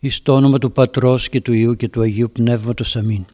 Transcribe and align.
Εις 0.00 0.22
το 0.22 0.34
όνομα 0.34 0.58
του 0.58 0.72
Πατρός 0.72 1.28
και 1.28 1.40
του 1.40 1.52
Υιού 1.52 1.76
και 1.76 1.88
του 1.88 2.00
Αγίου 2.00 2.30
Πνεύματος. 2.32 2.96
Αμήν. 2.96 3.24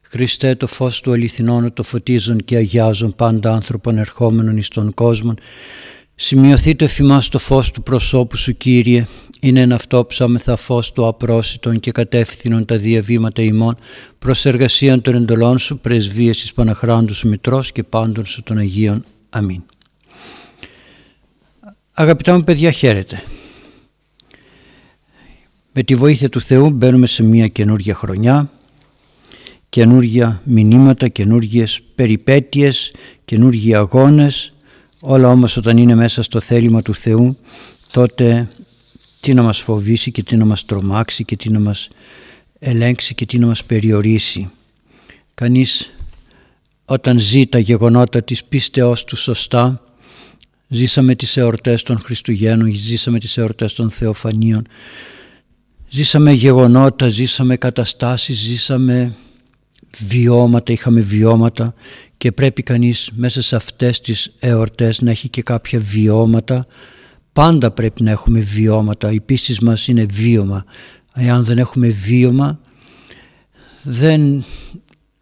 Χριστέ 0.00 0.54
το 0.54 0.66
φως 0.66 1.00
του 1.00 1.12
αληθινών 1.12 1.72
το 1.72 1.82
φωτίζουν 1.82 2.44
και 2.44 2.56
αγιάζουν 2.56 3.14
πάντα 3.14 3.52
άνθρωπον 3.52 3.98
ερχόμενων 3.98 4.56
εις 4.56 4.68
τον 4.68 4.94
κόσμο. 4.94 5.34
Σημειωθείτε 6.14 6.84
εφημάς 6.84 7.28
το 7.28 7.38
φως 7.38 7.70
του 7.70 7.82
προσώπου 7.82 8.36
σου 8.36 8.56
Κύριε. 8.56 9.06
Είναι 9.40 9.60
ένα 9.60 9.74
αυτό 9.74 10.06
ψάμεθα 10.06 10.56
φως 10.56 10.92
του 10.92 11.06
απρόσιτων 11.06 11.80
και 11.80 11.90
κατεύθυνον 11.90 12.64
τα 12.64 12.76
διαβήματα 12.76 13.42
ημών 13.42 13.76
προς 14.18 14.44
εργασίαν 14.44 15.00
των 15.00 15.14
εντολών 15.14 15.58
σου 15.58 15.78
πρεσβείες 15.78 16.42
εις 16.42 16.52
Παναχράντους 16.52 17.16
σου 17.16 17.28
Μητρός 17.28 17.72
και 17.72 17.82
πάντων 17.82 18.26
σου 18.26 18.42
των 18.42 18.58
Αγίων. 18.58 19.04
Αμήν. 19.30 19.62
Αγαπητά 21.92 22.36
μου 22.36 22.44
παιδιά 22.44 22.70
χαίρετε. 22.70 23.22
Με 25.76 25.82
τη 25.82 25.94
βοήθεια 25.94 26.28
του 26.28 26.40
Θεού 26.40 26.70
μπαίνουμε 26.70 27.06
σε 27.06 27.22
μια 27.22 27.48
καινούργια 27.48 27.94
χρονιά, 27.94 28.50
καινούργια 29.68 30.42
μηνύματα, 30.44 31.08
καινούργιες 31.08 31.80
περιπέτειες, 31.94 32.92
καινούργιοι 33.24 33.74
αγώνες, 33.74 34.54
όλα 35.00 35.28
όμως 35.28 35.56
όταν 35.56 35.76
είναι 35.76 35.94
μέσα 35.94 36.22
στο 36.22 36.40
θέλημα 36.40 36.82
του 36.82 36.94
Θεού, 36.94 37.36
τότε 37.92 38.48
τι 39.20 39.34
να 39.34 39.42
μας 39.42 39.60
φοβήσει 39.60 40.10
και 40.10 40.22
τι 40.22 40.36
να 40.36 40.44
μας 40.44 40.64
τρομάξει 40.64 41.24
και 41.24 41.36
τι 41.36 41.50
να 41.50 41.60
μας 41.60 41.88
ελέγξει 42.58 43.14
και 43.14 43.26
τι 43.26 43.38
να 43.38 43.46
μας 43.46 43.64
περιορίσει. 43.64 44.50
Κανείς 45.34 45.92
όταν 46.84 47.18
ζει 47.18 47.46
τα 47.46 47.58
γεγονότα 47.58 48.22
της 48.22 48.44
πίστεώς 48.44 49.04
του 49.04 49.16
σωστά, 49.16 49.82
ζήσαμε 50.68 51.14
τις 51.14 51.36
εορτές 51.36 51.82
των 51.82 51.98
Χριστουγέννων, 51.98 52.72
ζήσαμε 52.72 53.18
τις 53.18 53.36
εορτές 53.36 53.72
των 53.72 53.90
Θεοφανίων, 53.90 54.66
Ζήσαμε 55.94 56.32
γεγονότα, 56.32 57.08
ζήσαμε 57.08 57.56
καταστάσεις, 57.56 58.38
ζήσαμε 58.38 59.14
βιώματα, 59.98 60.72
είχαμε 60.72 61.00
βιώματα 61.00 61.74
και 62.16 62.32
πρέπει 62.32 62.62
κανείς 62.62 63.10
μέσα 63.14 63.42
σε 63.42 63.56
αυτές 63.56 64.00
τις 64.00 64.32
εορτές 64.38 65.00
να 65.00 65.10
έχει 65.10 65.28
και 65.28 65.42
κάποια 65.42 65.78
βιώματα. 65.78 66.66
Πάντα 67.32 67.70
πρέπει 67.70 68.02
να 68.02 68.10
έχουμε 68.10 68.40
βιώματα, 68.40 69.12
η 69.12 69.20
πίστη 69.20 69.64
μας 69.64 69.88
είναι 69.88 70.06
βίωμα. 70.12 70.64
Εάν 71.14 71.44
δεν 71.44 71.58
έχουμε 71.58 71.88
βίωμα 71.88 72.60
δεν, 73.82 74.44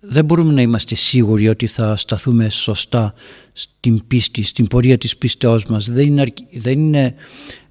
δεν 0.01 0.25
μπορούμε 0.25 0.53
να 0.53 0.63
είμαστε 0.63 0.95
σίγουροι 0.95 1.49
ότι 1.49 1.67
θα 1.67 1.97
σταθούμε 1.97 2.49
σωστά 2.49 3.15
στην 3.53 4.07
πίστη, 4.07 4.43
στην 4.43 4.67
πορεία 4.67 4.99
της 4.99 5.17
πίστεώς 5.17 5.67
μας. 5.67 5.91
Δεν 5.91 6.07
είναι, 6.07 6.25
δεν 6.53 6.79
είναι 6.79 7.15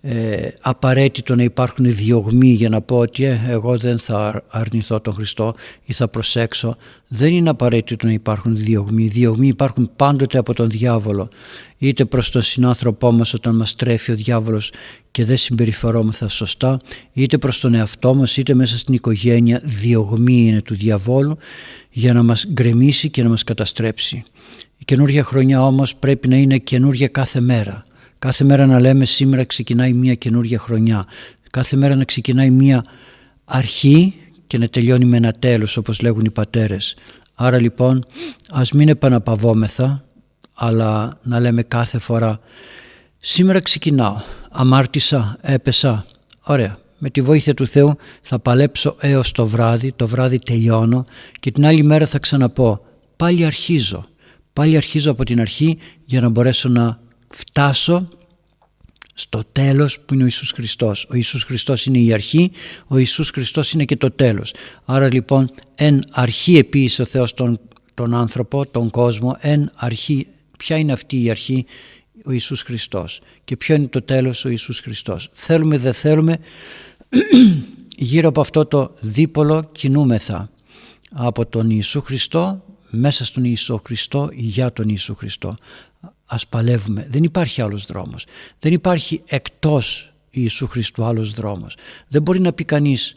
ε, 0.04 0.48
απαραίτητο 0.62 1.36
να 1.36 1.44
υπάρχουν 1.44 1.86
διωγμοί 1.96 2.48
για 2.48 2.70
να 2.70 2.82
πω 2.82 2.98
ότι 2.98 3.24
ε, 3.24 3.42
εγώ 3.48 3.78
δεν 3.78 4.00
θα 4.00 4.44
αρνηθώ 4.48 5.00
τον 5.00 5.14
Χριστό 5.14 5.56
ή 5.84 5.94
θα 5.94 6.08
προσέξω. 6.08 6.76
Δεν 7.08 7.34
είναι 7.34 7.50
απαραίτητο 7.50 8.06
να 8.06 8.12
υπάρχουν 8.12 8.58
διωγμοί. 8.58 9.08
Διωγμοί 9.08 9.48
υπάρχουν 9.48 9.92
πάντοτε 9.96 10.38
από 10.38 10.54
τον 10.54 10.70
διάβολο. 10.70 11.30
Είτε 11.78 12.06
προς 12.06 12.32
τον 12.32 12.42
συνάνθρωπό 12.42 13.12
μας 13.12 13.34
όταν 13.34 13.56
μας 13.56 13.76
τρέφει 13.76 14.12
ο 14.12 14.16
διάβολος 14.16 14.72
και 15.12 15.26
δεν 15.26 15.38
συμπεριφερόμεθα 15.38 16.28
σωστά, 16.28 16.82
είτε 17.14 17.38
προς 17.38 17.60
τον 17.60 17.74
εαυτό 17.74 18.14
μας, 18.14 18.38
είτε 18.38 18.54
μέσα 18.54 18.78
στην 18.78 18.94
οικογένεια. 18.94 19.62
Διωγμοί 19.64 20.46
είναι 20.48 20.62
του 20.62 20.76
διαβόλου 20.76 21.38
για 21.90 22.14
να 22.14 22.24
μας 22.24 22.46
γκρεμίσει 22.52 23.10
και 23.10 23.24
να 23.24 23.30
μας 23.30 23.44
καταστρέψει. 23.44 24.24
Η 24.78 24.86
καινούργια 24.86 25.24
χρονιά 25.24 25.66
όμως 25.66 25.96
πρέπει 25.96 26.28
να 26.28 26.36
είναι 26.36 26.58
καινούργια 26.58 27.08
κάθε 27.08 27.40
μέρα. 27.40 27.86
Κάθε 28.22 28.44
μέρα 28.44 28.66
να 28.66 28.80
λέμε 28.80 29.06
σήμερα 29.06 29.46
ξεκινάει 29.46 29.94
μια 29.94 30.14
καινούργια 30.14 30.60
χρονιά. 30.60 31.06
Κάθε 31.52 31.76
μέρα 31.76 31.96
να 31.96 32.04
ξεκινάει 32.04 32.52
μια 32.52 32.84
αρχή 33.46 34.16
και 34.48 34.58
να 34.58 34.68
τελειώνει 34.68 35.06
με 35.06 35.18
ένα 35.18 35.32
τέλος 35.32 35.78
όπως 35.78 36.02
λέγουν 36.02 36.26
οι 36.26 36.30
πατέρες. 36.30 36.96
Άρα 37.36 37.60
λοιπόν 37.60 38.06
ας 38.52 38.72
μην 38.72 38.90
επαναπαυόμεθα 38.90 40.06
αλλά 40.54 41.20
να 41.24 41.40
λέμε 41.40 41.64
κάθε 41.64 42.00
φορά 42.00 42.40
σήμερα 43.18 43.60
ξεκινάω, 43.60 44.16
αμάρτησα, 44.52 45.38
έπεσα, 45.42 46.06
ωραία. 46.44 46.78
Με 46.98 47.10
τη 47.10 47.22
βοήθεια 47.22 47.54
του 47.54 47.68
Θεού 47.68 47.96
θα 48.22 48.40
παλέψω 48.40 48.96
έως 49.00 49.32
το 49.32 49.46
βράδυ, 49.46 49.92
το 49.92 50.08
βράδυ 50.08 50.40
τελειώνω 50.40 51.06
και 51.40 51.52
την 51.52 51.66
άλλη 51.66 51.84
μέρα 51.84 52.06
θα 52.06 52.20
ξαναπώ 52.20 52.86
πάλι 53.16 53.46
αρχίζω. 53.46 54.06
Πάλι 54.54 54.76
αρχίζω 54.76 55.12
από 55.12 55.24
την 55.24 55.42
αρχή 55.42 55.78
για 56.06 56.22
να 56.22 56.30
μπορέσω 56.30 56.70
να 56.70 57.00
φτάσω 57.32 58.10
στο 59.14 59.42
τέλος 59.52 60.00
που 60.00 60.14
είναι 60.14 60.24
ο 60.24 60.26
Ιησούς 60.26 60.52
Χριστός. 60.52 61.08
Ο 61.10 61.16
Ιησούς 61.16 61.44
Χριστός 61.44 61.86
είναι 61.86 62.00
η 62.00 62.14
αρχή, 62.14 62.52
ο 62.88 62.98
Ιησούς 62.98 63.30
Χριστός 63.30 63.72
είναι 63.72 63.86
και 63.86 63.98
το 63.98 64.12
τέλος. 64.12 64.54
Άρα 64.86 65.14
λοιπόν 65.14 65.52
εν 65.76 66.02
αρχή 66.12 66.58
επίησε 66.58 67.02
ο 67.02 67.06
Θεός 67.06 67.34
τον, 67.34 67.60
τον 67.94 68.14
άνθρωπο, 68.14 68.66
τον 68.66 68.90
κόσμο, 68.90 69.38
εν 69.40 69.72
αρχή, 69.76 70.28
ποια 70.58 70.78
είναι 70.78 70.94
αυτή 70.94 71.24
η 71.24 71.30
αρχή, 71.30 71.66
ο 72.26 72.32
Ιησούς 72.32 72.62
Χριστός 72.62 73.22
και 73.44 73.58
ποιο 73.58 73.76
είναι 73.76 73.88
το 73.88 74.02
τέλος; 74.02 74.46
Ο 74.46 74.50
Ιησούς 74.50 74.80
Χριστός. 74.80 75.30
Θέλουμε 75.32 75.78
δεν 75.78 75.94
θέλουμε 75.94 76.38
γύρω 77.98 78.28
από 78.28 78.42
αυτό 78.42 78.66
το 78.66 78.96
δίπολο 79.00 79.70
κινούμεθα 79.72 80.50
από 81.12 81.46
τον 81.46 81.70
Ιησού 81.70 82.02
Χριστό 82.02 82.64
μέσα 82.90 83.26
στον 83.26 83.44
Ιησού 83.44 83.82
Χριστό 83.86 84.30
για 84.34 84.74
τον 84.74 84.90
Ιησού 84.90 85.16
Χριστό 85.16 85.56
ας 86.34 86.48
παλεύουμε. 86.48 87.08
Δεν 87.10 87.24
υπάρχει 87.24 87.62
άλλος 87.62 87.86
δρόμος. 87.86 88.26
Δεν 88.60 88.74
υπάρχει 88.74 89.22
εκτός 89.26 90.14
Ιησού 90.30 90.68
Χριστού 90.68 91.04
άλλος 91.04 91.34
δρόμος. 91.34 91.76
Δεν 92.08 92.22
μπορεί 92.22 92.40
να 92.40 92.54
πει 92.54 92.64
κανείς 92.64 93.16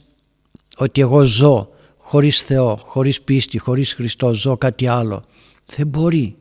ότι 0.76 1.00
εγώ 1.00 1.22
ζω 1.22 1.68
χωρίς 2.00 2.42
Θεό, 2.42 2.76
χωρίς 2.76 3.22
πίστη, 3.22 3.58
χωρίς 3.58 3.94
Χριστό, 3.94 4.34
ζω 4.34 4.56
κάτι 4.56 4.86
άλλο. 4.86 5.24
Δεν 5.66 5.86
μπορεί. 5.86 6.36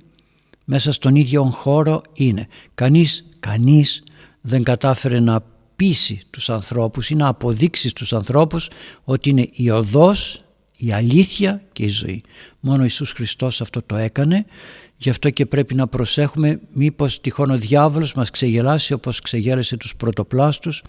Μέσα 0.65 0.91
στον 0.91 1.15
ίδιο 1.15 1.43
χώρο 1.43 2.01
είναι. 2.13 2.47
Κανείς, 2.75 3.25
κανείς 3.39 4.03
δεν 4.41 4.63
κατάφερε 4.63 5.19
να 5.19 5.43
πείσει 5.75 6.21
τους 6.29 6.49
ανθρώπους 6.49 7.09
ή 7.09 7.15
να 7.15 7.27
αποδείξει 7.27 7.89
στους 7.89 8.13
ανθρώπους 8.13 8.69
ότι 9.03 9.29
είναι 9.29 9.49
η 9.51 9.69
οδός, 9.69 10.43
η 10.77 10.91
αλήθεια 10.91 11.63
και 11.71 11.83
η 11.83 11.87
ζωή. 11.87 12.23
Μόνο 12.59 12.79
ο 12.79 12.83
Ιησούς 12.83 13.11
Χριστός 13.11 13.61
αυτό 13.61 13.81
το 13.81 13.95
έκανε 13.95 14.45
Γι' 14.97 15.09
αυτό 15.09 15.29
και 15.29 15.45
πρέπει 15.45 15.75
να 15.75 15.87
προσέχουμε 15.87 16.59
μήπως 16.73 17.21
τυχόν 17.21 17.49
ο 17.49 17.57
διάβολος 17.57 18.13
μας 18.13 18.29
ξεγελάσει 18.29 18.93
όπως 18.93 19.19
ξεγέλασε 19.19 19.77
τους 19.77 19.95
πρωτοπλάστους 19.95 20.83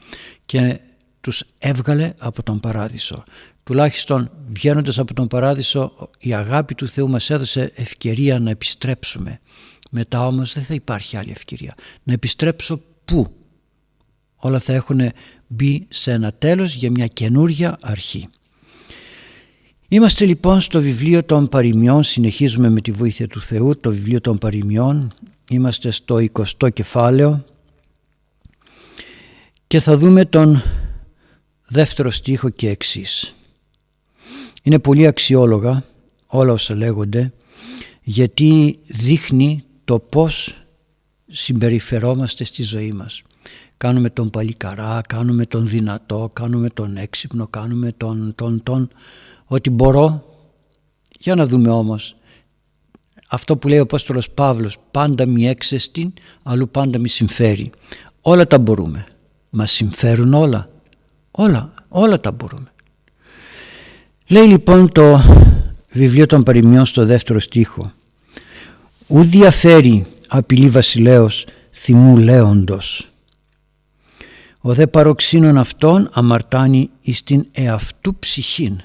και 0.46 0.80
τους 1.20 1.44
έβγαλε 1.58 2.14
από 2.18 2.42
τον 2.42 2.60
παράδεισο. 2.60 3.22
Τουλάχιστον 3.64 4.30
βγαίνοντας 4.48 4.98
από 4.98 5.14
τον 5.14 5.26
παράδεισο 5.26 6.10
η 6.18 6.34
αγάπη 6.34 6.74
του 6.74 6.88
Θεού 6.88 7.08
μας 7.08 7.30
έδωσε 7.30 7.72
ευκαιρία 7.74 8.38
να 8.38 8.50
επιστρέψουμε. 8.50 9.40
Μετά 9.90 10.26
όμως 10.26 10.52
δεν 10.52 10.62
θα 10.62 10.74
υπάρχει 10.74 11.16
άλλη 11.16 11.30
ευκαιρία. 11.30 11.74
Να 12.02 12.12
επιστρέψω 12.12 12.80
πού; 13.04 13.34
Όλα 14.36 14.58
θα 14.58 14.72
έχουν 14.72 15.00
μπει 15.46 15.86
σε 15.88 16.12
ένα 16.12 16.32
τέλος 16.32 16.74
για 16.74 16.90
μια 16.90 17.06
καινούρια 17.06 17.78
αρχή. 17.80 18.28
Είμαστε 19.88 20.24
λοιπόν 20.24 20.60
στο 20.60 20.80
βιβλίο 20.80 21.24
των 21.24 21.48
παροιμιών, 21.48 22.02
συνεχίζουμε 22.02 22.68
με 22.68 22.80
τη 22.80 22.90
βοήθεια 22.90 23.26
του 23.26 23.40
Θεού 23.40 23.80
το 23.80 23.90
βιβλίο 23.90 24.20
των 24.20 24.38
παροιμιών, 24.38 25.12
είμαστε 25.50 25.90
στο 25.90 26.16
20ο 26.32 26.72
κεφάλαιο 26.72 27.44
και 29.66 29.80
θα 29.80 29.96
δούμε 29.96 30.24
τον 30.24 30.62
δεύτερο 31.66 32.10
στίχο 32.10 32.48
και 32.48 32.68
εξής. 32.68 33.34
Είναι 34.62 34.78
πολύ 34.78 35.06
αξιόλογα 35.06 35.84
όλα 36.26 36.52
όσα 36.52 36.74
λέγονται 36.74 37.32
γιατί 38.02 38.78
δείχνει 38.86 39.64
το 39.84 39.98
πώς 39.98 40.64
συμπεριφερόμαστε 41.26 42.44
στη 42.44 42.62
ζωή 42.62 42.92
μας. 42.92 43.22
Κάνουμε 43.76 44.10
τον 44.10 44.30
παλικαρά, 44.30 45.00
κάνουμε 45.08 45.46
τον 45.46 45.68
δυνατό, 45.68 46.30
κάνουμε 46.32 46.68
τον 46.68 46.96
έξυπνο, 46.96 47.46
κάνουμε 47.46 47.92
τον, 47.92 48.34
τον, 48.34 48.62
τον 48.62 48.88
ότι 49.44 49.70
μπορώ. 49.70 50.24
Για 51.20 51.34
να 51.34 51.46
δούμε 51.46 51.70
όμως 51.70 52.16
αυτό 53.28 53.56
που 53.56 53.68
λέει 53.68 53.78
ο 53.78 53.82
Απόστολος 53.82 54.30
Παύλος 54.30 54.76
πάντα 54.90 55.26
μη 55.26 55.48
έξεστην 55.48 56.12
αλλού 56.42 56.68
πάντα 56.68 56.98
μη 56.98 57.08
συμφέρει. 57.08 57.70
Όλα 58.20 58.46
τα 58.46 58.58
μπορούμε. 58.58 59.06
Μας 59.50 59.72
συμφέρουν 59.72 60.34
όλα. 60.34 60.68
Όλα, 61.30 61.74
όλα 61.88 62.20
τα 62.20 62.32
μπορούμε. 62.32 62.72
Λέει 64.26 64.46
λοιπόν 64.46 64.92
το 64.92 65.20
βιβλίο 65.90 66.26
των 66.26 66.42
παροιμιών 66.42 66.86
στο 66.86 67.06
δεύτερο 67.06 67.40
στίχο 67.40 67.92
«Ου 69.06 69.22
διαφέρει 69.22 70.06
απειλή 70.28 70.68
βασιλέως 70.68 71.46
θυμού 71.72 72.16
λέοντος. 72.16 73.08
Ο 74.60 74.74
δε 74.74 74.86
παροξύνων 74.86 75.58
αυτών 75.58 76.08
αμαρτάνει 76.12 76.90
εις 77.00 77.22
την 77.22 77.46
εαυτού 77.52 78.16
ψυχήν 78.18 78.80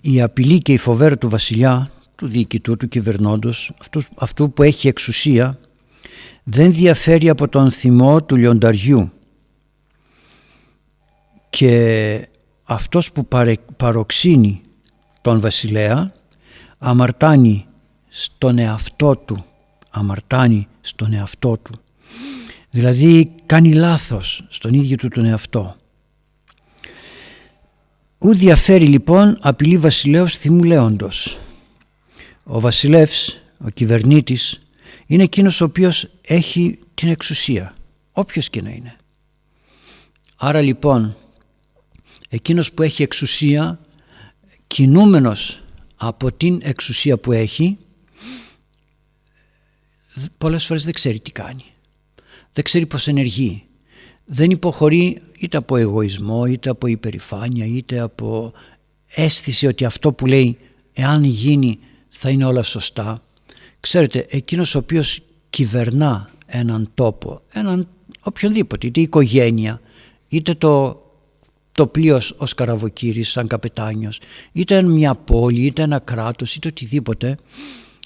η 0.00 0.22
απειλή 0.22 0.58
και 0.58 0.72
η 0.72 0.76
φοβέρα 0.76 1.18
του 1.18 1.28
βασιλιά, 1.28 1.90
του 2.14 2.26
διοικητού, 2.26 2.76
του 2.76 2.88
κυβερνώντος, 2.88 3.72
αυτού, 3.80 4.02
αυτού 4.16 4.52
που 4.52 4.62
έχει 4.62 4.88
εξουσία, 4.88 5.58
δεν 6.42 6.72
διαφέρει 6.72 7.28
από 7.28 7.48
τον 7.48 7.70
θυμό 7.70 8.22
του 8.22 8.36
λιονταριού. 8.36 9.10
Και 11.50 12.28
αυτός 12.62 13.12
που 13.12 13.28
παροξύνει 13.76 14.60
τον 15.20 15.40
βασιλέα 15.40 16.12
αμαρτάνει 16.78 17.66
στον 18.08 18.58
εαυτό 18.58 19.16
του 19.16 19.44
αμαρτάνει 19.90 20.68
στον 20.80 21.12
εαυτό 21.12 21.58
του. 21.58 21.74
Δηλαδή 22.70 23.34
κάνει 23.46 23.72
λάθος 23.72 24.44
στον 24.48 24.74
ίδιο 24.74 24.96
του 24.96 25.08
τον 25.08 25.24
εαυτό 25.24 25.76
Ού 28.24 28.34
διαφέρει 28.34 28.86
λοιπόν 28.86 29.38
απειλή 29.40 29.76
βασιλέως 29.76 30.36
θυμού 30.36 30.64
λέοντος. 30.64 31.38
Ο 32.44 32.60
βασιλεύς, 32.60 33.40
ο 33.58 33.68
κυβερνήτης, 33.68 34.60
είναι 35.06 35.22
εκείνος 35.22 35.60
ο 35.60 35.64
οποίος 35.64 36.08
έχει 36.20 36.78
την 36.94 37.08
εξουσία, 37.08 37.74
όποιος 38.12 38.50
και 38.50 38.62
να 38.62 38.70
είναι. 38.70 38.96
Άρα 40.36 40.60
λοιπόν, 40.60 41.16
εκείνος 42.28 42.72
που 42.72 42.82
έχει 42.82 43.02
εξουσία, 43.02 43.78
κινούμενος 44.66 45.60
από 45.96 46.32
την 46.32 46.60
εξουσία 46.62 47.18
που 47.18 47.32
έχει, 47.32 47.78
πολλές 50.38 50.66
φορές 50.66 50.84
δεν 50.84 50.92
ξέρει 50.92 51.20
τι 51.20 51.30
κάνει. 51.30 51.64
Δεν 52.52 52.64
ξέρει 52.64 52.86
πώς 52.86 53.08
ενεργεί. 53.08 53.64
Δεν 54.24 54.50
υποχωρεί 54.50 55.20
είτε 55.38 55.56
από 55.56 55.76
εγωισμό, 55.76 56.46
είτε 56.46 56.70
από 56.70 56.86
υπερηφάνεια, 56.86 57.66
είτε 57.66 58.00
από 58.00 58.52
αίσθηση 59.14 59.66
ότι 59.66 59.84
αυτό 59.84 60.12
που 60.12 60.26
λέει 60.26 60.58
εάν 60.92 61.24
γίνει 61.24 61.78
θα 62.08 62.30
είναι 62.30 62.44
όλα 62.44 62.62
σωστά. 62.62 63.22
Ξέρετε, 63.80 64.26
εκείνος 64.28 64.74
ο 64.74 64.78
οποίος 64.78 65.20
κυβερνά 65.50 66.30
έναν 66.46 66.90
τόπο, 66.94 67.40
έναν 67.52 67.88
οποιονδήποτε, 68.20 68.86
είτε 68.86 69.00
οικογένεια, 69.00 69.80
είτε 70.28 70.54
το, 70.54 71.02
το 71.72 71.86
πλοίο 71.86 72.20
ως 72.36 72.54
καραβοκύρης 72.54 73.30
σαν 73.30 73.46
καπετάνιος, 73.46 74.20
είτε 74.52 74.82
μια 74.82 75.14
πόλη, 75.14 75.60
είτε 75.66 75.82
ένα 75.82 75.98
κράτος, 75.98 76.54
είτε 76.54 76.68
οτιδήποτε, 76.68 77.36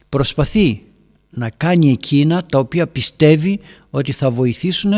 προσπαθεί 0.08 0.82
να 1.30 1.50
κάνει 1.50 1.90
εκείνα 1.90 2.44
τα 2.44 2.58
οποία 2.58 2.86
πιστεύει 2.86 3.60
ότι 3.90 4.12
θα 4.12 4.30
βοηθήσουν 4.30 4.92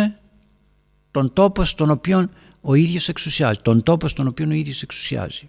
τον 1.10 1.32
τόπο 1.32 1.64
στον 1.64 1.90
οποίο 1.90 2.28
ο 2.60 2.74
ίδιος 2.74 3.08
εξουσιάζει, 3.08 3.58
τον 3.62 3.82
τόπο 3.82 4.08
στον 4.08 4.26
οποίο 4.26 4.46
ο 4.48 4.52
ίδιος 4.52 4.82
εξουσιάζει. 4.82 5.48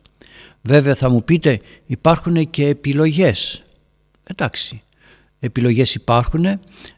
Βέβαια 0.62 0.96
θα 0.96 1.10
μου 1.10 1.24
πείτε 1.24 1.62
υπάρχουν 1.86 2.50
και 2.50 2.68
επιλογές. 2.68 3.64
Εντάξει, 4.24 4.82
επιλογές 5.40 5.96
υπάρχουν, 5.96 6.46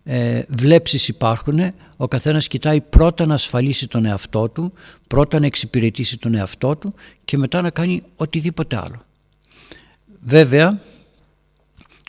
ε, 0.03 0.41
βλέψεις 0.47 1.07
υπάρχουν, 1.07 1.59
ο 1.97 2.07
καθένας 2.07 2.47
κοιτάει 2.47 2.81
πρώτα 2.81 3.25
να 3.25 3.33
ασφαλίσει 3.33 3.87
τον 3.87 4.05
εαυτό 4.05 4.49
του, 4.49 4.73
πρώτα 5.07 5.39
να 5.39 5.45
εξυπηρετήσει 5.45 6.17
τον 6.17 6.35
εαυτό 6.35 6.75
του 6.75 6.93
και 7.25 7.37
μετά 7.37 7.61
να 7.61 7.69
κάνει 7.69 8.03
οτιδήποτε 8.15 8.77
άλλο. 8.77 9.05
Βέβαια, 10.25 10.81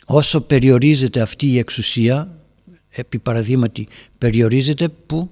όσο 0.05 0.41
περιορίζεται 0.41 1.21
αυτή 1.21 1.47
η 1.47 1.57
εξουσία, 1.57 2.37
επί 2.89 3.19
παραδείγματι 3.19 3.87
περιορίζεται 4.17 4.89
που 4.89 5.29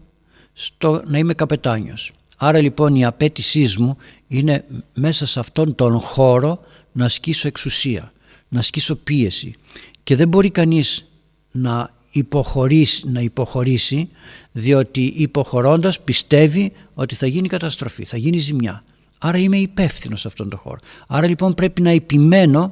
στο 0.53 1.03
να 1.06 1.18
είμαι 1.18 1.33
καπετάνιος. 1.33 2.12
Άρα 2.38 2.62
λοιπόν 2.62 2.95
η 2.95 3.06
απέτησή 3.06 3.75
μου 3.77 3.98
είναι 4.27 4.65
μέσα 4.94 5.25
σε 5.25 5.39
αυτόν 5.39 5.75
τον 5.75 6.00
χώρο 6.00 6.59
να 6.92 7.06
ασκήσω 7.06 7.48
εξουσία, 7.48 8.12
να 8.50 8.59
ασκήσω 8.59 8.95
πίεση 8.95 9.56
και 10.03 10.15
δεν 10.15 10.27
μπορεί 10.27 10.50
κανείς 10.50 11.06
να 11.51 11.94
υποχωρήσει, 12.12 13.09
να 13.09 13.21
υποχωρήσει 13.21 14.09
διότι 14.51 15.13
υποχωρώντας 15.15 16.00
πιστεύει 16.01 16.71
ότι 16.94 17.15
θα 17.15 17.27
γίνει 17.27 17.48
καταστροφή, 17.48 18.03
θα 18.03 18.18
γίνει 18.18 18.38
ζημιά. 18.38 18.83
Άρα 19.18 19.38
είμαι 19.38 19.57
υπεύθυνος 19.57 20.19
σε 20.21 20.27
αυτόν 20.27 20.50
τον 20.50 20.59
χώρο. 20.59 20.80
Άρα 21.07 21.27
λοιπόν 21.27 21.53
πρέπει 21.53 21.81
να 21.81 21.89
επιμένω 21.89 22.71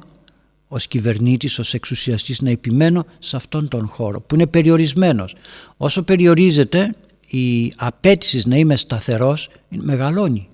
ως 0.68 0.86
κυβερνήτης, 0.86 1.58
ως 1.58 1.74
εξουσιαστής 1.74 2.40
να 2.40 2.50
επιμένω 2.50 3.04
σε 3.18 3.36
αυτόν 3.36 3.68
τον 3.68 3.86
χώρο 3.86 4.20
που 4.20 4.34
είναι 4.34 4.46
περιορισμένος. 4.46 5.34
Όσο 5.76 6.02
περιορίζεται 6.02 6.94
η 7.30 7.72
απέτηση 7.76 8.48
να 8.48 8.56
είμαι 8.56 8.76
σταθερός 8.76 9.48
μεγαλώνει. 9.68 10.48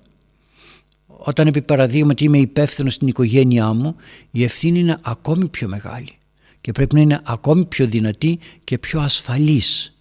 Όταν 1.07 1.47
επί 1.47 1.61
παραδείγματι 1.61 2.23
είμαι 2.23 2.37
υπεύθυνος 2.37 2.93
στην 2.93 3.07
οικογένειά 3.07 3.73
μου 3.73 3.95
η 4.31 4.43
ευθύνη 4.43 4.79
είναι 4.79 4.99
ακόμη 5.01 5.47
πιο 5.47 5.67
μεγάλη 5.67 6.17
και 6.61 6.71
πρέπει 6.71 6.95
να 6.95 7.01
είναι 7.01 7.21
ακόμη 7.23 7.65
πιο 7.65 7.85
δυνατή 7.85 8.39
και 8.63 8.77
πιο 8.77 8.99
ασφαλής. 8.99 9.93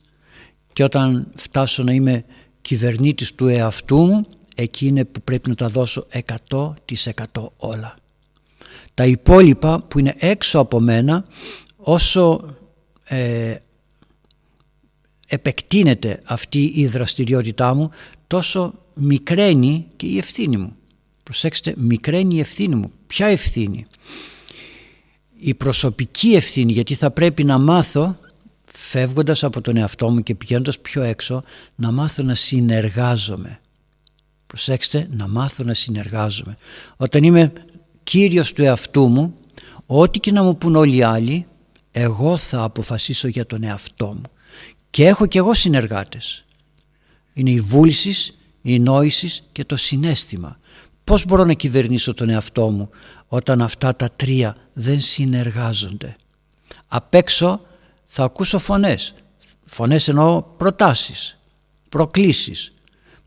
Και 0.73 0.85
όταν 0.85 1.29
φτάσω 1.35 1.83
να 1.83 1.93
είμαι 1.93 2.25
κυβερνήτης 2.61 3.35
του 3.35 3.49
εαυτού 3.49 3.97
μου 3.97 4.27
εκεί 4.55 4.87
είναι 4.87 5.05
που 5.05 5.23
πρέπει 5.23 5.49
να 5.49 5.55
τα 5.55 5.69
δώσω 5.69 6.07
100% 6.49 6.73
όλα. 7.57 7.97
Τα 8.95 9.07
υπόλοιπα 9.07 9.81
που 9.81 9.99
είναι 9.99 10.15
έξω 10.19 10.59
από 10.59 10.81
μένα 10.81 11.25
όσο 11.77 12.55
ε, 13.05 13.55
επεκτείνεται 15.27 16.21
αυτή 16.25 16.73
η 16.75 16.87
δραστηριότητά 16.87 17.75
μου 17.75 17.91
τόσο 18.27 18.75
μικραίνει 18.95 19.87
και 19.97 20.07
η 20.07 20.19
ευθύνη 20.19 20.57
μου. 20.57 20.77
Προσέξτε, 21.23 21.75
μικραίνει 21.77 22.35
η 22.35 22.41
ευθύνη 22.41 22.75
μου. 22.75 22.91
Ποια 23.07 23.27
ευθύνη; 23.27 23.87
Η 25.39 25.55
προσωπική 25.55 26.29
ευθύνη 26.35 26.73
γιατί 26.73 26.95
θα 26.95 27.11
πρέπει 27.11 27.45
να 27.45 27.59
μάθω 27.59 28.19
φεύγοντας 28.67 29.45
από 29.45 29.61
τον 29.61 29.77
εαυτό 29.77 30.11
μου 30.11 30.23
και 30.23 30.35
πηγαίνοντας 30.35 30.79
πιο 30.79 31.03
έξω 31.03 31.43
να 31.75 31.93
μάθω 31.93 32.23
να 32.23 32.35
συνεργάζομαι. 32.35 33.61
Προσέξτε, 34.47 35.09
να 35.11 35.29
μάθω 35.29 35.65
να 35.65 35.75
συνεργάζομαι. 35.75 36.57
Όταν 36.97 37.23
είμαι 37.23 37.53
κύριος 38.03 38.53
του 38.53 38.63
εαυτού 38.63 39.09
μου, 39.09 39.35
ό,τι 39.87 40.21
και 40.21 40.33
να 40.33 40.43
μου 40.43 40.57
πούν 40.57 40.77
όλοι 40.77 40.97
οι 40.97 41.03
άλλοι, 41.03 41.47
εγώ 41.91 42.37
θα 42.37 42.63
αποφασίσω 42.63 43.29
για 43.29 43.47
τον 43.47 43.63
εαυτό 43.63 44.07
μου. 44.07 44.23
Και 44.97 45.07
έχω 45.07 45.27
και 45.27 45.39
εγώ 45.39 45.55
συνεργάτες. 45.55 46.45
Είναι 47.33 47.51
η 47.51 47.61
βούλησης, 47.61 48.39
η 48.63 48.79
νόησης 48.79 49.43
και 49.53 49.65
το 49.65 49.77
συνέστημα. 49.77 50.59
Πώς 51.05 51.25
μπορώ 51.25 51.45
να 51.45 51.53
κυβερνήσω 51.53 52.15
τον 52.15 52.29
εαυτό 52.29 52.71
μου 52.71 52.91
όταν 53.27 53.63
αυτά 53.63 53.97
τα 53.97 54.11
τρία 54.17 54.57
δεν 54.73 55.01
συνεργάζονται; 55.01 56.17
Απ' 56.89 57.15
έξω 57.15 57.61
θα 58.07 58.25
ακούσω 58.25 58.59
φωνές. 58.59 59.15
Φωνές 59.65 60.09
εννοώ 60.09 60.43
προτάσεις, 60.43 61.39
προκλήσεις, 61.89 62.73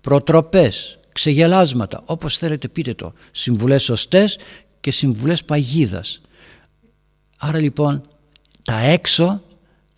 προτροπές, 0.02 1.00
ξεγελάσματα, 1.14 2.04
όπως 2.06 2.38
θέλετε 2.38 2.68
πείτε 2.68 2.94
το. 2.94 3.14
Συμβουλές 3.32 3.84
σωστές 3.84 4.38
και 4.80 4.92
συμβουλές 4.92 5.44
παγίδας. 5.44 6.22
Άρα 7.38 7.60
λοιπόν 7.60 8.02
τα 8.64 8.80
έξω 8.80 9.44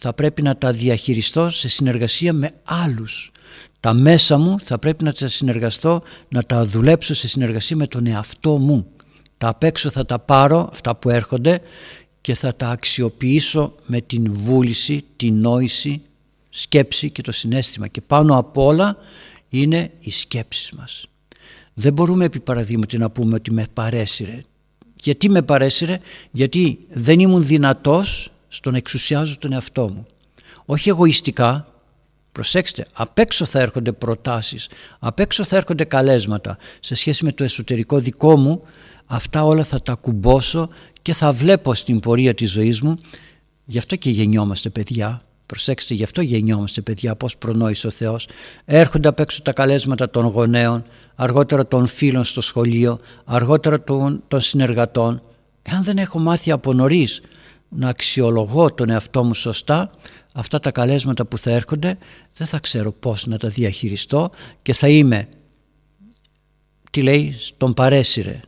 θα 0.04 0.14
πρέπει 0.14 0.42
να 0.42 0.58
τα 0.58 0.72
διαχειριστώ 0.72 1.50
σε 1.50 1.70
συνεργασία 1.70 2.34
με 2.34 2.52
άλλους. 2.64 3.32
Τα 3.80 3.94
μέσα 3.94 4.38
μου 4.38 4.60
θα 4.60 4.80
πρέπει 4.80 5.04
να 5.04 5.14
τα 5.14 5.28
συνεργαστώ, 5.28 6.02
να 6.30 6.44
τα 6.44 6.66
δουλέψω 6.66 7.14
σε 7.14 7.28
συνεργασία 7.28 7.76
με 7.76 7.88
τον 7.88 8.08
εαυτό 8.08 8.58
μου. 8.58 8.88
Τα 9.38 9.48
απ' 9.48 9.64
έξω 9.64 9.90
θα 9.90 10.06
τα 10.06 10.20
πάρω, 10.20 10.70
αυτά 10.72 10.96
που 10.96 11.10
έρχονται, 11.10 11.62
και 12.22 12.34
θα 12.34 12.56
τα 12.56 12.70
αξιοποιήσω 12.70 13.76
με 13.86 14.02
την 14.02 14.34
βούληση, 14.34 15.04
την 15.16 15.36
νόηση, 15.40 16.02
σκέψη 16.50 17.10
και 17.10 17.22
το 17.22 17.32
συνέστημα. 17.32 17.88
Και 17.88 18.02
πάνω 18.02 18.38
απ' 18.38 18.58
όλα 18.58 18.98
είναι 19.50 19.92
οι 20.00 20.12
σκέψεις 20.12 20.72
μας. 20.72 21.06
Δεν 21.74 21.94
μπορούμε 21.94 22.26
επί 22.26 22.40
παραδείγματι 22.40 22.98
να 22.98 23.10
πούμε 23.10 23.36
ότι 23.36 23.52
με 23.52 23.66
παρέσυρε. 23.74 24.42
Γιατί 25.02 25.30
με 25.30 25.42
παρέσυρε, 25.42 26.00
γιατί 26.32 26.80
δεν 26.90 27.20
ήμουν 27.20 27.46
δυνατός 27.46 28.32
στο 28.54 28.72
να 28.72 28.78
εξουσιάζω 28.78 29.38
τον 29.38 29.54
εαυτό 29.54 29.90
μου. 29.90 30.06
Όχι 30.66 30.90
εγωιστικά, 30.90 31.66
προσέξτε, 32.32 32.86
απ' 32.94 33.20
έξω 33.20 33.46
θα 33.46 33.60
έρχονται 33.60 33.92
προτάσεις, 33.92 34.70
απ' 35.00 35.20
έξω 35.20 35.44
θα 35.44 35.58
έρχονται 35.58 35.84
καλέσματα. 35.84 36.58
Σε 36.80 36.96
σχέση 36.96 37.24
με 37.24 37.32
το 37.32 37.44
εσωτερικό 37.44 38.00
δικό 38.00 38.38
μου, 38.38 38.62
αυτά 39.06 39.46
όλα 39.46 39.64
θα 39.64 39.82
τα 39.82 39.94
κουμπώσω 39.94 40.70
και 41.02 41.14
θα 41.14 41.32
βλέπω 41.32 41.74
στην 41.74 42.00
πορεία 42.00 42.34
της 42.34 42.52
ζωής 42.52 42.82
μου, 42.82 42.96
γι' 43.66 43.78
αυτό 43.78 43.96
και 43.96 44.10
γεννιόμαστε 44.10 44.70
παιδιά, 44.70 45.24
προσέξτε 45.46 45.94
γι' 45.94 46.04
αυτό 46.04 46.22
γεννιόμαστε 46.22 46.82
παιδιά 46.82 47.16
πώς 47.16 47.38
προνόησε 47.38 47.88
ο 47.88 47.90
Θεός. 47.90 48.28
Έρχονται 48.66 49.08
απ' 49.08 49.20
έξω 49.20 49.42
τα 49.42 49.54
καλέσματα 49.54 50.10
των 50.10 50.26
γονέων 50.26 50.84
αργότερα 51.16 51.68
των 51.68 51.88
φίλων 51.88 52.24
στο 52.24 52.42
σχολείο 52.42 53.00
αργότερα 53.26 53.84
των, 53.84 54.24
των 54.28 54.42
συνεργατών. 54.42 55.22
Εάν 55.62 55.84
δεν 55.84 55.98
έχω 55.98 56.20
μάθει 56.20 56.52
από 56.52 56.74
νωρίς 56.74 57.22
να 57.76 57.90
αξιολογώ 57.90 58.74
τον 58.74 58.90
εαυτό 58.90 59.24
μου 59.24 59.34
σωστά 59.34 59.92
αυτά 60.34 60.60
τα 60.60 60.72
καλέσματα 60.72 61.26
που 61.26 61.38
θα 61.38 61.52
έρχονται 61.52 61.98
δεν 62.34 62.48
θα 62.48 62.60
ξέρω 62.60 62.92
πώς 62.92 63.26
να 63.26 63.38
τα 63.38 63.48
διαχειριστώ 63.48 64.30
και 64.62 64.74
θα 64.74 64.88
είμαι 64.88 65.28
τι 66.92 67.02
λέει 67.02 67.36
στον 67.38 67.74
παρέσυρε 67.74 68.40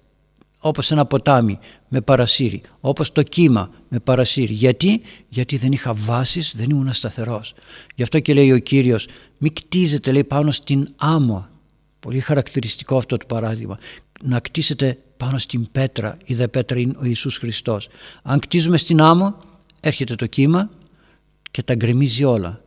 όπως 0.60 0.92
ένα 0.92 1.06
ποτάμι 1.06 1.60
με 1.88 2.01
παρασύρι 2.01 2.62
όπως 2.80 3.12
το 3.12 3.24
κύμα 3.24 3.70
με 3.89 4.00
παρασύρι 4.00 4.53
γιατί, 4.53 5.01
γιατί 5.30 5.58
δεν 5.58 5.72
είχα 5.72 5.94
βάσεις 5.94 6.53
δεν 6.56 6.70
ήμουν 6.70 6.94
σταθερός. 6.94 7.53
Γι' 7.96 8.03
αυτό 8.03 8.20
και 8.20 8.34
λέει 8.34 8.51
ο 8.51 8.58
Κύριος 8.60 9.08
μη 9.38 9.50
κτίζετε 9.50 10.12
λέει 10.12 10.24
πάνω 10.24 10.51
στην 10.51 10.88
άμμο. 10.96 11.48
Πολύ 12.00 12.20
χαρακτηριστικό 12.20 12.98
αυτό 12.98 13.18
το 13.18 13.25
παράδειγμα. 13.25 13.80
Να 14.24 14.39
κτίσετε 14.39 14.98
πάνω 15.24 15.38
στην 15.38 15.72
πέτρα, 15.72 16.18
η 16.25 16.34
δε 16.34 16.48
πέτρα 16.48 16.80
είναι 16.80 16.94
ο 16.98 17.06
Ιησούς 17.06 17.38
Χριστός. 17.38 17.88
Αν 18.24 18.39
κτίζουμε 18.39 18.77
στην 18.77 19.01
άμμο, 19.01 19.36
έρχεται 19.82 20.15
το 20.15 20.25
κύμα 20.25 20.70
και 21.51 21.63
τα 21.63 21.75
γκρεμίζει 21.75 22.24
όλα. 22.24 22.62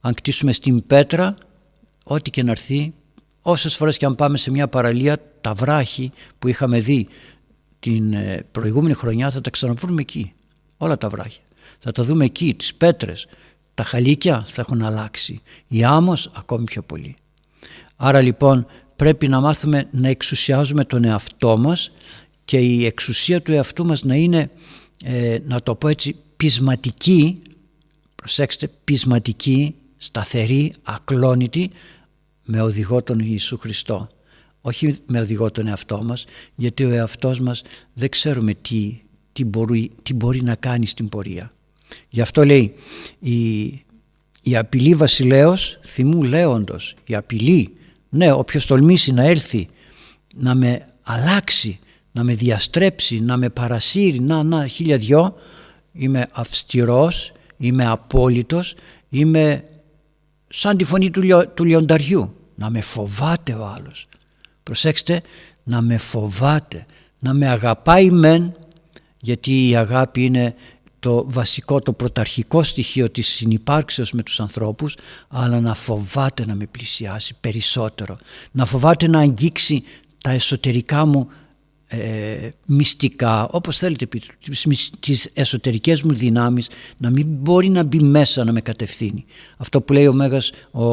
Αν 0.00 0.14
κτίσουμε 0.14 0.52
στην 0.52 0.86
πέτρα, 0.86 1.34
ό,τι 2.04 2.30
και 2.30 2.42
να 2.42 2.50
έρθει, 2.50 2.94
όσες 3.42 3.76
φορές 3.76 3.96
και 3.96 4.06
αν 4.06 4.14
πάμε 4.14 4.36
σε 4.36 4.50
μια 4.50 4.68
παραλία, 4.68 5.18
τα 5.40 5.54
βράχη 5.54 6.12
που 6.38 6.48
είχαμε 6.48 6.80
δει 6.80 7.08
την 7.78 8.12
ε, 8.12 8.46
προηγούμενη 8.50 8.94
χρονιά 8.94 9.30
θα 9.30 9.40
τα 9.40 9.50
ξαναβρούμε 9.50 10.00
εκεί. 10.00 10.32
Όλα 10.76 10.98
τα 10.98 11.08
βράχια. 11.08 11.42
Θα 11.78 11.92
τα 11.92 12.02
δούμε 12.02 12.24
εκεί, 12.24 12.54
τις 12.54 12.74
πέτρες. 12.74 13.26
Τα 13.74 13.84
χαλίκια 13.84 14.44
θα 14.48 14.60
έχουν 14.60 14.82
αλλάξει. 14.82 15.40
Η 15.68 15.84
άμμος 15.84 16.30
ακόμη 16.34 16.64
πιο 16.64 16.82
πολύ. 16.82 17.14
Άρα 17.96 18.20
λοιπόν 18.20 18.66
πρέπει 19.00 19.28
να 19.28 19.40
μάθουμε 19.40 19.88
να 19.90 20.08
εξουσιάζουμε 20.08 20.84
τον 20.84 21.04
εαυτό 21.04 21.58
μας 21.58 21.90
και 22.44 22.58
η 22.58 22.86
εξουσία 22.86 23.42
του 23.42 23.52
εαυτού 23.52 23.84
μας 23.84 24.02
να 24.04 24.14
είναι, 24.14 24.50
ε, 25.04 25.38
να 25.46 25.62
το 25.62 25.74
πω 25.74 25.88
έτσι, 25.88 26.16
πεισματική, 26.36 27.38
προσέξτε, 28.14 28.70
πεισματική, 28.84 29.74
σταθερή, 29.96 30.72
ακλόνητη, 30.82 31.70
με 32.44 32.60
οδηγό 32.60 33.02
τον 33.02 33.18
Ιησού 33.18 33.58
Χριστό. 33.58 34.08
Όχι 34.60 34.96
με 35.06 35.20
οδηγό 35.20 35.50
τον 35.50 35.66
εαυτό 35.66 36.02
μας, 36.02 36.24
γιατί 36.54 36.84
ο 36.84 36.90
εαυτός 36.90 37.40
μας 37.40 37.62
δεν 37.92 38.08
ξέρουμε 38.08 38.54
τι, 38.54 39.00
τι, 39.32 39.44
μπορεί, 39.44 39.90
τι 40.02 40.14
μπορεί 40.14 40.42
να 40.42 40.54
κάνει 40.54 40.86
στην 40.86 41.08
πορεία. 41.08 41.52
Γι' 42.08 42.20
αυτό 42.20 42.44
λέει 42.44 42.74
η, 43.18 43.60
η 44.42 44.56
απειλή 44.56 44.94
βασιλέως 44.94 45.78
θυμού 45.84 46.22
λέοντος, 46.22 46.94
η 47.06 47.14
απειλή 47.14 47.74
ναι, 48.10 48.32
όποιος 48.32 48.66
τολμήσει 48.66 49.12
να 49.12 49.24
έρθει 49.24 49.68
να 50.34 50.54
με 50.54 50.86
αλλάξει, 51.02 51.78
να 52.12 52.24
με 52.24 52.34
διαστρέψει, 52.34 53.20
να 53.20 53.36
με 53.36 53.48
παρασύρει, 53.48 54.20
να, 54.20 54.42
να, 54.42 54.66
χίλια 54.66 54.96
δυο, 54.96 55.34
είμαι 55.92 56.26
αυστηρός, 56.32 57.32
είμαι 57.56 57.86
απόλυτος, 57.86 58.74
είμαι 59.08 59.64
σαν 60.48 60.76
τη 60.76 60.84
φωνή 60.84 61.10
του, 61.10 61.22
λιο, 61.22 61.48
του 61.48 61.64
λιονταριού, 61.64 62.34
να 62.54 62.70
με 62.70 62.80
φοβάται 62.80 63.52
ο 63.52 63.66
άλλος. 63.66 64.08
Προσέξτε, 64.62 65.22
να 65.64 65.80
με 65.80 65.96
φοβάται, 65.96 66.86
να 67.18 67.34
με 67.34 67.48
αγαπάει 67.48 68.10
μεν, 68.10 68.54
γιατί 69.20 69.68
η 69.68 69.76
αγάπη 69.76 70.24
είναι 70.24 70.54
το 71.00 71.24
βασικό, 71.28 71.80
το 71.80 71.92
πρωταρχικό 71.92 72.62
στοιχείο 72.62 73.10
της 73.10 73.28
συνυπάρξεως 73.28 74.12
με 74.12 74.22
τους 74.22 74.40
ανθρώπους 74.40 74.96
αλλά 75.28 75.60
να 75.60 75.74
φοβάται 75.74 76.46
να 76.46 76.54
με 76.54 76.66
πλησιάσει 76.66 77.34
περισσότερο. 77.40 78.18
Να 78.50 78.64
φοβάται 78.64 79.08
να 79.08 79.18
αγγίξει 79.18 79.82
τα 80.22 80.30
εσωτερικά 80.30 81.06
μου 81.06 81.28
ε, 81.86 82.48
μυστικά 82.66 83.48
όπως 83.48 83.76
θέλετε 83.76 84.08
τις 85.00 85.30
εσωτερικές 85.34 86.02
μου 86.02 86.12
δυνάμεις 86.12 86.68
να 86.96 87.10
μην 87.10 87.26
μπορεί 87.28 87.68
να 87.68 87.82
μπει 87.82 88.00
μέσα 88.00 88.44
να 88.44 88.52
με 88.52 88.60
κατευθύνει. 88.60 89.24
Αυτό 89.56 89.80
που 89.80 89.92
λέει 89.92 90.06
ο 90.06 90.12
Μέγας 90.12 90.52
ο 90.70 90.84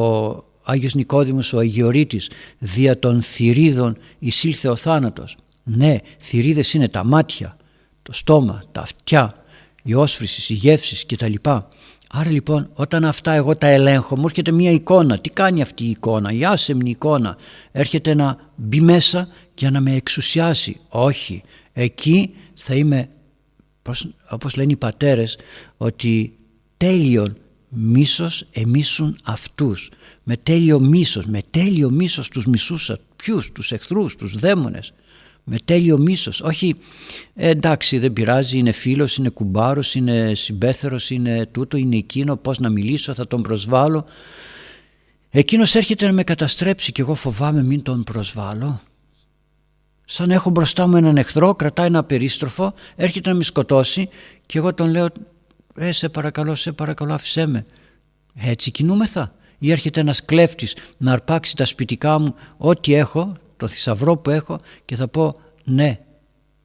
Άγιος 0.62 0.94
Νικόδημος 0.94 1.52
ο 1.52 1.58
Αγιορείτης 1.58 2.30
δια 2.58 2.98
των 2.98 3.22
θηρίδων 3.22 3.96
εισήλθε 4.18 4.68
ο 4.68 4.76
θάνατος 4.76 5.36
ναι 5.62 5.96
θηρίδες 6.18 6.74
είναι 6.74 6.88
τα 6.88 7.04
μάτια 7.04 7.56
το 8.02 8.12
στόμα, 8.12 8.64
τα 8.72 8.80
αυτιά 8.80 9.44
η 9.88 9.94
όσφρηση, 9.94 10.52
οι 10.52 10.56
γεύσεις 10.56 11.06
κτλ. 11.06 11.32
Άρα 12.08 12.30
λοιπόν 12.30 12.70
όταν 12.74 13.04
αυτά 13.04 13.32
εγώ 13.32 13.56
τα 13.56 13.66
ελέγχω 13.66 14.16
μου 14.16 14.24
έρχεται 14.24 14.50
μια 14.50 14.70
εικόνα. 14.70 15.18
Τι 15.18 15.30
κάνει 15.30 15.62
αυτή 15.62 15.84
η 15.84 15.90
εικόνα, 15.90 16.32
η 16.32 16.44
άσεμνη 16.44 16.90
εικόνα. 16.90 17.36
Έρχεται 17.72 18.14
να 18.14 18.36
μπει 18.56 18.80
μέσα 18.80 19.28
και 19.54 19.70
να 19.70 19.80
με 19.80 19.94
εξουσιάσει. 19.94 20.76
Όχι, 20.88 21.42
εκεί 21.72 22.34
θα 22.54 22.74
είμαι 22.74 23.08
όπως 24.28 24.56
λένε 24.56 24.72
οι 24.72 24.76
πατέρες 24.76 25.38
ότι 25.76 26.38
τέλειον 26.76 27.36
μίσος 27.68 28.46
εμίσουν 28.52 29.16
αυτούς. 29.24 29.90
Με 30.22 30.36
τέλειο 30.36 30.80
μίσος, 30.80 31.24
με 31.26 31.40
τέλειο 31.50 31.90
μίσος 31.90 32.28
τους 32.28 32.46
μισούσα. 32.46 32.98
Ποιους, 33.16 33.52
τους 33.52 33.72
εχθρούς, 33.72 34.16
τους 34.16 34.38
δαίμονες 34.38 34.92
με 35.50 35.58
τέλειο 35.64 35.98
μίσος. 35.98 36.40
Όχι 36.40 36.76
ε, 37.34 37.48
εντάξει 37.48 37.98
δεν 37.98 38.12
πειράζει, 38.12 38.58
είναι 38.58 38.72
φίλος, 38.72 39.16
είναι 39.16 39.28
κουμπάρος, 39.28 39.94
είναι 39.94 40.34
συμπέθερος, 40.34 41.10
είναι 41.10 41.46
τούτο, 41.46 41.76
είναι 41.76 41.96
εκείνο, 41.96 42.36
πώς 42.36 42.58
να 42.58 42.68
μιλήσω, 42.68 43.14
θα 43.14 43.26
τον 43.26 43.42
προσβάλλω. 43.42 44.04
Εκείνος 45.30 45.74
έρχεται 45.74 46.06
να 46.06 46.12
με 46.12 46.24
καταστρέψει 46.24 46.92
και 46.92 47.02
εγώ 47.02 47.14
φοβάμαι 47.14 47.62
μην 47.62 47.82
τον 47.82 48.04
προσβάλλω. 48.04 48.80
Σαν 50.04 50.30
έχω 50.30 50.50
μπροστά 50.50 50.86
μου 50.86 50.96
έναν 50.96 51.16
εχθρό, 51.16 51.54
κρατάει 51.54 51.86
ένα 51.86 52.04
περίστροφο, 52.04 52.74
έρχεται 52.96 53.28
να 53.28 53.34
με 53.36 53.42
σκοτώσει 53.42 54.08
και 54.46 54.58
εγώ 54.58 54.74
τον 54.74 54.90
λέω 54.90 55.08
«Ε, 55.76 55.92
σε 55.92 56.08
παρακαλώ, 56.08 56.54
σε 56.54 56.72
παρακαλώ 56.72 57.14
άφησέ 57.14 57.46
με». 57.46 57.66
Έτσι 58.34 58.70
κινούμεθα. 58.70 59.32
Ή 59.58 59.70
έρχεται 59.70 60.00
ένας 60.00 60.24
κλέφτης 60.24 60.76
να 60.96 61.12
αρπάξει 61.12 61.56
τα 61.56 61.64
σπιτικά 61.64 62.18
μου, 62.18 62.34
ό,τι 62.56 62.94
έχω, 62.94 63.36
το 63.58 63.68
θησαυρό 63.68 64.16
που 64.16 64.30
έχω 64.30 64.60
και 64.84 64.96
θα 64.96 65.08
πω 65.08 65.40
ναι 65.64 65.98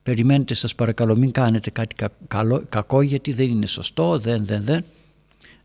περιμένετε 0.03 0.53
σας 0.53 0.75
παρακαλώ 0.75 1.15
μην 1.15 1.31
κάνετε 1.31 1.69
κάτι 1.69 1.95
κακό 2.69 3.01
γιατί 3.01 3.33
δεν 3.33 3.49
είναι 3.49 3.65
σωστό 3.65 4.19
δεν 4.19 4.45
δεν 4.45 4.63
δεν. 4.63 4.83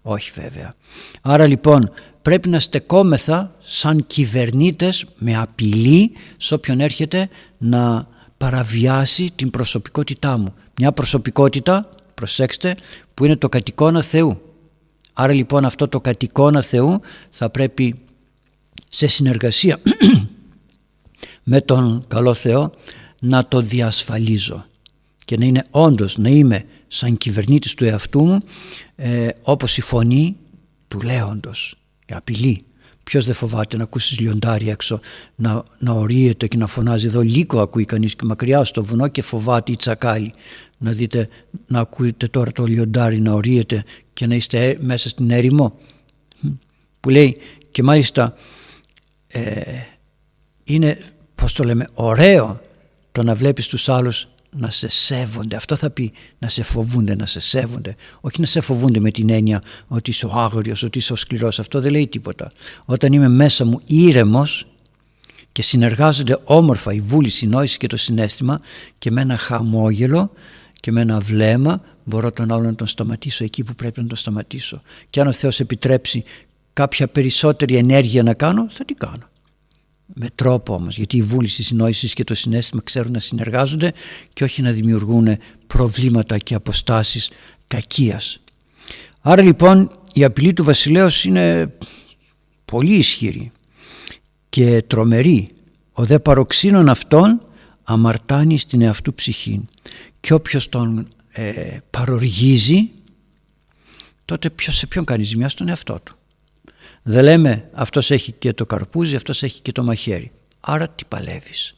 Όχι 0.02 0.30
βέβαια. 0.34 0.74
Άρα 1.22 1.46
λοιπόν 1.46 1.90
πρέπει 2.22 2.48
να 2.48 2.60
στεκόμεθα 2.60 3.54
σαν 3.58 4.06
κυβερνήτες 4.06 5.04
με 5.18 5.36
απειλή 5.36 6.12
σε 6.36 6.54
όποιον 6.54 6.80
έρχεται 6.80 7.28
να 7.58 8.08
παραβιάσει 8.36 9.30
την 9.34 9.50
προσωπικότητά 9.50 10.38
μου. 10.38 10.54
Μια 10.80 10.92
προσωπικότητα 10.92 11.88
προσέξτε 12.14 12.76
που 13.14 13.24
είναι 13.24 13.36
το 13.36 13.48
κατοικώνα 13.48 14.02
Θεού. 14.02 14.40
Άρα 15.12 15.32
λοιπόν 15.32 15.64
αυτό 15.64 15.88
το 15.88 16.00
κατοικώνα 16.00 16.62
Θεού 16.62 17.00
θα 17.30 17.50
πρέπει 17.50 17.98
σε 18.88 19.06
συνεργασία 19.06 19.78
με 21.50 21.60
τον 21.60 22.04
καλό 22.08 22.34
Θεό 22.34 22.72
να 23.18 23.46
το 23.46 23.60
διασφαλίζω 23.60 24.64
και 25.24 25.36
να 25.36 25.44
είναι 25.44 25.64
όντως 25.70 26.18
να 26.18 26.28
είμαι 26.28 26.64
σαν 26.88 27.16
κυβερνήτης 27.16 27.74
του 27.74 27.84
εαυτού 27.84 28.24
μου 28.24 28.40
ε, 28.96 29.28
όπως 29.42 29.76
η 29.76 29.80
φωνή 29.80 30.36
του 30.88 31.00
λέοντος, 31.00 31.76
η 32.06 32.14
απειλή. 32.14 32.64
Ποιος 33.04 33.24
δεν 33.24 33.34
φοβάται 33.34 33.76
να 33.76 33.82
ακούσει 33.82 34.22
λιοντάρι 34.22 34.68
έξω 34.68 35.00
να, 35.34 35.64
να 35.78 35.92
ορίεται 35.92 36.46
και 36.46 36.56
να 36.56 36.66
φωνάζει 36.66 37.06
εδώ 37.06 37.20
λίγο 37.20 37.60
ακούει 37.60 37.84
κανείς 37.84 38.14
και 38.14 38.24
μακριά 38.24 38.64
στο 38.64 38.84
βουνό 38.84 39.08
και 39.08 39.22
φοβάται 39.22 39.72
η 39.72 39.76
τσακάλι 39.76 40.32
να 40.78 40.92
δείτε 40.92 41.28
να 41.66 41.80
ακούτε 41.80 42.28
τώρα 42.28 42.52
το 42.52 42.64
λιοντάρι 42.64 43.20
να 43.20 43.32
ορίεται 43.32 43.84
και 44.12 44.26
να 44.26 44.34
είστε 44.34 44.68
ε, 44.68 44.78
μέσα 44.80 45.08
στην 45.08 45.30
έρημο. 45.30 45.78
Που 47.00 47.10
λέει 47.10 47.36
και 47.70 47.82
μάλιστα 47.82 48.34
ε, 49.26 49.62
είναι 50.64 50.98
πώς 51.40 51.52
το 51.52 51.64
λέμε, 51.64 51.86
ωραίο 51.94 52.60
το 53.12 53.22
να 53.22 53.34
βλέπεις 53.34 53.66
τους 53.66 53.88
άλλους 53.88 54.28
να 54.50 54.70
σε 54.70 54.88
σέβονται. 54.88 55.56
Αυτό 55.56 55.76
θα 55.76 55.90
πει 55.90 56.12
να 56.38 56.48
σε 56.48 56.62
φοβούνται, 56.62 57.14
να 57.16 57.26
σε 57.26 57.40
σέβονται. 57.40 57.96
Όχι 58.20 58.40
να 58.40 58.46
σε 58.46 58.60
φοβούνται 58.60 59.00
με 59.00 59.10
την 59.10 59.30
έννοια 59.30 59.62
ότι 59.88 60.10
είσαι 60.10 60.26
ο 60.26 60.30
άγριος, 60.32 60.82
ότι 60.82 60.98
είσαι 60.98 61.12
ο 61.12 61.16
σκληρός. 61.16 61.58
Αυτό 61.58 61.80
δεν 61.80 61.92
λέει 61.92 62.06
τίποτα. 62.06 62.50
Όταν 62.86 63.12
είμαι 63.12 63.28
μέσα 63.28 63.64
μου 63.64 63.80
ήρεμος 63.86 64.66
και 65.52 65.62
συνεργάζονται 65.62 66.38
όμορφα 66.44 66.92
η 66.92 67.00
βούληση, 67.00 67.44
η 67.44 67.48
νόηση 67.48 67.76
και 67.76 67.86
το 67.86 67.96
συνέστημα 67.96 68.60
και 68.98 69.10
με 69.10 69.20
ένα 69.20 69.36
χαμόγελο 69.36 70.30
και 70.80 70.92
με 70.92 71.00
ένα 71.00 71.18
βλέμμα 71.18 71.80
μπορώ 72.04 72.32
τον 72.32 72.52
άλλο 72.52 72.62
να 72.62 72.74
τον 72.74 72.86
σταματήσω 72.86 73.44
εκεί 73.44 73.64
που 73.64 73.74
πρέπει 73.74 74.00
να 74.00 74.06
τον 74.06 74.16
σταματήσω. 74.16 74.82
Και 75.10 75.20
αν 75.20 75.26
ο 75.26 75.32
Θεός 75.32 75.60
επιτρέψει 75.60 76.24
κάποια 76.72 77.08
περισσότερη 77.08 77.76
ενέργεια 77.76 78.22
να 78.22 78.34
κάνω, 78.34 78.66
θα 78.70 78.84
την 78.84 78.96
κάνω 78.96 79.27
με 80.14 80.28
τρόπο 80.34 80.74
όμως 80.74 80.96
γιατί 80.96 81.16
η 81.16 81.22
βούληση, 81.22 81.60
η 81.60 81.64
συνόηση 81.64 82.08
και 82.08 82.24
το 82.24 82.34
συνέστημα 82.34 82.82
ξέρουν 82.84 83.12
να 83.12 83.18
συνεργάζονται 83.18 83.92
και 84.32 84.44
όχι 84.44 84.62
να 84.62 84.70
δημιουργούν 84.70 85.38
προβλήματα 85.66 86.38
και 86.38 86.54
αποστάσεις 86.54 87.30
κακίας. 87.66 88.40
Άρα 89.20 89.42
λοιπόν 89.42 89.90
η 90.12 90.24
απειλή 90.24 90.52
του 90.52 90.64
βασιλέως 90.64 91.24
είναι 91.24 91.72
πολύ 92.64 92.94
ισχυρή 92.94 93.52
και 94.48 94.82
τρομερή. 94.86 95.48
Ο 95.92 96.04
δε 96.04 96.18
παροξύνων 96.18 96.88
αυτών 96.88 97.46
αμαρτάνει 97.82 98.58
στην 98.58 98.82
εαυτού 98.82 99.14
ψυχή 99.14 99.64
και 100.20 100.34
όποιος 100.34 100.68
τον 100.68 101.08
ε, 101.32 101.78
παροργίζει 101.90 102.90
τότε 104.24 104.50
ποιος, 104.50 104.76
σε 104.76 104.86
ποιον 104.86 105.04
κάνει 105.04 105.22
ζημιά 105.22 105.48
στον 105.48 105.68
εαυτό 105.68 106.00
του. 106.04 106.17
Δεν 107.10 107.24
λέμε 107.24 107.68
αυτός 107.72 108.10
έχει 108.10 108.32
και 108.32 108.52
το 108.52 108.64
καρπούζι, 108.64 109.16
αυτός 109.16 109.42
έχει 109.42 109.62
και 109.62 109.72
το 109.72 109.82
μαχαίρι. 109.82 110.30
Άρα 110.60 110.88
τι 110.88 111.04
παλεύεις. 111.08 111.74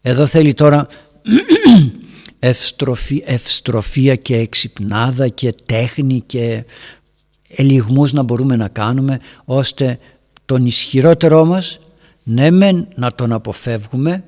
Εδώ 0.00 0.26
θέλει 0.26 0.54
τώρα 0.54 0.86
ευστροφή, 2.38 3.22
ευστροφία 3.26 4.14
και 4.14 4.36
εξυπνάδα 4.36 5.28
και 5.28 5.54
τέχνη 5.66 6.22
και 6.26 6.64
ελιγμούς 7.48 8.12
να 8.12 8.22
μπορούμε 8.22 8.56
να 8.56 8.68
κάνουμε 8.68 9.20
ώστε 9.44 9.98
τον 10.44 10.66
ισχυρότερό 10.66 11.44
μας 11.44 11.78
ναι 12.22 12.50
μεν 12.50 12.88
να 12.94 13.14
τον 13.14 13.32
αποφεύγουμε, 13.32 14.24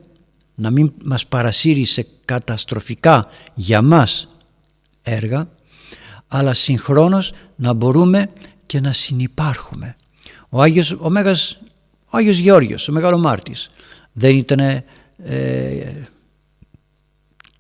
να 0.54 0.70
μην 0.70 0.92
μας 1.04 1.26
παρασύρει 1.26 1.85
σε 1.85 2.06
καταστροφικά 2.25 3.26
για 3.54 3.82
μας 3.82 4.28
έργα, 5.02 5.49
αλλά 6.28 6.54
συγχρόνως 6.54 7.32
να 7.56 7.73
μπορούμε 7.73 8.30
και 8.66 8.80
να 8.80 8.92
συνυπάρχουμε. 8.92 9.97
Ο 10.48 10.62
Άγιος, 10.62 10.96
ο 10.98 11.10
Μέγας, 11.10 11.58
ο 12.04 12.16
Άγιος 12.16 12.38
Γεώργιος, 12.38 12.88
ο 12.88 12.92
Μεγάλο 12.92 13.18
Μάρτης, 13.18 13.70
δεν 14.12 14.36
ήταν 14.36 14.58
ε, 14.58 14.84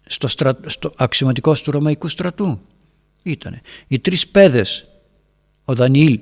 στο, 0.06 0.28
στρα, 0.28 0.58
στο 0.66 0.92
αξιωματικός 0.96 1.62
του 1.62 1.70
Ρωμαϊκού 1.70 2.08
στρατού. 2.08 2.60
Ήτανε. 3.22 3.60
Οι 3.86 3.98
τρεις 3.98 4.28
πέδες, 4.28 4.88
ο 5.64 5.74
Δανιήλ, 5.74 6.20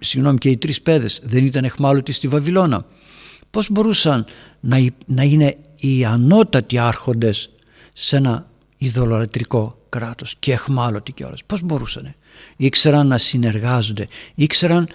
συγγνώμη 0.00 0.38
και 0.38 0.48
οι 0.48 0.56
τρεις 0.56 0.82
πέδες 0.82 1.20
δεν 1.24 1.44
ήταν 1.46 1.64
εχμάλωτοι 1.64 2.12
στη 2.12 2.28
Βαβυλώνα. 2.28 2.86
Πώς 3.50 3.70
μπορούσαν 3.70 4.26
να, 4.60 4.86
να 5.06 5.22
είναι 5.22 5.56
οι 5.76 6.04
ανώτατοι 6.04 6.78
άρχοντες 6.78 7.50
σε 7.94 8.16
ένα 8.16 8.50
ειδωλολατρικό 8.78 9.78
κράτος 9.88 10.34
και 10.38 10.52
εχμάλωτοι 10.52 11.12
κιόλας; 11.12 11.44
Πώς 11.44 11.62
μπορούσαν. 11.62 12.14
Ήξεραν 12.56 13.06
να 13.06 13.18
συνεργάζονται. 13.18 14.08
Ήξεραν 14.34 14.88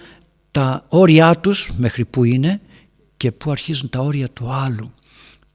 τα 0.52 0.84
όρια 0.88 1.36
τους 1.36 1.70
μέχρι 1.76 2.04
που 2.04 2.24
είναι 2.24 2.60
και 3.16 3.32
που 3.32 3.50
αρχίζουν 3.50 3.88
τα 3.88 4.00
όρια 4.00 4.28
του 4.28 4.52
άλλου 4.52 4.92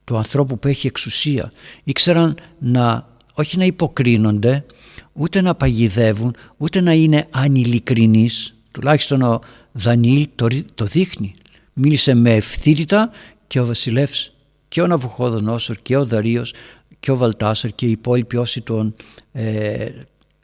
του 0.04 0.16
ανθρώπου 0.16 0.58
που 0.58 0.68
έχει 0.68 0.86
εξουσία. 0.86 1.52
Ήξεραν 1.84 2.36
να 2.58 3.08
όχι 3.34 3.58
να 3.58 3.64
υποκρίνονται, 3.64 4.64
ούτε 5.12 5.40
να 5.40 5.54
παγιδεύουν, 5.54 6.34
ούτε 6.58 6.80
να 6.80 6.92
είναι 6.92 7.24
ανηλικρινείς. 7.30 8.54
Τουλάχιστον 8.70 9.22
ο 9.22 9.40
Δανιήλ 9.72 10.28
το, 10.34 10.48
το 10.74 10.84
δείχνει. 10.84 11.32
Μίλησε 11.72 12.14
με 12.14 12.34
ευθύτητα 12.34 13.10
και 13.46 13.60
ο 13.60 13.66
βασιλεύς 13.66 14.32
και 14.68 14.82
ο 14.82 14.86
Ναβουχόδονόσορ 14.86 15.76
και 15.82 15.96
ο 15.96 16.04
Δαρίος 16.06 16.54
και 17.00 17.10
ο 17.10 17.16
Βαλτάσαρ 17.16 17.72
και 17.72 17.86
οι 17.86 17.90
υπόλοιποι 17.90 18.36
όσοι, 18.36 18.60
τον, 18.60 18.94
ε, 19.32 19.90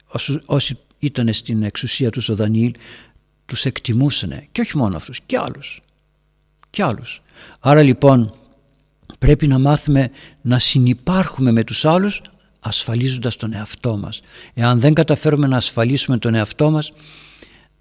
όσοι, 0.07 0.39
όσοι 0.45 0.77
ήταν 0.99 1.33
στην 1.33 1.63
εξουσία 1.63 2.09
τους 2.09 2.29
ο 2.29 2.35
Δανιήλ 2.35 2.73
τους 3.45 3.65
εκτιμούσαν 3.65 4.47
και 4.51 4.61
όχι 4.61 4.77
μόνο 4.77 4.95
αυτούς 4.95 5.19
και 5.25 5.37
άλλους. 5.37 5.81
Και 6.69 6.83
άλλους. 6.83 7.21
Άρα 7.59 7.81
λοιπόν 7.81 8.33
πρέπει 9.19 9.47
να 9.47 9.59
μάθουμε 9.59 10.11
να 10.41 10.59
συνυπάρχουμε 10.59 11.51
με 11.51 11.63
τους 11.63 11.85
άλλους 11.85 12.21
ασφαλίζοντας 12.59 13.35
τον 13.35 13.53
εαυτό 13.53 13.97
μας. 13.97 14.21
Εάν 14.53 14.79
δεν 14.79 14.93
καταφέρουμε 14.93 15.47
να 15.47 15.57
ασφαλίσουμε 15.57 16.17
τον 16.17 16.35
εαυτό 16.35 16.71
μας 16.71 16.93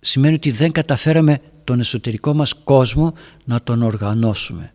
σημαίνει 0.00 0.34
ότι 0.34 0.50
δεν 0.50 0.72
καταφέραμε 0.72 1.40
τον 1.64 1.80
εσωτερικό 1.80 2.34
μας 2.34 2.54
κόσμο 2.64 3.12
να 3.44 3.62
τον 3.62 3.82
οργανώσουμε 3.82 4.72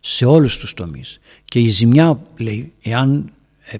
σε 0.00 0.24
όλους 0.24 0.58
τους 0.58 0.74
τομείς. 0.74 1.18
Και 1.44 1.58
η 1.60 1.68
ζημιά 1.68 2.20
λέει 2.36 2.72
εάν 2.82 3.30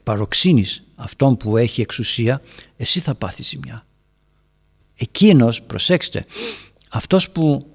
παροξύνεις 0.02 0.83
αυτόν 0.95 1.37
που 1.37 1.57
έχει 1.57 1.81
εξουσία 1.81 2.40
εσύ 2.76 3.00
θα 3.00 3.14
πάθεις 3.14 3.49
ζημιά 3.49 3.85
εκείνος 5.02 5.62
προσέξτε 5.62 6.25
αυτός 6.90 7.30
που 7.30 7.66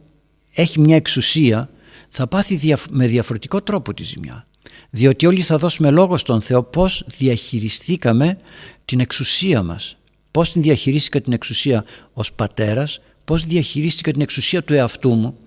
έχει 0.53 0.79
μια 0.79 0.95
εξουσία 0.95 1.69
θα 2.09 2.27
πάθει 2.27 2.75
με 2.89 3.07
διαφορετικό 3.07 3.61
τρόπο 3.61 3.93
τη 3.93 4.03
ζημιά 4.03 4.47
διότι 4.89 5.25
όλοι 5.25 5.41
θα 5.41 5.57
δώσουμε 5.57 5.89
λόγο 5.89 6.17
στον 6.17 6.41
Θεό 6.41 6.63
πώς 6.63 7.03
διαχειριστήκαμε 7.17 8.37
την 8.85 8.99
εξουσία 8.99 9.63
μας. 9.63 9.97
Πώς 10.31 10.51
την 10.51 10.61
διαχειρίστηκα 10.61 11.21
την 11.21 11.33
εξουσία 11.33 11.85
ως 12.13 12.33
πατέρας 12.33 12.99
πώς 13.23 13.45
διαχειρίστηκα 13.45 14.11
την 14.11 14.21
εξουσία 14.21 14.63
του 14.63 14.73
εαυτού 14.73 15.15
μου. 15.15 15.37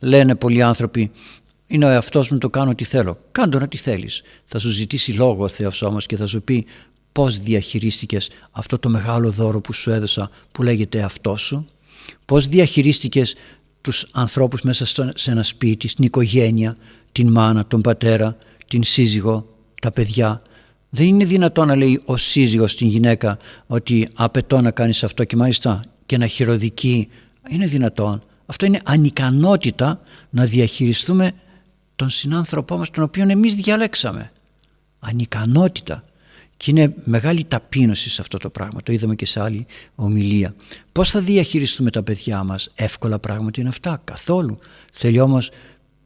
Λένε 0.00 0.34
πολλοί 0.34 0.62
άνθρωποι 0.62 1.10
είναι 1.66 1.84
ο 1.84 1.88
εαυτός 1.88 2.28
μου 2.28 2.38
το 2.38 2.50
κάνω 2.50 2.70
ό,τι 2.70 2.84
θέλω 2.84 3.18
κάντο 3.32 3.58
να 3.58 3.68
τι 3.68 3.76
θέλεις. 3.76 4.22
Θα 4.44 4.58
σου 4.58 4.70
ζητήσει 4.70 5.12
λόγο 5.12 5.44
ο 5.44 5.48
Θεός 5.48 5.82
όμως 5.82 6.06
και 6.06 6.16
θα 6.16 6.26
σου 6.26 6.42
πει 6.42 6.66
πώς 7.12 7.38
διαχειρίστηκες 7.38 8.30
αυτό 8.50 8.78
το 8.78 8.88
μεγάλο 8.88 9.30
δώρο 9.30 9.60
που 9.60 9.72
σου 9.72 9.90
έδωσα 9.90 10.30
που 10.52 10.62
λέγεται 10.62 10.98
εαυτό 10.98 11.36
σου 11.36 11.66
πώς 12.24 12.48
διαχειρίστηκες 12.48 13.34
τους 13.80 14.06
ανθρώπους 14.12 14.62
μέσα 14.62 14.84
σε 15.14 15.30
ένα 15.30 15.42
σπίτι, 15.42 15.88
στην 15.88 16.04
οικογένεια, 16.04 16.76
την 17.12 17.28
μάνα, 17.28 17.66
τον 17.66 17.80
πατέρα, 17.80 18.36
την 18.66 18.82
σύζυγο, 18.82 19.56
τα 19.80 19.90
παιδιά. 19.90 20.42
Δεν 20.90 21.06
είναι 21.06 21.24
δυνατόν 21.24 21.66
να 21.66 21.76
λέει 21.76 22.00
ο 22.04 22.16
σύζυγος 22.16 22.72
στην 22.72 22.86
γυναίκα 22.86 23.38
ότι 23.66 24.08
απαιτώ 24.14 24.60
να 24.60 24.70
κάνεις 24.70 25.04
αυτό 25.04 25.24
και 25.24 25.36
μάλιστα 25.36 25.80
και 26.06 26.18
να 26.18 26.26
χειροδικεί. 26.26 27.08
Είναι 27.48 27.66
δυνατόν. 27.66 28.22
Αυτό 28.46 28.66
είναι 28.66 28.80
ανικανότητα 28.84 30.00
να 30.30 30.44
διαχειριστούμε 30.44 31.32
τον 31.96 32.08
συνάνθρωπό 32.08 32.76
μας 32.76 32.90
τον 32.90 33.04
οποίο 33.04 33.28
εμείς 33.28 33.54
διαλέξαμε. 33.54 34.32
Ανικανότητα. 34.98 36.04
Και 36.62 36.70
είναι 36.70 36.94
μεγάλη 37.04 37.44
ταπείνωση 37.44 38.10
σε 38.10 38.20
αυτό 38.20 38.38
το 38.38 38.50
πράγμα. 38.50 38.82
Το 38.82 38.92
είδαμε 38.92 39.14
και 39.14 39.26
σε 39.26 39.40
άλλη 39.40 39.66
ομιλία. 39.94 40.54
Πώς 40.92 41.10
θα 41.10 41.20
διαχειριστούμε 41.20 41.90
τα 41.90 42.02
παιδιά 42.02 42.44
μας; 42.44 42.70
Εύκολα 42.74 43.18
πράγματα 43.18 43.60
είναι 43.60 43.68
αυτά. 43.68 44.00
Καθόλου. 44.04 44.58
Θέλει 44.92 45.20
όμως 45.20 45.50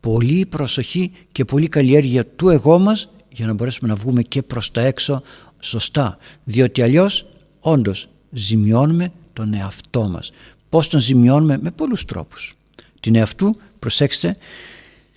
πολύ 0.01 0.47
προσοχή 0.47 1.13
και 1.33 1.45
πολύ 1.45 1.69
καλλιέργεια 1.69 2.27
του 2.27 2.49
εγώ 2.49 2.79
μας 2.79 3.09
για 3.29 3.47
να 3.47 3.53
μπορέσουμε 3.53 3.89
να 3.89 3.95
βγούμε 3.95 4.23
και 4.23 4.43
προς 4.43 4.71
τα 4.71 4.81
έξω 4.81 5.23
σωστά. 5.61 6.19
Διότι 6.45 6.83
αλλιώς 6.83 7.27
όντως 7.61 8.09
ζημιώνουμε 8.31 9.13
τον 9.33 9.55
εαυτό 9.55 10.09
μας. 10.09 10.31
Πώς 10.69 10.89
τον 10.89 11.01
ζημιώνουμε; 11.01 11.59
Με 11.63 11.71
πολλούς 11.71 12.05
τρόπους. 12.05 12.57
Την 13.01 13.15
εαυτού, 13.15 13.57
προσέξτε, 13.79 14.37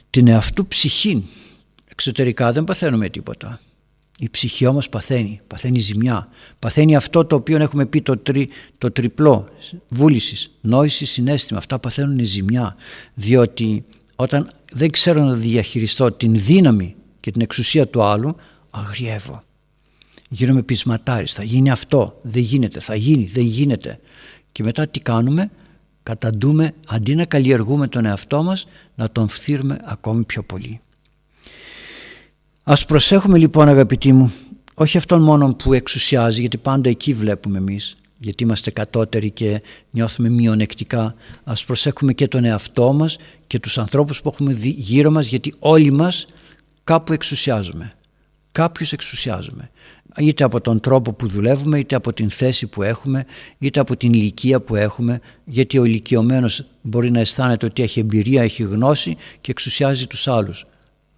την 0.10 0.28
εαυτού 0.28 0.67
ψυχή. 0.67 1.26
Εξωτερικά 1.88 2.52
δεν 2.52 2.63
παθαίνουμε 2.63 3.10
τίποτα. 3.10 3.60
Η 4.19 4.30
ψυχή 4.30 4.65
όμως 4.65 4.89
παθαίνει, 4.89 5.39
παθαίνει 5.47 5.80
ζημιά. 5.80 6.30
Παθαίνει 6.60 6.95
αυτό 6.95 7.25
το 7.25 7.36
οποίο 7.36 7.58
έχουμε 7.62 7.86
πει 7.86 8.01
το, 8.01 8.17
τρι, 8.17 8.49
το 8.77 8.91
τριπλό 8.91 9.47
βούλησης, 9.91 10.58
νόησης, 10.62 11.10
συνέστημα. 11.10 11.60
Αυτά 11.60 11.80
παθαίνουν 11.80 12.25
ζημιά 12.25 12.75
διότι 13.13 13.86
όταν 14.15 14.51
δεν 14.73 14.91
ξέρω 14.91 15.23
να 15.23 15.34
διαχειριστώ 15.34 16.12
την 16.12 16.34
δύναμη 16.36 16.95
και 17.19 17.32
την 17.32 17.41
εξουσία 17.41 17.88
του 17.88 18.01
άλλου 18.01 18.36
αγριεύω. 18.69 19.43
Γίνομαι 20.30 20.62
πεισματάρης, 20.62 21.34
θα 21.34 21.43
γίνει 21.43 21.71
αυτό, 21.71 22.19
δεν 22.21 22.41
γίνεται, 22.41 22.80
θα 22.80 22.95
γίνει, 22.95 23.25
δεν 23.25 23.43
γίνεται. 23.43 23.99
Και 24.51 24.63
μετά 24.63 24.88
τι 24.88 24.99
κάνουμε, 24.99 25.51
καταντούμε 26.03 26.73
αντί 26.88 27.15
να 27.15 27.25
καλλιεργούμε 27.25 27.88
τον 27.88 28.06
εαυτό 28.06 28.43
μας 28.43 28.67
να 28.95 29.10
τον 29.10 29.27
φθύρουμε 29.27 29.80
ακόμη 29.84 30.23
πιο 30.23 30.43
πολύ. 30.43 30.82
Ας 32.69 32.86
προσέχουμε 32.86 33.38
λοιπόν 33.38 33.67
αγαπητοί 33.67 34.13
μου, 34.13 34.34
όχι 34.73 34.97
αυτόν 34.97 35.21
μόνο 35.21 35.53
που 35.53 35.73
εξουσιάζει, 35.73 36.39
γιατί 36.39 36.58
πάντα 36.58 36.89
εκεί 36.89 37.13
βλέπουμε 37.13 37.58
εμείς, 37.58 37.95
γιατί 38.17 38.43
είμαστε 38.43 38.71
κατώτεροι 38.71 39.32
και 39.32 39.62
νιώθουμε 39.91 40.30
μειονεκτικά. 40.30 41.15
Ας 41.43 41.65
προσέχουμε 41.65 42.13
και 42.13 42.27
τον 42.27 42.43
εαυτό 42.43 42.93
μας 42.93 43.17
και 43.47 43.60
τους 43.60 43.77
ανθρώπους 43.77 44.21
που 44.21 44.30
έχουμε 44.30 44.53
γύρω 44.62 45.12
μας, 45.12 45.27
γιατί 45.27 45.53
όλοι 45.60 45.91
μας 45.91 46.25
κάπου 46.84 47.13
εξουσιάζουμε. 47.13 47.88
Κάποιους 48.51 48.91
εξουσιάζουμε. 48.91 49.69
Είτε 50.17 50.43
από 50.43 50.62
τον 50.62 50.80
τρόπο 50.80 51.13
που 51.13 51.27
δουλεύουμε, 51.27 51.80
είτε 51.80 51.95
από 51.95 52.13
την 52.13 52.30
θέση 52.30 52.67
που 52.67 52.84
έχουμε, 52.84 53.25
είτε 53.58 53.80
από 53.80 53.97
την 53.97 54.13
ηλικία 54.13 54.62
που 54.62 54.75
έχουμε, 54.75 55.19
γιατί 55.45 55.77
ο 55.77 55.84
ηλικιωμένος 55.84 56.65
μπορεί 56.82 57.12
να 57.12 57.19
αισθάνεται 57.19 57.65
ότι 57.65 57.84
έχει 57.84 57.99
εμπειρία, 57.99 58.41
έχει 58.43 58.63
γνώση 58.63 59.17
και 59.41 59.51
εξουσιάζει 59.51 60.08
τους 60.08 60.27
άλλους 60.27 60.65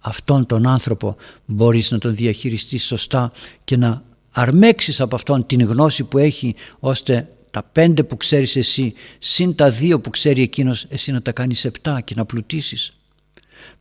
αυτόν 0.00 0.46
τον 0.46 0.66
άνθρωπο 0.66 1.16
μπορείς 1.44 1.90
να 1.90 1.98
τον 1.98 2.14
διαχειριστείς 2.14 2.84
σωστά 2.84 3.32
και 3.64 3.76
να 3.76 4.02
αρμέξεις 4.30 5.00
από 5.00 5.14
αυτόν 5.14 5.46
την 5.46 5.60
γνώση 5.60 6.04
που 6.04 6.18
έχει 6.18 6.54
ώστε 6.78 7.28
τα 7.50 7.62
πέντε 7.72 8.02
που 8.02 8.16
ξέρεις 8.16 8.56
εσύ 8.56 8.92
συν 9.18 9.54
τα 9.54 9.70
δύο 9.70 10.00
που 10.00 10.10
ξέρει 10.10 10.42
εκείνος 10.42 10.86
εσύ 10.88 11.12
να 11.12 11.22
τα 11.22 11.32
κάνεις 11.32 11.64
επτά 11.64 12.00
και 12.00 12.14
να 12.16 12.24
πλουτίσεις. 12.24 12.92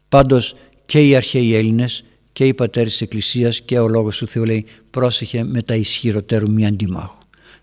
Πάντως 0.10 0.56
και 0.86 1.08
οι 1.08 1.16
αρχαίοι 1.16 1.56
Έλληνες 1.56 2.04
και 2.34 2.46
οι 2.46 2.54
πατέρες 2.54 2.92
της 2.92 3.02
Εκκλησίας 3.02 3.62
και 3.62 3.80
ο 3.80 3.88
Λόγος 3.88 4.18
του 4.18 4.28
Θεού 4.28 4.46
λέει 4.46 4.66
πρόσεχε 4.90 5.44
με 5.44 5.62
τα 5.62 5.76
ισχυροτέρου 5.76 6.52
μη 6.52 6.66
αντιμάχου. 6.66 7.19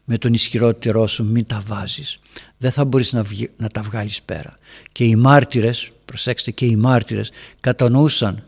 Με 0.08 0.18
τον 0.18 0.34
ισχυρότερό 0.34 1.06
σου 1.06 1.24
μην 1.24 1.46
τα 1.46 1.62
βάζεις. 1.66 2.18
Δεν 2.58 2.70
θα 2.70 2.84
μπορείς 2.84 3.12
να, 3.12 3.24
να 3.56 3.68
τα 3.68 3.82
βγάλεις 3.82 4.22
πέρα. 4.22 4.58
Και 4.92 5.04
οι 5.04 5.16
μάρτυρες 5.16 5.90
προσέξτε 6.04 6.50
και 6.50 6.66
οι 6.66 6.76
μάρτυρες 6.76 7.30
κατανοούσαν 7.60 8.44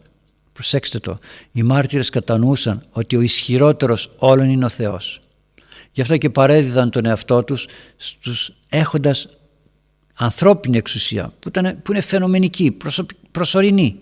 προσέξτε 0.52 0.98
το 0.98 1.18
οι 1.52 1.62
μάρτυρες 1.62 2.10
κατανοούσαν 2.10 2.84
ότι 2.90 3.16
ο 3.16 3.20
ισχυρότερος 3.20 4.10
όλων 4.16 4.48
είναι 4.48 4.64
ο 4.64 4.68
Θεός 4.68 5.20
γι' 5.92 6.00
αυτό 6.00 6.16
και 6.16 6.30
παρέδιδαν 6.30 6.90
τον 6.90 7.04
εαυτό 7.04 7.44
τους 7.44 7.66
στους 7.96 8.52
έχοντας 8.68 9.28
ανθρώπινη 10.14 10.76
εξουσία 10.76 11.32
που, 11.38 11.48
ήταν, 11.48 11.82
που 11.82 11.92
είναι 11.92 12.00
φαινομενική, 12.00 12.76
προσωρινή 13.30 13.98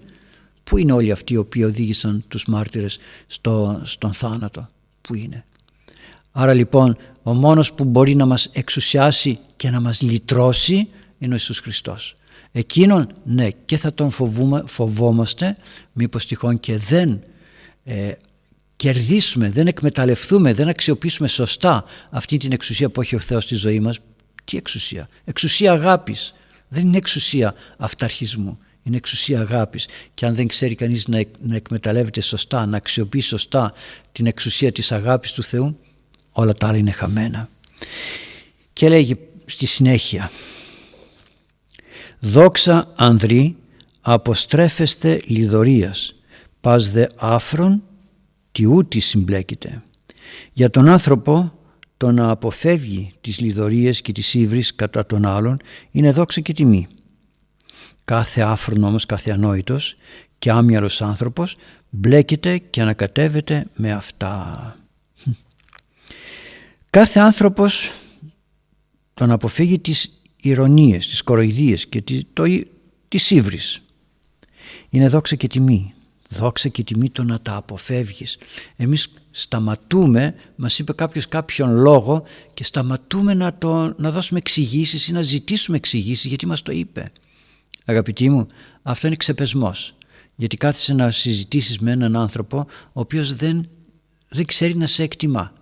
Πού 0.65 0.79
είναι 0.79 0.93
όλοι 0.93 1.11
αυτοί 1.11 1.33
οι 1.33 1.37
οποίοι 1.37 1.63
οδήγησαν 1.67 2.25
τους 2.29 2.47
μάρτυρες 2.47 2.99
στο, 3.27 3.81
στον 3.85 4.13
θάνατο; 4.13 4.69
Πού 5.01 5.17
είναι; 5.17 5.45
Άρα 6.39 6.55
λοιπόν 6.55 6.97
ο 7.23 7.35
μόνος 7.35 7.73
που 7.73 7.85
μπορεί 7.85 8.15
να 8.15 8.27
μας 8.27 8.49
εξουσιάσει 8.53 9.37
και 9.57 9.71
να 9.71 9.81
μας 9.81 10.03
λυτρώσει 10.03 10.89
είναι 11.19 11.31
ο 11.31 11.37
Ιησούς 11.37 11.59
Χριστός. 11.59 12.17
Εκείνον 12.53 13.07
ναι 13.25 13.49
και 13.51 13.77
θα 13.77 13.95
τον 13.95 14.11
φοβούμε, 14.11 14.63
φοβόμαστε 14.67 15.57
μήπως 15.93 16.27
τυχόν 16.27 16.61
και 16.61 16.77
δεν 16.77 17.21
ε, 17.85 18.13
κερδίσουμε, 18.77 19.51
δεν 19.51 19.67
εκμεταλλευτούμε, 19.67 20.53
δεν 20.53 20.69
αξιοποιήσουμε 20.69 21.29
σωστά 21.29 21.85
αυτή 22.11 22.37
την 22.37 22.53
εξουσία 22.53 22.89
που 22.89 23.01
έχει 23.01 23.15
ο 23.15 23.21
Θεός 23.21 23.45
στη 23.45 23.55
ζωή 23.55 23.81
μας. 23.81 23.99
Τι 24.45 24.57
εξουσία, 24.57 25.09
εξουσία 25.25 25.73
αγάπης, 25.73 26.35
δεν 26.69 26.87
είναι 26.87 26.97
εξουσία 26.97 27.55
αυταρχισμού 27.77 28.59
είναι 28.83 28.97
εξουσία 28.97 29.41
αγάπης 29.41 29.89
και 30.15 30.27
αν 30.27 30.35
δεν 30.35 30.47
ξέρει 30.47 30.75
κανείς 30.75 31.09
να, 31.09 31.23
να 31.41 31.57
εκμεταλλεύεται 31.57 32.21
σωστά, 32.21 32.67
να 32.67 32.77
αξιοποιεί 32.77 33.21
σωστά 33.21 33.73
την 34.13 34.27
εξουσία 34.27 34.73
της 34.73 34.93
αγάπης 34.93 35.33
του 35.33 35.43
Θεού 35.43 35.79
όλα 36.39 36.53
τα 36.53 36.69
άλλα 36.69 36.77
είναι 36.77 36.91
χαμένα 36.91 37.49
και 38.73 38.89
λέγει 38.89 39.15
στη 39.47 39.67
συνέχεια 39.67 40.31
«Δόξα 42.21 42.93
ανδρή 42.97 43.57
αποστρέφεστε 44.01 45.21
λιδωρίας, 45.27 46.15
πας 46.61 46.91
δε 46.91 47.07
άφρον 47.17 47.83
τι 48.53 48.67
ούτι 48.67 49.01
συμπλέκεται». 49.01 49.83
Για 50.53 50.71
τον 50.71 50.89
άνθρωπο 50.89 51.53
το 51.97 52.11
να 52.11 52.31
αποφεύγει 52.31 53.13
τις 53.21 53.41
λιδωρίες 53.41 54.01
και 54.01 54.13
τις 54.13 54.35
ύβρις 54.35 54.75
κατά 54.75 55.07
των 55.07 55.27
άλλων 55.27 55.57
είναι 55.91 56.11
δόξα 56.11 56.41
και 56.41 56.53
τιμή. 56.53 56.87
Κάθε 58.05 58.41
άφρον 58.41 58.85
όμως, 58.85 59.07
κάθε 59.07 59.31
ανόητος 59.31 59.97
και 60.39 60.51
άμυαλος 60.51 61.03
άνθρωπος 61.03 61.57
μπλέκεται 61.91 62.59
και 62.59 62.81
ανακατεύεται 62.81 63.67
με 63.75 63.93
αυτά. 63.93 64.77
Κάθε 66.97 67.21
άνθρωπος 67.21 67.91
τον 69.15 69.31
αποφύγει 69.31 69.79
τις 69.79 70.23
ηρωνίες, 70.37 71.09
τις 71.09 71.23
κοροϊδίες 71.23 71.87
και 71.87 72.03
το, 72.33 72.45
τις 73.09 73.31
ύβρις. 73.31 73.83
Είναι 74.91 75.09
δόξα 75.09 75.37
και 75.37 75.47
τιμή. 75.47 75.95
Δόξα 76.29 76.69
και 76.69 76.83
τιμή 76.85 77.11
το 77.11 77.23
να 77.23 77.41
τα 77.41 77.57
αποφεύγεις. 77.57 78.39
Εμείς 78.77 79.13
σταματούμε, 79.31 80.35
μας 80.57 80.79
είπε 80.79 80.93
κάποιος 80.93 81.29
κάποιον 81.29 81.71
λόγο 81.71 82.25
και 82.55 82.65
σταματούμε 82.65 83.35
να, 83.35 83.55
το, 83.55 83.95
να 83.99 84.11
δώσουμε 84.11 84.39
εξηγήσεις 84.39 85.09
ή 85.09 85.13
να 85.13 85.23
ζητήσουμε 85.23 85.77
εξηγήσεις 85.77 86.25
γιατί 86.25 86.47
μας 86.47 86.63
το 86.63 86.73
είπε. 86.73 87.13
Αγαπητοί 87.85 88.31
μου, 88.31 88.47
αυτό 88.83 89.07
είναι 89.07 89.17
ξεπεσμός. 89.17 89.95
Γιατί 90.37 90.57
κάθεσαι 90.57 90.95
να 90.95 91.11
συζητήσεις 91.11 91.79
με 91.79 91.91
έναν 91.91 92.17
άνθρωπο 92.17 92.59
ο 92.87 93.01
οποίος 93.01 93.35
δεν, 93.35 93.69
δεν 94.29 94.45
ξέρει 94.45 94.77
να 94.77 94.87
σε 94.87 95.03
εκτιμά. 95.03 95.56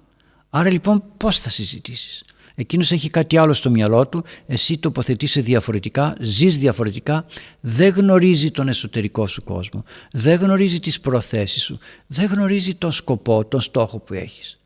Άρα 0.56 0.70
λοιπόν 0.70 1.02
πώς 1.16 1.38
θα 1.38 1.48
συζητήσεις; 1.48 2.24
Εκείνος 2.54 2.92
έχει 2.92 3.10
κάτι 3.10 3.36
άλλο 3.36 3.52
στο 3.52 3.70
μυαλό 3.70 4.08
του, 4.08 4.24
εσύ 4.46 4.78
τοποθετείσαι 4.78 5.40
διαφορετικά, 5.40 6.16
ζεις 6.20 6.58
διαφορετικά, 6.58 7.26
δεν 7.60 7.94
γνωρίζει 7.94 8.50
τον 8.50 8.68
εσωτερικό 8.68 9.26
σου 9.26 9.42
κόσμο, 9.42 9.82
δεν 10.12 10.40
γνωρίζει 10.40 10.80
τις 10.80 11.00
προθέσεις 11.00 11.62
σου, 11.62 11.78
δεν 12.06 12.26
γνωρίζει 12.26 12.74
τον 12.74 12.92
σκοπό, 12.92 13.44
τον 13.44 13.60
στόχο 13.60 13.98
που 13.98 14.14
έχεις. 14.14 14.58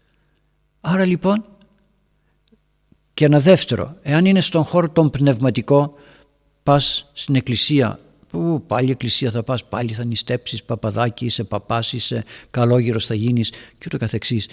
Άρα 0.80 1.04
λοιπόν, 1.04 1.44
και 3.14 3.24
ένα 3.24 3.40
δεύτερο, 3.40 3.96
εάν 4.02 4.24
είναι 4.24 4.40
στον 4.40 4.64
χώρο 4.64 4.88
τον 4.88 5.10
πνευματικό, 5.10 5.94
πας 6.62 7.10
στην 7.12 7.34
εκκλησία 7.34 7.98
που 8.28 8.64
πάλι 8.66 8.90
εκκλησία 8.90 9.30
θα 9.30 9.42
πας, 9.42 9.64
πάλι 9.64 9.92
θα 9.92 10.04
νηστέψεις 10.04 10.62
παπαδάκι, 10.64 11.24
είσαι 11.24 11.44
παπάς, 11.44 11.92
είσαι 11.92 12.24
καλόγερος 12.50 13.06
θα 13.06 13.14
γίνεις 13.14 13.50
και 13.50 13.84
ούτω 13.86 13.96
καθεξής. 13.96 14.48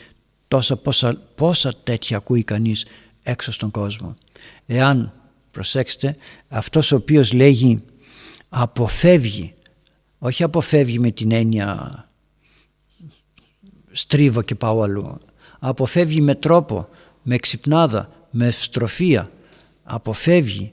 Τόσα 0.48 0.76
πόσα, 0.76 1.22
πόσα 1.36 1.74
τέτοια 1.84 2.18
ακούει 2.18 2.44
κανείς 2.44 2.86
έξω 3.24 3.52
στον 3.52 3.72
κόσμο. 3.72 4.16
Εάν, 4.66 5.14
προσέξτε, 5.52 6.16
αυτός 6.48 6.92
ο 6.92 6.96
οποίος 6.96 7.34
λέγει 7.34 7.84
αποφεύγει, 8.50 9.54
όχι 10.20 10.44
αποφεύγει 10.44 11.00
με 11.00 11.12
την 11.12 11.32
έννοια 11.32 12.00
στρίβω 13.92 14.42
και 14.42 14.56
πάω 14.56 14.82
αλλού, 14.82 15.18
αποφεύγει 15.60 16.22
με 16.22 16.36
τρόπο, 16.36 16.90
με 17.22 17.38
ξυπνάδα, 17.38 18.10
με 18.30 18.52
στροφία, 18.52 19.28
αποφεύγει, 19.84 20.72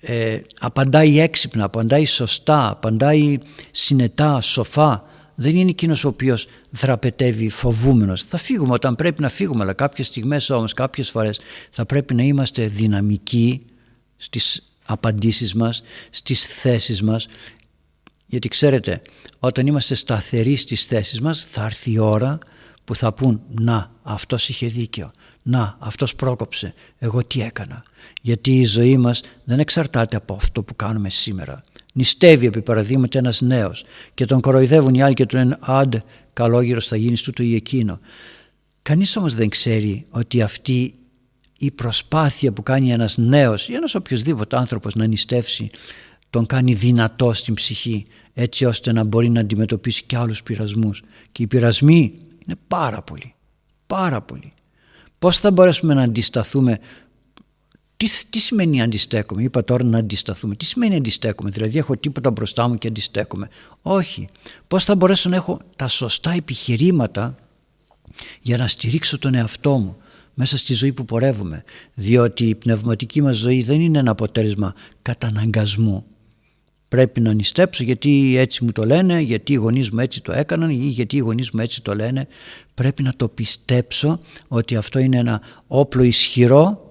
ε, 0.00 0.40
απαντάει 0.60 1.18
έξυπνα, 1.20 1.64
απαντάει 1.64 2.04
σωστά, 2.04 2.70
απαντάει 2.70 3.38
συνετά, 3.70 4.40
σοφά. 4.40 5.04
Δεν 5.42 5.56
είναι 5.56 5.70
εκείνος 5.70 6.04
ο 6.04 6.08
οποίος 6.08 6.46
δραπετεύει 6.70 7.48
φοβούμενος. 7.48 8.22
Θα 8.24 8.36
φύγουμε 8.36 8.72
όταν 8.72 8.94
πρέπει 8.94 9.22
να 9.22 9.28
φύγουμε, 9.28 9.62
αλλά 9.62 9.72
κάποιες 9.72 10.06
στιγμές 10.06 10.50
όμως, 10.50 10.72
κάποιες 10.72 11.10
φορές 11.10 11.40
θα 11.70 11.86
πρέπει 11.86 12.14
να 12.14 12.22
είμαστε 12.22 12.66
δυναμικοί 12.66 13.64
στις 14.16 14.72
απαντήσεις 14.84 15.54
μας, 15.54 15.82
στις 16.10 16.46
θέσεις 16.46 17.02
μας. 17.02 17.26
Γιατί 18.26 18.48
ξέρετε, 18.48 19.02
όταν 19.38 19.66
είμαστε 19.66 19.94
σταθεροί 19.94 20.56
στις 20.56 20.84
θέσεις 20.84 21.20
μας 21.20 21.46
θα 21.50 21.64
έρθει 21.64 21.92
η 21.92 21.98
ώρα 21.98 22.38
που 22.84 22.94
θα 22.94 23.12
πούν 23.12 23.42
«Να, 23.60 23.92
αυτός 24.02 24.48
είχε 24.48 24.66
δίκιο, 24.66 25.10
να, 25.42 25.76
αυτός 25.78 26.14
πρόκοψε, 26.14 26.74
εγώ 26.98 27.24
τι 27.24 27.42
έκανα». 27.42 27.84
Γιατί 28.22 28.58
η 28.58 28.64
ζωή 28.64 28.96
μας 28.96 29.22
δεν 29.44 29.58
εξαρτάται 29.58 30.16
από 30.16 30.34
αυτό 30.34 30.62
που 30.62 30.76
κάνουμε 30.76 31.10
σήμερα. 31.10 31.62
Νηστεύει 31.92 32.46
επί 32.46 32.62
παραδείγματι 32.62 33.18
ένας 33.18 33.40
νέος 33.40 33.84
και 34.14 34.24
τον 34.24 34.40
κοροϊδεύουν 34.40 34.94
οι 34.94 35.02
άλλοι 35.02 35.14
και 35.14 35.26
του 35.26 35.36
λένε 35.36 35.56
«Άντε, 35.60 36.04
καλόγυρος 36.32 36.86
θα 36.86 36.96
γίνεις 36.96 37.22
τούτο 37.22 37.42
ή 37.42 37.54
εκείνο». 37.54 38.00
Κανείς 38.82 39.16
όμως 39.16 39.34
δεν 39.34 39.48
ξέρει 39.48 40.04
ότι 40.10 40.42
αυτή 40.42 40.94
η 41.58 41.70
προσπάθεια 41.70 42.52
που 42.52 42.62
κάνει 42.62 42.92
ένας 42.92 43.16
νέος 43.16 43.68
ή 43.68 43.74
ένας 43.74 43.94
οποιοδήποτε 43.94 44.56
άνθρωπος 44.56 44.94
να 44.94 45.06
νηστεύσει 45.06 45.70
τον 46.30 46.46
κάνει 46.46 46.74
δυνατό 46.74 47.32
στην 47.32 47.54
ψυχή 47.54 48.04
έτσι 48.34 48.64
ώστε 48.64 48.92
να 48.92 49.04
μπορεί 49.04 49.28
να 49.28 49.40
αντιμετωπίσει 49.40 50.04
και 50.04 50.16
άλλους 50.16 50.42
πειρασμούς. 50.42 51.02
Και 51.32 51.42
οι 51.42 51.46
πειρασμοί 51.46 52.12
είναι 52.46 52.56
πάρα 52.68 53.02
πολύ. 53.02 53.34
Πάρα 53.86 54.22
πολύ. 54.22 54.52
Πώς 55.18 55.38
θα 55.38 55.50
μπορέσουμε 55.50 55.94
να 55.94 56.02
αντισταθούμε 56.02 56.78
τι, 58.02 58.10
τι 58.30 58.38
σημαίνει 58.38 58.82
αντιστέκομαι, 58.82 59.42
είπα 59.42 59.64
τώρα 59.64 59.84
να 59.84 59.98
αντισταθούμε. 59.98 60.54
Τι 60.54 60.64
σημαίνει 60.64 60.96
αντιστέκομαι, 60.96 61.50
δηλαδή 61.50 61.78
έχω 61.78 61.96
τίποτα 61.96 62.30
μπροστά 62.30 62.68
μου 62.68 62.74
και 62.74 62.88
αντιστέκομαι. 62.88 63.48
Όχι. 63.82 64.28
Πώς 64.68 64.84
θα 64.84 64.94
μπορέσω 64.94 65.28
να 65.28 65.36
έχω 65.36 65.60
τα 65.76 65.88
σωστά 65.88 66.30
επιχειρήματα 66.30 67.34
για 68.40 68.56
να 68.56 68.66
στηρίξω 68.66 69.18
τον 69.18 69.34
εαυτό 69.34 69.78
μου 69.78 69.96
μέσα 70.34 70.58
στη 70.58 70.74
ζωή 70.74 70.92
που 70.92 71.04
πορεύουμε. 71.04 71.64
Διότι 71.94 72.44
η 72.48 72.54
πνευματική 72.54 73.22
μας 73.22 73.36
ζωή 73.36 73.62
δεν 73.62 73.80
είναι 73.80 73.98
ένα 73.98 74.10
αποτέλεσμα 74.10 74.74
καταναγκασμού 75.02 76.04
πρέπει 76.88 77.20
να 77.20 77.32
νηστέψω 77.32 77.84
γιατί 77.84 78.36
έτσι 78.38 78.64
μου 78.64 78.72
το 78.72 78.84
λένε, 78.84 79.20
γιατί 79.20 79.52
οι 79.52 79.56
γονείς 79.56 79.90
μου 79.90 79.98
έτσι 79.98 80.22
το 80.22 80.32
έκαναν 80.32 80.70
ή 80.70 80.74
γιατί 80.74 81.16
οι 81.16 81.18
γονείς 81.18 81.50
μου 81.50 81.60
έτσι 81.60 81.82
το 81.82 81.94
λένε. 81.94 82.28
Πρέπει 82.74 83.02
να 83.02 83.12
το 83.16 83.28
πιστέψω 83.28 84.20
ότι 84.48 84.76
αυτό 84.76 84.98
είναι 84.98 85.16
ένα 85.16 85.40
όπλο 85.66 86.02
ισχυρό 86.02 86.90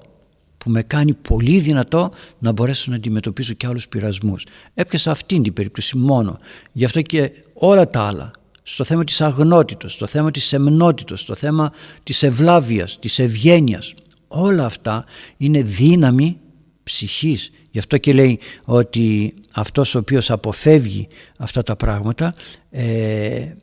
που 0.64 0.70
με 0.70 0.84
κάνει 0.84 1.14
πολύ 1.14 1.60
δυνατό 1.60 2.10
να 2.40 2.52
μπορέσω 2.52 2.90
να 2.90 2.96
αντιμετωπίσω 2.96 3.54
και 3.54 3.68
άλλους 3.68 3.88
πειρασμούς. 3.88 4.46
Έπιασα 4.74 5.12
αυτήν 5.12 5.44
την 5.44 5.54
περίπτωση 5.54 5.98
μόνο. 5.98 6.38
Γι' 6.72 6.86
αυτό 6.86 7.02
και 7.02 7.32
όλα 7.54 7.90
τα 7.90 8.02
άλλα, 8.02 8.32
στο 8.64 8.84
θέμα 8.84 9.04
της 9.04 9.22
αγνότητος, 9.22 9.94
στο 9.94 10.08
θέμα 10.08 10.32
της 10.32 10.54
εμνότητος, 10.54 11.20
στο 11.20 11.36
θέμα 11.36 11.72
της 12.04 12.24
ευλάβειας, 12.24 13.00
της 13.00 13.20
ευγένειας, 13.20 13.94
όλα 14.28 14.66
αυτά 14.66 15.06
είναι 15.38 15.62
δύναμη 15.62 16.38
ψυχής. 16.84 17.52
Γι' 17.72 17.80
αυτό 17.80 17.98
και 17.98 18.14
λέει 18.14 18.40
ότι 18.66 19.34
αυτός 19.54 19.96
ο 19.96 20.00
οποίος 20.00 20.32
αποφεύγει 20.32 21.08
αυτά 21.38 21.64
τα 21.64 21.76
πράγματα 21.76 22.34
ε, 22.70 23.54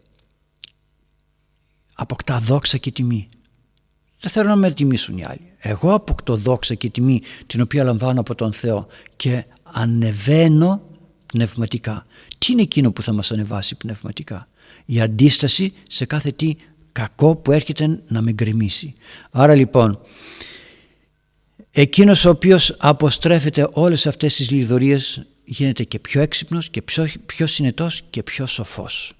αποκτά 1.94 2.38
δόξα 2.38 2.76
και 2.76 2.90
τιμή. 2.90 3.28
Δεν 4.20 4.30
θέλω 4.30 4.48
να 4.48 4.56
με 4.56 4.70
τιμήσουν 4.70 5.18
οι 5.18 5.24
άλλοι. 5.24 5.52
Εγώ 5.58 5.92
αποκτώ 5.94 6.36
δόξα 6.36 6.74
και 6.74 6.90
τιμή 6.90 7.22
την 7.46 7.60
οποία 7.60 7.84
λαμβάνω 7.84 8.20
από 8.20 8.34
τον 8.34 8.52
Θεό 8.52 8.86
και 9.16 9.44
ανεβαίνω 9.62 10.82
πνευματικά. 11.26 12.06
Τι 12.38 12.52
είναι 12.52 12.62
εκείνο 12.62 12.92
που 12.92 13.02
θα 13.02 13.12
μας 13.12 13.32
ανεβάσει 13.32 13.76
πνευματικά; 13.76 14.48
Η 14.84 15.00
αντίσταση 15.00 15.72
σε 15.88 16.04
κάθε 16.04 16.30
τι 16.30 16.56
κακό 16.92 17.36
που 17.36 17.52
έρχεται 17.52 18.00
να 18.08 18.22
με 18.22 18.32
γκρεμίσει. 18.32 18.94
Άρα 19.30 19.54
λοιπόν 19.54 20.00
εκείνος 21.70 22.24
ο 22.24 22.30
οποίος 22.30 22.74
αποστρέφεται 22.78 23.68
όλες 23.72 24.06
αυτές 24.06 24.36
τις 24.36 24.50
λιδωρίες 24.50 25.22
γίνεται 25.44 25.84
και 25.84 25.98
πιο 25.98 26.20
έξυπνος 26.20 26.68
και 26.68 26.82
πιο, 26.82 27.08
πιο 27.26 27.46
συνετός 27.46 28.02
και 28.10 28.22
πιο 28.22 28.46
σοφός. 28.46 29.12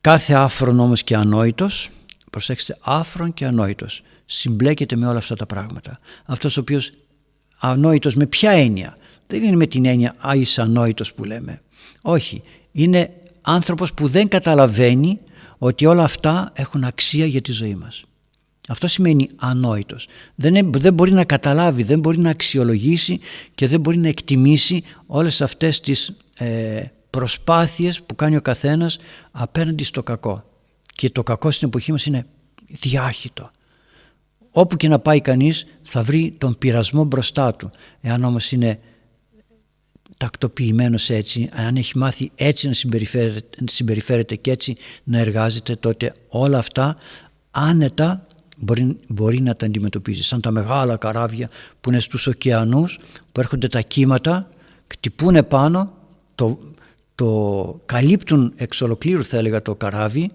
Κάθε 0.00 0.34
άφρον 0.34 0.80
όμως 0.80 1.02
και 1.02 1.16
ανόητος, 1.16 1.90
προσέξτε 2.38 2.76
άφρον 2.80 3.34
και 3.34 3.44
ανόητος, 3.44 4.02
συμπλέκεται 4.26 4.96
με 4.96 5.06
όλα 5.06 5.18
αυτά 5.18 5.34
τα 5.34 5.46
πράγματα. 5.46 5.98
Αυτός 6.24 6.56
ο 6.56 6.60
οποίος 6.60 6.90
ανόητος 7.58 8.14
με 8.14 8.26
ποια 8.26 8.50
έννοια, 8.50 8.96
δεν 9.26 9.42
είναι 9.42 9.56
με 9.56 9.66
την 9.66 9.84
έννοια 9.84 10.14
«α 10.28 10.34
είσαι 10.34 10.60
ανόητος» 10.60 11.14
που 11.14 11.24
λέμε. 11.24 11.62
Όχι, 12.02 12.42
είναι 12.72 13.10
άνθρωπος 13.40 13.94
που 13.94 14.08
δεν 14.08 14.28
καταλαβαίνει 14.28 15.18
ότι 15.58 15.86
όλα 15.86 16.02
αυτά 16.02 16.50
έχουν 16.54 16.84
αξία 16.84 17.26
για 17.26 17.40
τη 17.40 17.52
ζωή 17.52 17.74
μας. 17.74 18.04
Αυτό 18.68 18.88
σημαίνει 18.88 19.28
ανόητος. 19.36 20.08
Δεν, 20.34 20.72
δεν 20.72 20.94
μπορεί 20.94 21.12
να 21.12 21.24
καταλάβει, 21.24 21.82
δεν 21.82 21.98
μπορεί 21.98 22.18
να 22.18 22.30
αξιολογήσει 22.30 23.20
και 23.54 23.66
δεν 23.66 23.80
μπορεί 23.80 23.98
να 23.98 24.08
εκτιμήσει 24.08 24.82
όλες 25.06 25.40
αυτές 25.40 25.80
τις 25.80 26.16
ε, 26.38 26.82
προσπάθειες 27.10 28.02
που 28.02 28.14
κάνει 28.14 28.36
ο 28.36 28.42
καθένας 28.42 28.98
απέναντι 29.30 29.84
στο 29.84 30.02
κακό. 30.02 30.47
Και 30.98 31.10
το 31.10 31.22
κακό 31.22 31.50
στην 31.50 31.68
εποχή 31.68 31.90
μας 31.92 32.06
είναι 32.06 32.26
διάχυτο. 32.66 33.50
Όπου 34.50 34.76
και 34.76 34.88
να 34.88 34.98
πάει 34.98 35.20
κανείς 35.20 35.66
θα 35.82 36.02
βρει 36.02 36.34
τον 36.38 36.58
πειρασμό 36.58 37.04
μπροστά 37.04 37.54
του. 37.54 37.70
Εάν 38.00 38.24
όμως 38.24 38.52
είναι 38.52 38.80
τακτοποιημένος 40.16 41.10
έτσι, 41.10 41.48
αν 41.52 41.76
έχει 41.76 41.98
μάθει 41.98 42.30
έτσι 42.34 42.66
να 42.66 42.72
συμπεριφέρεται, 42.72 43.58
συμπεριφέρεται 43.64 44.34
και 44.34 44.50
έτσι 44.50 44.76
να 45.04 45.18
εργάζεται, 45.18 45.74
τότε 45.74 46.14
όλα 46.28 46.58
αυτά 46.58 46.96
άνετα 47.50 48.26
μπορεί, 48.56 48.96
μπορεί 49.08 49.40
να 49.40 49.56
τα 49.56 49.66
αντιμετωπίζεις. 49.66 50.26
Σαν 50.26 50.40
τα 50.40 50.50
μεγάλα 50.50 50.96
καράβια 50.96 51.48
που 51.80 51.90
είναι 51.90 52.00
στους 52.00 52.26
ωκεανούς, 52.26 52.98
που 53.32 53.40
έρχονται 53.40 53.68
τα 53.68 53.80
κύματα, 53.80 54.48
κτυπούν 54.86 55.46
πάνω, 55.48 55.92
το, 56.34 56.58
το 57.14 57.80
καλύπτουν 57.86 58.52
εξ 58.56 58.80
ολοκλήρου 58.80 59.24
θα 59.24 59.36
έλεγα 59.36 59.62
το 59.62 59.74
καράβι 59.74 60.30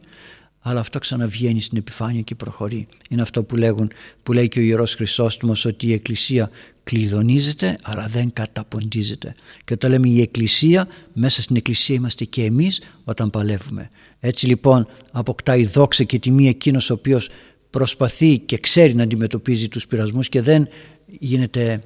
αλλά 0.66 0.80
αυτό 0.80 1.00
ξαναβγαίνει 1.00 1.62
στην 1.62 1.78
επιφάνεια 1.78 2.22
και 2.22 2.36
προχωρεί. 2.36 2.88
Είναι 3.10 3.22
αυτό 3.22 3.44
που, 3.44 3.56
λέγουν, 3.56 3.92
που 4.24 4.34
λέει 4.34 4.48
και 4.48 4.60
ο 4.60 4.62
Ιερός 4.62 4.96
Χρυσόστομος 4.96 5.66
ότι 5.66 5.88
η 5.88 5.94
Εκκλησία 5.94 6.50
κλειδονίζεται 6.84 7.76
αλλά 7.84 8.08
δεν 8.08 8.34
καταποντίζεται. 8.34 9.34
Και 9.66 9.74
όταν 9.74 9.92
λέμε 9.92 10.08
η 10.08 10.22
Εκκλησία, 10.22 10.88
μέσα 11.14 11.42
στην 11.42 11.56
Εκκλησία 11.56 11.96
είμαστε 11.96 12.26
και 12.26 12.44
εμείς 12.44 12.82
όταν 13.04 13.30
παλεύουμε. 13.30 13.90
Έτσι 14.20 14.48
λοιπόν 14.48 14.88
αποκτάει 15.12 15.66
δόξα 15.66 16.04
και 16.04 16.20
τιμή 16.20 16.48
εκείνος 16.48 16.90
ο 16.90 16.94
οποίος 16.94 17.30
προσπαθεί 17.70 18.38
και 18.38 18.58
ξέρει 18.58 18.94
να 18.96 19.04
αντιμετωπίζει 19.04 19.68
τους 19.68 19.88
πειρασμούς 19.88 20.30
και 20.30 20.42
δεν 20.42 20.68
γίνεται 21.06 21.84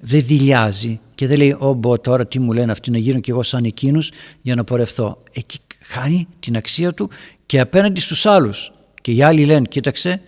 δεν 0.00 0.22
δηλιάζει 0.24 1.00
και 1.14 1.26
δεν 1.26 1.36
λέει 1.36 1.56
«Ω 1.58 1.98
τώρα 1.98 2.26
τι 2.26 2.38
μου 2.38 2.52
λένε 2.52 2.72
αυτοί 2.72 2.90
να 2.90 2.98
γίνω 2.98 3.20
και 3.20 3.30
εγώ 3.30 3.42
σαν 3.42 3.64
εκείνους 3.64 4.10
για 4.42 4.54
να 4.54 4.64
πορευθώ». 4.64 5.22
Εκεί 5.32 5.58
χάνει 5.82 6.26
την 6.40 6.56
αξία 6.56 6.94
του 6.94 7.10
και 7.48 7.60
απέναντι 7.60 8.00
στους 8.00 8.26
άλλους. 8.26 8.72
Και 9.00 9.12
οι 9.12 9.22
άλλοι 9.22 9.44
λένε 9.44 9.66
«Κοίταξε, 9.66 10.20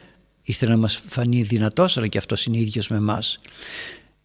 ήθελε 0.42 0.70
να 0.70 0.76
μας 0.76 1.02
φανεί 1.08 1.42
δυνατός 1.42 1.96
αλλά 1.96 2.06
και 2.06 2.18
αυτός 2.18 2.44
είναι 2.44 2.58
ίδιος 2.58 2.88
με 2.88 2.96
εμάς. 2.96 3.40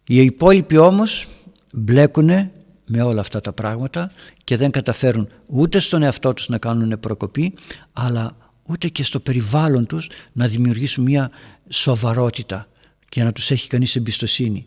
Οι 0.06 0.24
υπόλοιποι 0.24 0.76
όμως 0.76 1.26
μπλέκουν 1.74 2.50
με 2.86 3.02
όλα 3.02 3.20
αυτά 3.20 3.40
τα 3.40 3.52
πράγματα 3.52 4.12
και 4.44 4.56
δεν 4.56 4.70
καταφέρουν 4.70 5.28
ούτε 5.52 5.78
στον 5.78 6.02
εαυτό 6.02 6.34
τους 6.34 6.48
να 6.48 6.58
κάνουν 6.58 7.00
προκοπή 7.00 7.54
αλλά 7.92 8.36
ούτε 8.62 8.88
και 8.88 9.02
στο 9.02 9.20
περιβάλλον 9.20 9.86
τους 9.86 10.08
να 10.32 10.46
δημιουργήσουν 10.46 11.04
μια 11.04 11.30
σοβαρότητα 11.68 12.68
και 13.08 13.24
να 13.24 13.32
τους 13.32 13.50
έχει 13.50 13.68
κανείς 13.68 13.96
εμπιστοσύνη. 13.96 14.64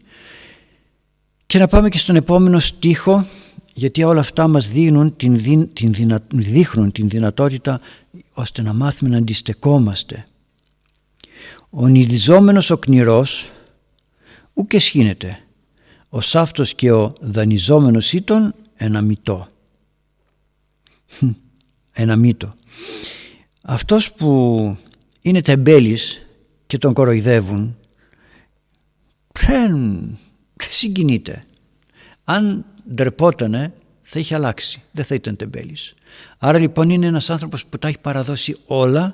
Και 1.45 1.57
να 1.57 1.67
πάμε 1.67 1.89
και 1.89 1.97
στον 1.97 2.15
επόμενο 2.15 2.59
στίχο 2.59 3.25
γιατί 3.79 4.03
όλα 4.03 4.19
αυτά 4.19 4.47
μας 4.47 4.69
δίνουν 4.69 5.15
την, 5.15 5.73
την 5.73 5.93
δυνα, 5.93 6.23
δείχνουν 6.33 6.91
την 6.91 7.09
δυνατότητα 7.09 7.81
ώστε 8.33 8.61
να 8.61 8.73
μάθουμε 8.73 9.09
να 9.09 9.17
αντιστεκόμαστε. 9.17 10.25
Ο 11.69 11.87
νηδιζόμενος 11.87 12.69
ο 12.69 12.77
κνηρός 12.77 13.49
ούτε 14.53 14.79
σχήνεται. 14.79 15.39
Ο 16.09 16.21
σάφτος 16.21 16.73
και 16.73 16.91
ο 16.91 17.13
δανειζόμενος 17.19 18.13
ήτον 18.13 18.55
ένα 18.75 19.01
μυτό. 19.01 19.47
Ένα 21.91 22.15
μύτο. 22.15 22.53
Αυτός 23.61 24.13
που 24.13 24.77
είναι 25.21 25.41
τεμπέλης 25.41 26.21
και 26.67 26.77
τον 26.77 26.93
κοροϊδεύουν 26.93 27.77
δεν 29.39 30.17
συγκινείται. 30.57 31.45
Αν 32.23 32.65
ντρεπότανε 32.93 33.73
θα 34.01 34.19
είχε 34.19 34.35
αλλάξει, 34.35 34.83
δεν 34.91 35.05
θα 35.05 35.15
ήταν 35.15 35.35
τεμπέλης. 35.35 35.93
Άρα 36.37 36.57
λοιπόν 36.57 36.89
είναι 36.89 37.05
ένας 37.05 37.29
άνθρωπος 37.29 37.65
που 37.65 37.79
τα 37.79 37.87
έχει 37.87 37.99
παραδώσει 37.99 38.55
όλα 38.65 39.13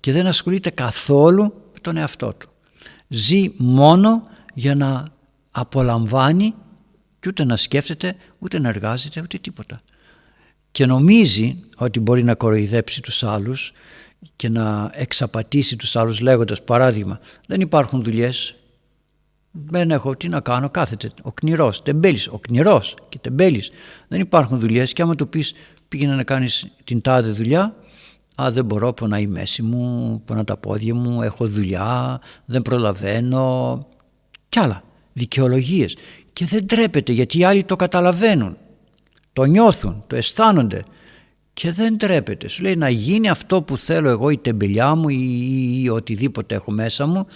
και 0.00 0.12
δεν 0.12 0.26
ασχολείται 0.26 0.70
καθόλου 0.70 1.42
με 1.42 1.78
τον 1.80 1.96
εαυτό 1.96 2.34
του. 2.34 2.50
Ζει 3.08 3.52
μόνο 3.56 4.28
για 4.54 4.74
να 4.74 5.04
απολαμβάνει 5.50 6.54
και 7.20 7.28
ούτε 7.28 7.44
να 7.44 7.56
σκέφτεται, 7.56 8.14
ούτε 8.38 8.58
να 8.58 8.68
εργάζεται, 8.68 9.20
ούτε 9.20 9.38
τίποτα. 9.38 9.80
Και 10.70 10.86
νομίζει 10.86 11.64
ότι 11.76 12.00
μπορεί 12.00 12.22
να 12.22 12.34
κοροϊδέψει 12.34 13.02
τους 13.02 13.24
άλλους 13.24 13.72
και 14.36 14.48
να 14.48 14.90
εξαπατήσει 14.94 15.76
τους 15.76 15.96
άλλους 15.96 16.20
λέγοντας 16.20 16.62
παράδειγμα 16.62 17.20
δεν 17.46 17.60
υπάρχουν 17.60 18.02
δουλειές 18.02 18.54
δεν 19.52 19.90
έχω 19.90 20.16
τι 20.16 20.28
να 20.28 20.40
κάνω, 20.40 20.70
κάθεται 20.70 21.10
ο 21.22 21.32
κνηρό, 21.32 21.72
τεμπέλη. 21.82 22.18
Ο 22.30 22.38
κνηρό 22.38 22.82
και 23.08 23.18
τεμπέλη. 23.18 23.62
Δεν 24.08 24.20
υπάρχουν 24.20 24.60
δουλειές 24.60 24.92
και 24.92 25.02
άμα 25.02 25.14
του 25.14 25.28
πεις 25.28 25.52
πήγαινε 25.88 26.14
να 26.14 26.24
κάνεις 26.24 26.66
την 26.84 27.00
τάδε 27.00 27.30
δουλειά, 27.30 27.76
Α, 28.42 28.50
δεν 28.52 28.64
μπορώ, 28.64 28.92
πονάει 28.92 29.22
η 29.22 29.26
μέση 29.26 29.62
μου, 29.62 30.22
πονά 30.24 30.44
τα 30.44 30.56
πόδια 30.56 30.94
μου, 30.94 31.22
έχω 31.22 31.48
δουλειά, 31.48 32.20
δεν 32.44 32.62
προλαβαίνω. 32.62 33.86
Κι 34.48 34.58
άλλα. 34.58 34.82
Δικαιολογίες. 35.12 35.96
Και 36.32 36.44
δεν 36.44 36.66
τρέπεται 36.66 37.12
γιατί 37.12 37.38
οι 37.38 37.44
άλλοι 37.44 37.64
το 37.64 37.76
καταλαβαίνουν. 37.76 38.56
Το 39.32 39.44
νιώθουν, 39.44 40.04
το 40.06 40.16
αισθάνονται. 40.16 40.82
Και 41.52 41.72
δεν 41.72 41.98
τρέπεται. 41.98 42.48
Σου 42.48 42.62
λέει 42.62 42.76
να 42.76 42.88
γίνει 42.88 43.28
αυτό 43.28 43.62
που 43.62 43.78
θέλω 43.78 44.08
εγώ, 44.08 44.30
η 44.30 44.38
τεμπελιά 44.38 44.94
μου 44.94 45.08
ή, 45.08 45.80
ή 45.82 45.88
οτιδήποτε 45.88 46.54
έχω 46.54 46.70
μέσα 46.70 47.06
μου, 47.06 47.26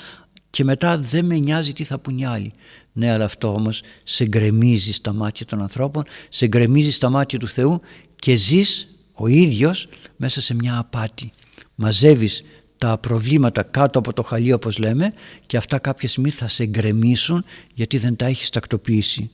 και 0.51 0.65
μετά 0.65 0.99
δεν 0.99 1.25
με 1.25 1.39
νοιάζει 1.39 1.73
τι 1.73 1.85
θα 1.85 1.99
πουν 1.99 2.19
οι 2.19 2.27
άλλοι. 2.27 2.53
Ναι, 2.93 3.13
αλλά 3.13 3.25
αυτό 3.25 3.55
όμως 3.55 3.83
σε 4.05 4.25
γκρεμίζει 4.25 4.93
στα 4.93 5.13
μάτια 5.13 5.47
των 5.47 5.63
ανθρώπων, 5.63 6.05
σε 6.29 6.47
γκρεμίζει 6.47 6.91
στα 6.91 7.11
μάτια 7.11 7.39
του 7.39 7.49
Θεού 7.49 7.81
και 8.17 8.37
ζεις 8.37 8.89
ο 9.13 9.27
ίδιος 9.27 9.89
μέσα 10.17 10.41
σε 10.41 10.55
μια 10.55 10.79
απάτη. 10.79 11.31
Μαζεύεις 11.75 12.43
τα 12.79 12.99
προβλήματα 12.99 13.63
κάτω 13.63 13.99
από 13.99 14.13
το 14.13 14.23
χαλί 14.23 14.53
όπως 14.53 14.79
λέμε 14.79 15.13
και 15.47 15.57
αυτά 15.57 15.79
κάποια 15.79 16.09
στιγμή 16.09 16.31
θα 16.31 16.49
σε 16.49 16.67
γκρεμίσουν 16.67 17.45
γιατί 17.75 17.99
δεν 17.99 18.17
τα 18.17 18.27
έχεις 18.27 18.51
τακτοποιήσει. 18.51 19.31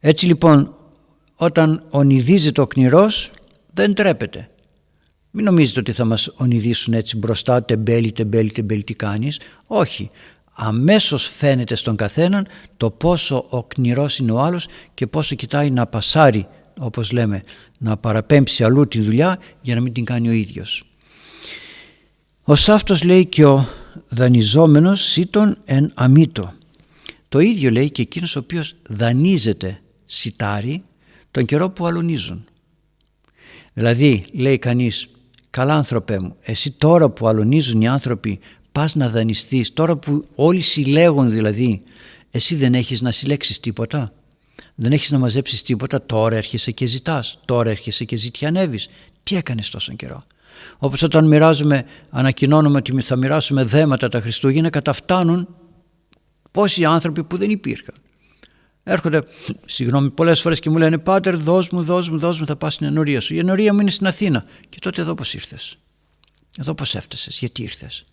Έτσι 0.00 0.26
λοιπόν 0.26 0.74
όταν 1.34 1.86
ονειδίζεται 1.90 2.60
ο 2.60 2.66
κνηρός 2.66 3.30
δεν 3.72 3.94
τρέπεται. 3.94 4.50
Μην 5.30 5.44
νομίζετε 5.44 5.80
ότι 5.80 5.92
θα 5.92 6.04
μας 6.04 6.32
ονειδήσουν 6.36 6.94
έτσι 6.94 7.16
μπροστά 7.16 7.64
τεμπέλη, 7.64 8.12
τεμπέλη, 8.12 8.50
τεμπέλη 8.50 8.84
τι 8.84 8.94
κάνεις. 8.94 9.40
Όχι, 9.66 10.10
αμέσως 10.62 11.28
φαίνεται 11.28 11.74
στον 11.74 11.96
καθέναν 11.96 12.46
το 12.76 12.90
πόσο 12.90 13.44
ο 13.48 13.64
κνηρός 13.64 14.18
είναι 14.18 14.32
ο 14.32 14.40
άλλος 14.40 14.66
και 14.94 15.06
πόσο 15.06 15.34
κοιτάει 15.34 15.70
να 15.70 15.86
πασάρει 15.86 16.46
όπως 16.78 17.12
λέμε 17.12 17.42
να 17.78 17.96
παραπέμψει 17.96 18.64
αλλού 18.64 18.88
τη 18.88 19.00
δουλειά 19.00 19.38
για 19.60 19.74
να 19.74 19.80
μην 19.80 19.92
την 19.92 20.04
κάνει 20.04 20.28
ο 20.28 20.32
ίδιος. 20.32 20.84
Ο 22.42 22.54
Σάφτος 22.54 23.02
λέει 23.02 23.26
και 23.26 23.44
ο 23.44 23.66
δανειζόμενος 24.08 25.02
σίτον 25.02 25.58
εν 25.64 25.92
αμύτο. 25.94 26.52
Το 27.28 27.38
ίδιο 27.38 27.70
λέει 27.70 27.90
και 27.90 28.02
εκείνος 28.02 28.36
ο 28.36 28.38
οποίος 28.38 28.74
δανείζεται 28.88 29.80
σιτάρι 30.06 30.82
τον 31.30 31.44
καιρό 31.44 31.70
που 31.70 31.86
αλωνίζουν. 31.86 32.44
Δηλαδή 33.72 34.24
λέει 34.32 34.58
κανείς 34.58 35.08
καλά 35.50 35.74
άνθρωπέ 35.74 36.18
μου 36.18 36.36
εσύ 36.40 36.70
τώρα 36.70 37.10
που 37.10 37.28
αλωνίζουν 37.28 37.80
οι 37.80 37.88
άνθρωποι 37.88 38.40
πας 38.72 38.94
να 38.94 39.08
δανειστείς. 39.08 39.72
Τώρα 39.72 39.96
που 39.96 40.26
όλοι 40.34 40.60
συλλέγουν 40.60 41.30
δηλαδή 41.30 41.82
εσύ 42.30 42.54
δεν 42.54 42.74
έχεις 42.74 43.00
να 43.00 43.10
συλλέξεις 43.10 43.60
τίποτα. 43.60 44.12
Δεν 44.74 44.92
έχεις 44.92 45.10
να 45.10 45.18
μαζέψεις 45.18 45.62
τίποτα. 45.62 46.06
Τώρα 46.06 46.36
έρχεσαι 46.36 46.70
και 46.70 46.86
ζητάς. 46.86 47.38
Τώρα 47.44 47.70
έρχεσαι 47.70 48.04
και 48.04 48.16
ζητιανεύεις 48.16 48.88
τι 49.22 49.36
έκανες 49.36 49.70
τόσο 49.70 49.92
καιρό; 49.92 50.22
Όπως 50.78 51.02
όταν 51.02 51.26
μοιράζουμε 51.26 51.84
ανακοινώνουμε 52.10 52.78
ότι 52.78 53.00
θα 53.00 53.16
μοιράσουμε 53.16 53.64
δέματα 53.64 54.08
τα 54.08 54.20
Χριστούγεννα 54.20 54.70
καταφτάνουν 54.70 55.48
πόσοι 56.50 56.84
άνθρωποι 56.84 57.24
που 57.24 57.36
δεν 57.36 57.50
υπήρχαν. 57.50 57.94
Έρχονται 58.82 59.22
συγγνώμη 59.64 60.10
πολλές 60.10 60.40
φορές 60.40 60.60
και 60.60 60.70
μου 60.70 60.76
λένε 60.76 60.98
πάτερ 60.98 61.36
δώσ' 61.36 61.68
μου, 61.68 61.82
δώσ' 61.82 62.08
μου, 62.08 62.18
δώσ' 62.18 62.40
μου 62.40 62.46
θα 62.46 62.56
πας 62.56 62.74
στην 62.74 62.86
ενορία 62.86 63.20
σου 63.20 63.34
η 63.34 63.38
ενορία 63.38 63.74
μου 63.74 63.80
είναι 63.80 63.90
στην 63.90 64.06
Αθήνα. 64.06 64.44
Και 64.68 64.78
τότε 64.80 65.00
εδώ 65.00 65.14
πως 65.14 65.34
ήρθες; 65.34 65.78
Εδώ 66.58 66.74
πως 66.74 66.94
έφτασες, 66.94 67.38
γιατί 67.38 67.62
ήρθες; 67.62 68.04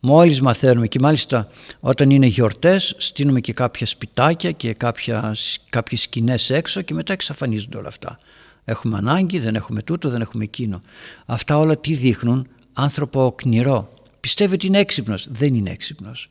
Μόλις 0.00 0.40
μαθαίνουμε 0.40 0.86
και 0.86 0.98
μάλιστα 1.00 1.48
όταν 1.80 2.10
είναι 2.10 2.26
γιορτές 2.26 2.94
στείλουμε 2.98 3.40
και 3.40 3.52
κάποια 3.52 3.86
σπιτάκια 3.86 4.52
και 4.52 4.72
κάποια, 4.72 5.34
κάποιες 5.70 6.00
σκηνές 6.00 6.50
έξω 6.50 6.82
και 6.82 6.94
μετά 6.94 7.12
εξαφανίζονται 7.12 7.76
όλα 7.76 7.88
αυτά. 7.88 8.18
Έχουμε 8.64 8.96
ανάγκη, 8.96 9.38
δεν 9.38 9.54
έχουμε 9.54 9.82
τούτο, 9.82 10.08
δεν 10.08 10.20
έχουμε 10.20 10.44
εκείνο. 10.44 10.80
Αυτά 11.26 11.58
όλα 11.58 11.78
τι 11.78 11.94
δείχνουν, 11.94 12.48
άνθρωπο 12.72 13.32
κνηρό. 13.36 13.92
Πιστεύει 14.20 14.54
ότι 14.54 14.66
είναι 14.66 14.78
έξυπνος, 14.78 15.28
δεν 15.30 15.54
είναι 15.54 15.70
έξυπνος. 15.70 16.30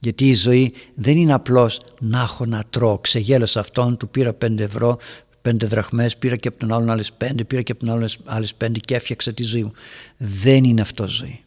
Γιατί 0.00 0.28
η 0.28 0.34
ζωή 0.34 0.72
δεν 0.94 1.16
είναι 1.16 1.32
απλώς 1.32 1.80
να 2.00 2.20
έχω 2.20 2.46
να 2.46 2.62
τρώω. 2.70 2.98
Ξεγέλασα 2.98 3.60
αυτόν, 3.60 3.96
του 3.96 4.08
πήρα 4.08 4.32
πέντε 4.32 4.64
ευρώ, 4.64 4.98
πέντε 5.42 5.66
δραχμές, 5.66 6.16
πήρα 6.16 6.36
και 6.36 6.48
από 6.48 6.56
τον 6.56 6.72
άλλον 6.72 6.90
άλλες 6.90 7.12
πέντε, 7.12 7.44
πήρα 7.44 7.62
και 7.62 7.72
από 7.72 7.84
τον 7.84 7.94
άλλον 7.94 8.08
άλλες 8.24 8.54
πέντε 8.54 8.78
και 8.78 8.94
έφτιαξα 8.94 9.32
τη 9.32 9.42
ζωή 9.42 9.62
μου. 9.62 9.72
Δεν 10.16 10.64
είναι 10.64 10.80
αυτό 10.80 11.08
ζωή 11.08 11.42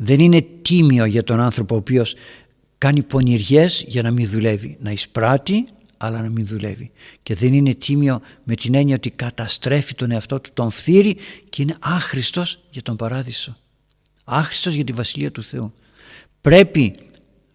Δεν 0.00 0.20
είναι 0.20 0.46
τίμιο 0.62 1.04
για 1.04 1.22
τον 1.22 1.40
άνθρωπο 1.40 1.74
ο 1.74 1.78
οποίος 1.78 2.14
κάνει 2.78 3.02
πονηριές 3.02 3.84
για 3.86 4.02
να 4.02 4.10
μην 4.10 4.28
δουλεύει. 4.28 4.76
Να 4.80 4.90
εισπράττει 4.90 5.64
αλλά 5.96 6.22
να 6.22 6.28
μην 6.28 6.46
δουλεύει. 6.46 6.90
Και 7.22 7.34
δεν 7.34 7.52
είναι 7.52 7.74
τίμιο 7.74 8.20
με 8.44 8.54
την 8.54 8.74
έννοια 8.74 8.94
ότι 8.94 9.10
καταστρέφει 9.10 9.94
τον 9.94 10.10
εαυτό 10.10 10.40
του, 10.40 10.50
τον 10.54 10.70
φθείρει 10.70 11.16
και 11.48 11.62
είναι 11.62 11.76
άχρηστος 11.80 12.60
για 12.70 12.82
τον 12.82 12.96
παράδεισο. 12.96 13.56
Άχρηστος 14.24 14.74
για 14.74 14.84
τη 14.84 14.92
Βασιλεία 14.92 15.30
του 15.30 15.42
Θεού. 15.42 15.72
Πρέπει 16.40 16.94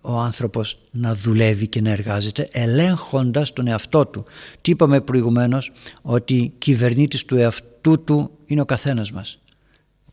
ο 0.01 0.17
άνθρωπος 0.17 0.79
να 0.91 1.15
δουλεύει 1.15 1.67
και 1.67 1.82
να 1.82 1.89
εργάζεται 1.89 2.47
ελέγχοντας 2.51 3.53
τον 3.53 3.67
εαυτό 3.67 4.06
του. 4.06 4.25
Τι 4.62 4.71
είπαμε 4.71 5.01
προηγουμένως 5.01 5.71
ότι 6.01 6.53
κυβερνήτης 6.58 7.25
του 7.25 7.36
εαυτού 7.36 8.03
του 8.03 8.32
είναι 8.45 8.62
ο 8.62 8.65
καθένας 8.65 9.12
μας. 9.12 9.42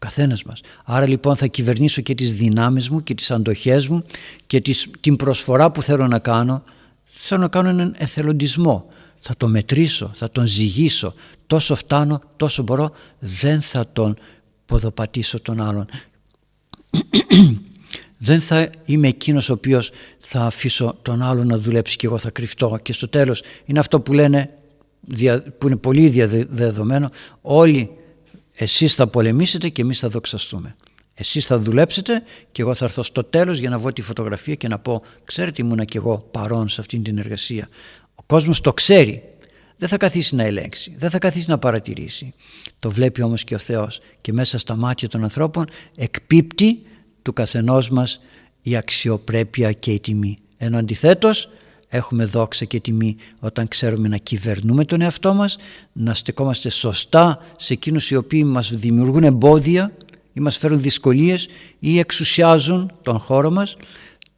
Ο 0.03 0.07
καθένας 0.07 0.43
μας. 0.43 0.61
Άρα 0.85 1.07
λοιπόν 1.07 1.37
θα 1.37 1.47
κυβερνήσω 1.47 2.03
και 2.03 2.15
τις 2.15 2.35
δυνάμεις 2.35 2.89
μου 2.91 3.03
και 3.03 3.15
τις 3.15 3.31
αντοχές 3.31 3.89
μου 3.89 4.05
και 4.47 4.63
την 5.01 5.17
προσφορά 5.17 5.71
που 5.71 5.83
θέλω 5.83 6.07
να 6.07 6.19
κάνω. 6.19 6.63
Θέλω 7.05 7.41
να 7.41 7.49
κάνω 7.49 7.69
έναν 7.69 7.95
εθελοντισμό. 7.99 8.89
Θα 9.21 9.35
τον 9.37 9.51
μετρήσω, 9.51 10.11
θα 10.15 10.31
τον 10.31 10.47
ζυγίσω. 10.47 11.15
Τόσο 11.47 11.75
φτάνω, 11.75 12.21
τόσο 12.37 12.63
μπορώ. 12.63 12.91
Δεν 13.19 13.61
θα 13.61 13.89
τον 13.93 14.17
ποδοπατήσω 14.67 15.41
τον 15.41 15.61
άλλον 15.61 15.87
δεν 18.29 18.41
θα 18.41 18.71
είμαι 18.85 19.09
εκείνος 19.09 19.49
ο 19.49 19.53
οποίος 19.53 19.91
θα 20.19 20.41
αφήσω 20.41 20.97
τον 21.03 21.23
άλλο 21.23 21.45
να 21.45 21.59
δουλέψει 21.59 21.97
και 21.97 22.07
εγώ 22.07 22.19
θα 22.19 22.31
κρυφτώ 22.31 22.79
και 22.83 22.93
στο 22.93 23.09
τέλος 23.09 23.43
είναι 23.65 23.79
αυτό 23.79 24.01
που 24.01 24.13
λένε 24.13 24.51
που 25.59 25.67
είναι 25.67 25.77
πολύ 25.77 26.09
διαδεδομένο 26.09 27.09
όλοι 27.41 27.91
εσείς 28.63 28.95
θα 28.95 29.07
πολεμήσετε 29.07 29.69
και 29.69 29.83
εμείς 29.83 29.99
θα 29.99 30.09
δοξαστούμε 30.09 30.77
εσείς 31.15 31.47
θα 31.47 31.59
δουλέψετε 31.59 32.23
και 32.53 32.63
εγώ 32.63 32.75
θα 32.75 32.85
έρθω 32.85 33.03
στο 33.03 33.25
τέλος 33.25 33.59
για 33.59 33.71
να 33.71 33.79
βγω 33.79 33.93
τη 33.93 34.03
φωτογραφία 34.03 34.55
και 34.55 34.69
να 34.69 34.79
πω 34.79 35.03
ξέρετε 35.25 35.63
ήμουνα 35.63 35.85
και 35.85 35.99
εγώ 35.99 36.29
παρόν 36.31 36.69
σε 36.69 36.81
αυτήν 36.81 37.03
την 37.03 37.19
εργασία 37.19 37.69
ο 38.15 38.23
κόσμος 38.23 38.61
το 38.61 38.73
ξέρει 38.73 39.23
δεν 39.81 39.89
θα 39.89 39.97
καθίσει 39.97 40.35
να 40.35 40.43
ελέγξει, 40.43 40.95
δεν 40.99 41.11
θα 41.11 41.19
καθίσει 41.19 41.51
να 41.51 41.59
παρατηρήσει. 41.59 42.33
Το 42.79 42.91
βλέπει 42.91 43.23
όμως 43.23 43.45
και 43.45 43.55
ο 43.55 43.59
Θεός 43.59 44.01
και 44.21 44.33
μέσα 44.33 44.59
στα 44.59 44.77
μάτια 44.77 45.09
των 45.09 45.23
ανθρώπων 45.23 45.67
εκπίπτει 45.97 46.83
του 47.23 47.33
καθενός 47.33 47.91
μας 47.91 48.21
η 48.63 48.77
αξιοπρέπεια 48.77 49.73
και 49.73 49.93
η 49.93 50.01
τιμή. 50.01 50.39
Ενώ 50.57 50.79
αντιθέτως 50.79 51.49
έχουμε 51.91 52.25
δόξα 52.25 52.65
και 52.65 52.81
τιμή 52.81 53.17
όταν 53.41 53.69
ξέρουμε 53.69 54.09
να 54.09 54.17
κυβερνούμε 54.17 54.85
τον 54.85 55.01
εαυτό 55.01 55.35
μας, 55.35 55.57
να 55.93 56.15
στεκόμαστε 56.15 56.69
σωστά 56.69 57.39
σε 57.59 57.73
εκείνους 57.73 58.11
οι 58.11 58.17
οποίοι 58.17 58.43
μας 58.47 58.75
δημιουργούν 58.75 59.25
εμπόδια 59.25 59.93
ή 60.33 60.41
μας 60.41 60.59
φέρουν 60.59 60.81
δυσκολίες 60.81 61.49
ή 61.79 61.99
εξουσιάζουν 61.99 62.93
τον 63.03 63.19
χώρο 63.19 63.51
μας, 63.51 63.77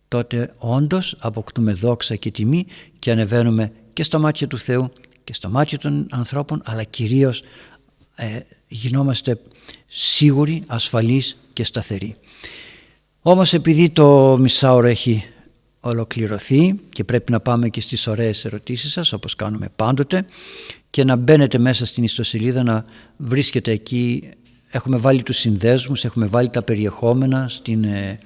τότε 0.09 0.55
όντως 0.59 1.17
αποκτούμε 1.19 1.73
δόξα 1.73 2.17
και 2.17 2.31
τιμή 2.31 2.67
και 2.99 3.11
ανεβαίνουμε 3.11 3.73
και 3.93 4.03
στα 4.03 4.19
μάτια 4.19 4.47
του 4.47 4.59
Θεού 4.59 4.91
και 5.25 5.33
στα 5.33 5.49
μάτια 5.49 5.79
των 5.79 6.07
ανθρώπων 6.11 6.63
αλλά 6.65 6.83
κυρίως 6.83 7.43
ε, 8.15 8.39
γινόμαστε 8.69 9.41
σίγουροι, 9.87 10.63
ασφαλείς 10.67 11.37
και 11.53 11.65
σταθεροί. 11.65 12.17
Όμως 13.23 13.53
επειδή 13.53 13.91
το 13.91 14.37
μισάωρο 14.41 14.87
έχει 14.87 15.25
ολοκληρωθεί 15.85 16.75
και 16.89 17.05
πρέπει 17.05 17.33
να 17.33 17.41
πάμε 17.41 17.69
και 17.69 17.81
στις 17.81 18.07
ωραίες 18.07 18.45
ερωτήσεις 18.45 18.93
σας 18.93 19.13
όπως 19.13 19.37
κάνουμε 19.37 19.69
πάντοτε 19.77 20.27
και 20.91 21.05
να 21.05 21.17
μπαίνετε 21.17 21.59
μέσα 21.59 21.87
στην 21.87 22.05
ιστοσελίδα 22.05 22.63
να 22.63 22.85
βρίσκετε 23.17 23.71
εκεί 23.71 24.29
έχουμε 24.71 24.97
βάλει 24.97 25.23
τους 25.23 25.37
συνδέσμους, 25.37 26.05
έχουμε 26.05 26.27
βάλει 26.27 26.51
τα 26.51 26.63
περιεχόμενα 26.63 27.49
στην, 27.49 27.85
ε, 27.85 28.19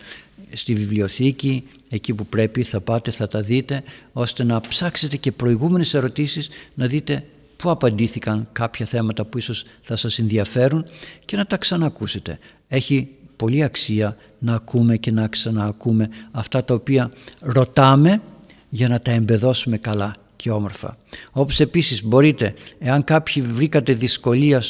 στη 0.53 0.75
βιβλιοθήκη 0.75 1.64
εκεί 1.88 2.14
που 2.14 2.27
πρέπει 2.27 2.62
θα 2.62 2.81
πάτε 2.81 3.11
θα 3.11 3.29
τα 3.29 3.40
δείτε 3.40 3.83
ώστε 4.12 4.45
να 4.45 4.61
ψάξετε 4.61 5.16
και 5.16 5.33
προηγούμενες 5.33 5.95
ερωτήσεις 5.95 6.49
να 6.75 6.87
δείτε 6.87 7.25
πού 7.57 7.71
απαντήθηκαν 7.71 8.49
κάποια 8.53 8.87
θέματα 8.87 9.25
που 9.25 9.38
ίσως 9.38 9.64
θα 9.83 9.97
σας 9.97 10.19
ενδιαφέρουν 10.19 10.85
και 11.25 11.37
να 11.37 11.47
τα 11.47 11.57
ξανακούσετε. 11.57 12.38
Έχει 12.69 13.09
πολύ 13.37 13.62
αξία 13.62 14.16
να 14.38 14.55
ακούμε 14.55 14.96
και 14.96 15.11
να 15.11 15.29
ξαναακούμε 15.29 16.09
αυτά 16.31 16.64
τα 16.64 16.75
οποία 16.75 17.09
ρωτάμε 17.40 18.20
για 18.68 18.88
να 18.88 19.01
τα 19.01 19.11
εμπεδώσουμε 19.11 19.77
καλά 19.77 20.16
και 20.37 20.51
όμορφα. 20.51 20.96
Όπως 21.33 21.61
επίσης 21.61 22.05
μπορείτε, 22.05 22.55
εάν 22.79 23.05
κάποιοι 23.05 23.42
βρήκατε 23.42 23.92
δυσκολία 23.92 24.62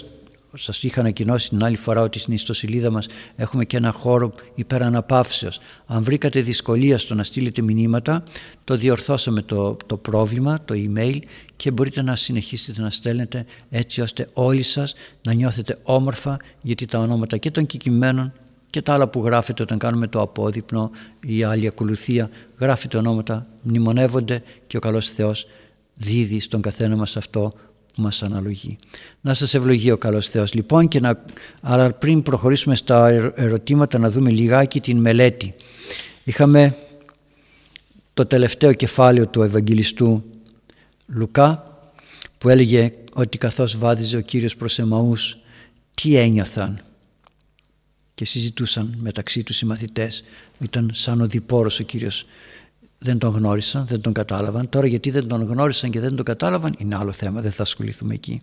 σας 0.58 0.82
είχα 0.82 1.00
ανακοινώσει 1.00 1.48
την 1.48 1.64
άλλη 1.64 1.76
φορά 1.76 2.00
ότι 2.00 2.18
στην 2.18 2.34
ιστοσελίδα 2.34 2.90
μας 2.90 3.06
έχουμε 3.36 3.64
και 3.64 3.76
ένα 3.76 3.90
χώρο 3.90 4.34
υπεραναπαύσεως. 4.54 5.58
Αν 5.86 6.02
βρήκατε 6.02 6.40
δυσκολία 6.40 6.98
στο 6.98 7.14
να 7.14 7.24
στείλετε 7.24 7.62
μηνύματα, 7.62 8.24
το 8.64 8.76
διορθώσαμε 8.76 9.42
το, 9.42 9.76
το 9.86 9.96
πρόβλημα, 9.96 10.60
το 10.64 10.74
email 10.76 11.18
και 11.56 11.70
μπορείτε 11.70 12.02
να 12.02 12.16
συνεχίσετε 12.16 12.82
να 12.82 12.90
στέλνετε 12.90 13.44
έτσι 13.70 14.00
ώστε 14.00 14.28
όλοι 14.32 14.62
σας 14.62 14.94
να 15.22 15.32
νιώθετε 15.32 15.78
όμορφα 15.82 16.36
γιατί 16.62 16.86
τα 16.86 16.98
ονόματα 16.98 17.36
και 17.36 17.50
των 17.50 17.66
κεκτημένων 17.66 18.32
και 18.76 18.82
τα 18.82 18.92
άλλα 18.92 19.08
που 19.08 19.24
γράφετε 19.24 19.62
όταν 19.62 19.78
κάνουμε 19.78 20.06
το 20.06 20.20
απόδειπνο 20.20 20.90
ή 21.26 21.42
άλλη 21.42 21.66
ακολουθία 21.66 22.30
γράφετε 22.60 22.96
ονόματα, 22.96 23.46
μνημονεύονται 23.62 24.42
και 24.66 24.76
ο 24.76 24.80
καλός 24.80 25.10
Θεός 25.10 25.46
δίδει 25.94 26.40
στον 26.40 26.60
καθένα 26.60 26.96
μας 26.96 27.16
αυτό 27.16 27.52
που 27.94 28.02
μας 28.02 28.22
αναλογεί. 28.22 28.78
Να 29.20 29.34
σας 29.34 29.54
ευλογεί 29.54 29.90
ο 29.90 29.98
καλός 29.98 30.28
Θεός 30.28 30.54
λοιπόν 30.54 30.88
και 30.88 31.00
να, 31.00 31.22
αλλά 31.62 31.92
πριν 31.92 32.22
προχωρήσουμε 32.22 32.76
στα 32.76 33.08
ερωτήματα 33.34 33.98
να 33.98 34.10
δούμε 34.10 34.30
λιγάκι 34.30 34.80
την 34.80 34.98
μελέτη. 34.98 35.54
Είχαμε 36.24 36.76
το 38.14 38.26
τελευταίο 38.26 38.72
κεφάλαιο 38.72 39.26
του 39.26 39.42
Ευαγγελιστού 39.42 40.24
Λουκά 41.06 41.78
που 42.38 42.48
έλεγε 42.48 42.92
ότι 43.12 43.38
καθώς 43.38 43.78
βάδιζε 43.78 44.16
ο 44.16 44.20
Κύριος 44.20 44.56
προς 44.56 44.78
Εμαούς 44.78 45.38
τι 45.94 46.16
ένιωθαν; 46.16 46.80
Και 48.16 48.24
συζητούσαν 48.24 48.96
μεταξύ 49.00 49.42
τους 49.42 49.60
οι 49.60 49.66
μαθητές. 49.66 50.24
Ήταν 50.60 50.90
σαν 50.94 51.20
ο 51.20 51.26
διπόρος 51.26 51.80
ο 51.80 51.82
Κύριος. 51.82 52.24
Δεν 52.98 53.18
τον 53.18 53.34
γνώρισαν, 53.34 53.86
δεν 53.86 54.00
τον 54.00 54.12
κατάλαβαν. 54.12 54.68
Τώρα 54.68 54.86
γιατί 54.86 55.10
δεν 55.10 55.28
τον 55.28 55.42
γνώρισαν 55.42 55.90
και 55.90 56.00
δεν 56.00 56.16
τον 56.16 56.24
κατάλαβαν 56.24 56.74
είναι 56.78 56.96
άλλο 56.96 57.12
θέμα, 57.12 57.40
δεν 57.40 57.50
θα 57.50 57.62
ασχοληθούμε 57.62 58.14
εκεί. 58.14 58.42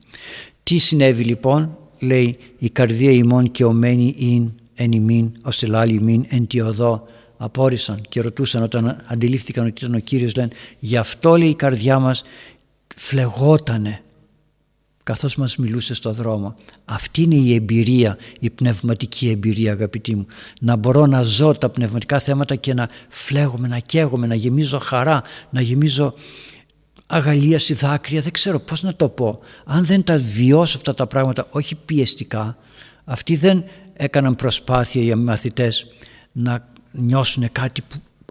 Τι 0.64 0.78
συνέβη 0.78 1.24
λοιπόν, 1.24 1.78
λέει 2.00 2.38
η 2.58 2.70
καρδία 2.70 3.12
ημών 3.12 3.52
και 3.52 3.66
ομένη 3.66 4.16
ειν 4.18 4.54
εν 4.76 4.92
ημίν, 4.92 5.32
ως 5.44 5.64
ελάλη 5.64 5.94
ημίν 5.94 6.26
εν 6.30 6.48
τη 6.48 6.62
οδό. 6.62 7.08
Απόρρισαν 7.38 8.02
και 8.10 8.22
ρωτούσαν 8.22 8.64
όταν 8.64 9.04
αντιλήφθηκαν 9.06 9.66
ότι 9.66 9.84
ήταν 9.86 9.96
ο 9.96 10.00
Κύριος 10.00 10.36
λένε 10.36 10.50
γι' 10.80 10.98
αυτό 10.98 11.36
λέει 11.38 11.50
η 11.50 11.56
καρδιά 11.56 12.00
μας 12.00 12.24
φλεγότανε 12.96 14.03
καθώς 15.04 15.36
μας 15.36 15.58
μιλούσε 15.58 15.94
στο 15.94 16.14
δρόμο. 16.14 16.56
Αυτή 16.86 17.22
είναι 17.22 17.36
η 17.36 17.54
εμπειρία, 17.54 18.18
η 18.40 18.50
πνευματική 18.50 19.30
εμπειρία 19.30 19.72
αγαπητοί 19.72 20.16
μου. 20.16 20.26
Να 20.62 20.76
μπορώ 20.76 21.06
να 21.06 21.24
ζω 21.24 21.54
τα 21.54 21.70
πνευματικά 21.70 22.20
θέματα 22.20 22.56
και 22.56 22.74
να 22.74 22.90
φλέγομαι, 23.10 23.68
να 23.68 23.80
καίγομαι, 23.80 24.28
να 24.28 24.36
γεμίζω 24.36 24.80
χαρά, 24.80 25.22
να 25.50 25.62
γεμίζω 25.62 26.14
αγαλίαση, 27.08 27.74
δάκρυα, 27.74 28.22
δεν 28.22 28.32
ξέρω 28.32 28.60
πώς 28.60 28.84
να 28.84 28.96
το 28.96 29.10
πω. 29.10 29.40
Αν 29.66 29.86
δεν 29.86 30.04
τα 30.04 30.18
βιώσω 30.18 30.78
αυτά 30.78 30.94
τα 30.94 31.08
πράγματα, 31.08 31.48
όχι 31.50 31.76
πιεστικά, 31.76 32.58
αυτοί 33.04 33.36
δεν 33.36 33.64
έκαναν 33.94 34.36
προσπάθεια 34.36 35.02
οι 35.02 35.16
μαθητές 35.16 35.86
να 36.32 36.68
νιώσουν 36.92 37.52
κάτι 37.52 37.82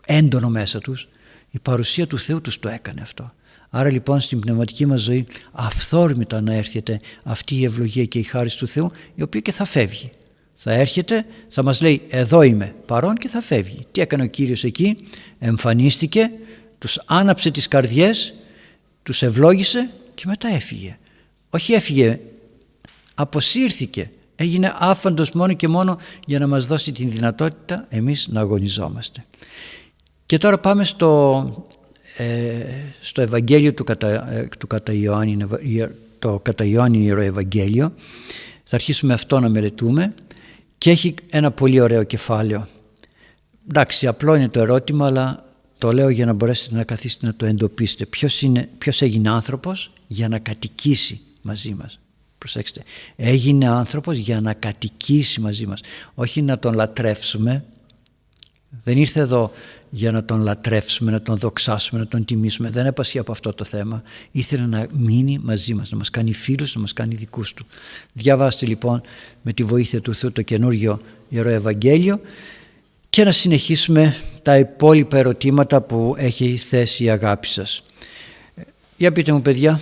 έντονο 0.06 0.48
μέσα 0.48 0.78
τους. 0.78 1.08
Η 1.50 1.58
παρουσία 1.58 2.06
του 2.06 2.18
Θεού 2.18 2.40
τους 2.40 2.58
το 2.58 2.68
έκανε 2.68 3.00
αυτό. 3.00 3.32
Άρα 3.74 3.90
λοιπόν 3.90 4.20
στην 4.20 4.40
πνευματική 4.40 4.86
μας 4.86 5.00
ζωή 5.00 5.26
αυθόρμητα 5.52 6.40
να 6.40 6.52
έρχεται 6.54 7.00
αυτή 7.22 7.56
η 7.56 7.64
ευλογία 7.64 8.04
και 8.04 8.18
η 8.18 8.22
χάρη 8.22 8.50
του 8.50 8.66
Θεού 8.66 8.90
η 9.14 9.22
οποία 9.22 9.40
και 9.40 9.52
θα 9.52 9.64
φεύγει. 9.64 10.10
Θα 10.54 10.72
έρχεται, 10.72 11.26
θα 11.48 11.62
μας 11.62 11.80
λέει 11.80 12.02
εδώ 12.08 12.42
είμαι 12.42 12.74
παρόν 12.86 13.14
και 13.14 13.28
θα 13.28 13.40
φεύγει. 13.40 13.86
Τι 13.92 14.00
έκανε 14.00 14.22
ο 14.22 14.26
Κύριος 14.26 14.64
εκεί, 14.64 14.96
εμφανίστηκε, 15.38 16.30
τους 16.78 17.00
άναψε 17.06 17.50
τις 17.50 17.68
καρδιές, 17.68 18.34
τους 19.02 19.22
ευλόγησε 19.22 19.90
και 20.14 20.24
μετά 20.26 20.48
έφυγε. 20.48 20.98
Όχι 21.50 21.72
έφυγε, 21.72 22.20
αποσύρθηκε, 23.14 24.10
έγινε 24.36 24.72
άφαντος 24.74 25.30
μόνο 25.30 25.52
και 25.52 25.68
μόνο 25.68 25.98
για 26.26 26.38
να 26.38 26.46
μας 26.46 26.66
δώσει 26.66 26.92
την 26.92 27.10
δυνατότητα 27.10 27.86
εμείς 27.88 28.28
να 28.28 28.40
αγωνιζόμαστε. 28.40 29.24
Και 30.26 30.36
τώρα 30.36 30.58
πάμε 30.58 30.84
στο 30.84 31.66
ε, 31.68 31.71
στο 33.00 33.22
Ευαγγέλιο 33.22 33.74
του 33.74 33.84
κατά, 33.84 34.32
ε, 34.32 34.48
του 34.58 34.66
κατά 34.66 34.92
Ιωάννη, 34.92 35.46
το 36.18 36.40
κατά 36.42 36.64
Ιωάννη 36.64 37.08
Ευαγγέλιο 37.08 37.92
θα 38.64 38.76
αρχίσουμε 38.76 39.12
αυτό 39.12 39.40
να 39.40 39.48
μελετούμε 39.48 40.14
και 40.78 40.90
έχει 40.90 41.14
ένα 41.30 41.50
πολύ 41.50 41.80
ωραίο 41.80 42.02
κεφάλαιο. 42.02 42.68
Εντάξει 43.68 44.06
απλό 44.06 44.34
είναι 44.34 44.48
το 44.48 44.60
ερώτημα 44.60 45.06
αλλά 45.06 45.44
το 45.78 45.92
λέω 45.92 46.08
για 46.08 46.26
να 46.26 46.32
μπορέσετε 46.32 46.74
να 46.74 46.84
καθίσετε 46.84 47.26
να 47.26 47.34
το 47.34 47.46
εντοπίσετε. 47.46 48.06
Ποιος, 48.06 48.42
είναι, 48.42 48.68
ποιος 48.78 49.02
έγινε 49.02 49.30
άνθρωπος 49.30 49.92
για 50.06 50.28
να 50.28 50.38
κατοικήσει 50.38 51.20
μαζί 51.42 51.74
μας; 51.74 51.98
Προσέξτε. 52.38 52.82
Έγινε 53.16 53.68
άνθρωπος 53.68 54.16
για 54.16 54.40
να 54.40 54.52
κατοικήσει 54.52 55.40
μαζί 55.40 55.66
μας. 55.66 55.80
Όχι 56.14 56.42
να 56.42 56.58
τον 56.58 56.74
λατρεύσουμε 56.74 57.64
Δεν 58.84 58.96
ήρθε 58.96 59.20
εδώ 59.20 59.52
για 59.90 60.12
να 60.12 60.24
τον 60.24 60.40
λατρεύσουμε, 60.40 61.10
να 61.10 61.22
τον 61.22 61.36
δοξάσουμε, 61.36 62.00
να 62.00 62.06
τον 62.06 62.24
τιμήσουμε. 62.24 62.70
Δεν 62.70 62.86
έπασε 62.86 63.18
από 63.18 63.32
αυτό 63.32 63.52
το 63.52 63.64
θέμα. 63.64 64.02
Ήθελε 64.30 64.66
να 64.66 64.86
μείνει 64.92 65.38
μαζί 65.42 65.74
μας, 65.74 65.90
να 65.90 65.96
μας 65.96 66.10
κάνει 66.10 66.32
φίλους, 66.32 66.74
να 66.74 66.80
μας 66.80 66.92
κάνει 66.92 67.14
δικούς 67.14 67.54
του. 67.54 67.66
Διαβάστε 68.12 68.66
λοιπόν 68.66 69.00
με 69.42 69.52
τη 69.52 69.62
βοήθεια 69.62 70.00
του 70.00 70.14
Θεού 70.14 70.32
το 70.32 70.42
καινούργιο 70.42 71.00
Ιερό 71.28 71.48
Ευαγγέλιο 71.48 72.20
και 73.10 73.24
να 73.24 73.30
συνεχίσουμε 73.30 74.16
τα 74.42 74.58
υπόλοιπα 74.58 75.16
ερωτήματα 75.16 75.80
που 75.80 76.14
έχει 76.18 76.56
θέσει 76.56 77.04
η 77.04 77.10
αγάπη 77.10 77.46
σας. 77.46 77.82
Για 78.96 79.12
πείτε 79.12 79.32
μου 79.32 79.42
παιδιά. 79.42 79.80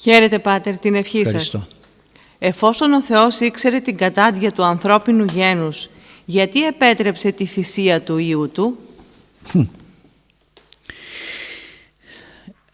Χαίρετε 0.00 0.38
Πάτερ 0.38 0.78
την 0.78 0.94
ευχή 0.94 1.18
Ευχαριστώ. 1.18 1.58
σας. 1.58 1.68
Εφόσον 2.38 2.92
ο 2.92 3.02
Θεός 3.02 3.40
ήξερε 3.40 3.80
την 3.80 3.96
κατάντια 3.96 4.52
του 4.52 4.64
ανθρώπινου 4.64 5.24
γένους, 5.24 5.88
γιατί 6.26 6.66
επέτρεψε 6.66 7.32
τη 7.32 7.44
θυσία 7.44 8.02
του 8.02 8.18
Υιού 8.18 8.50
Του; 8.52 8.78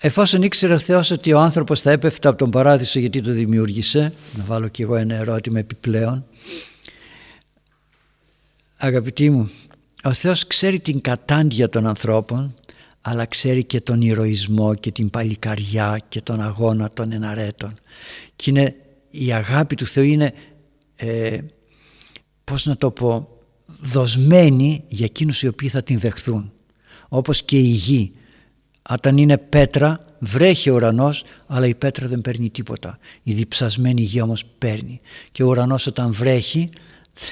Εφόσον 0.04 0.42
ήξερε 0.42 0.72
ο 0.72 0.78
Θεός 0.78 1.10
ότι 1.10 1.32
ο 1.32 1.38
άνθρωπος 1.38 1.80
θα 1.80 1.90
έπεφτε 1.90 2.28
από 2.28 2.38
τον 2.38 2.50
παράδεισο 2.50 3.00
γιατί 3.00 3.20
το 3.20 3.32
δημιούργησε, 3.32 4.12
να 4.36 4.44
βάλω 4.44 4.68
κι 4.68 4.82
εγώ 4.82 4.96
ένα 4.96 5.14
ερώτημα 5.14 5.58
επιπλέον, 5.58 6.24
αγαπητοί 8.76 9.30
μου, 9.30 9.50
ο 10.02 10.12
Θεός 10.12 10.46
ξέρει 10.46 10.80
την 10.80 11.00
κατάντια 11.00 11.68
των 11.68 11.86
ανθρώπων 11.86 12.54
αλλά 13.02 13.26
ξέρει 13.26 13.64
και 13.64 13.80
τον 13.80 14.00
ηρωισμό 14.00 14.74
και 14.74 14.90
την 14.90 15.10
παλικαριά 15.10 15.98
και 16.08 16.20
τον 16.20 16.40
αγώνα 16.40 16.90
των 16.90 17.12
εναρέτων. 17.12 17.74
Και 18.36 18.50
είναι, 18.50 18.76
η 19.10 19.32
αγάπη 19.32 19.74
του 19.74 19.86
Θεού 19.86 20.04
είναι, 20.04 20.34
ε, 20.96 21.38
πώς 22.44 22.66
να 22.66 22.76
το 22.76 22.90
πω, 22.90 23.31
δοσμένη 23.82 24.84
για 24.88 25.04
εκείνους 25.04 25.42
οι 25.42 25.46
οποίοι 25.46 25.68
θα 25.68 25.82
την 25.82 25.98
δεχθούν. 25.98 26.52
Όπως 27.08 27.42
και 27.42 27.58
η 27.58 27.60
γη. 27.60 28.12
Όταν 28.90 29.16
είναι 29.18 29.38
πέτρα 29.38 30.04
βρέχει 30.18 30.70
ο 30.70 30.74
ουρανός 30.74 31.24
αλλά 31.46 31.66
η 31.66 31.74
πέτρα 31.74 32.06
δεν 32.06 32.20
παίρνει 32.20 32.50
τίποτα. 32.50 32.98
Η 33.22 33.32
διψασμένη 33.32 34.02
γη 34.02 34.20
όμως 34.20 34.44
παίρνει. 34.58 35.00
Και 35.32 35.42
ο 35.42 35.46
ουρανός 35.46 35.86
όταν 35.86 36.12
βρέχει 36.12 36.68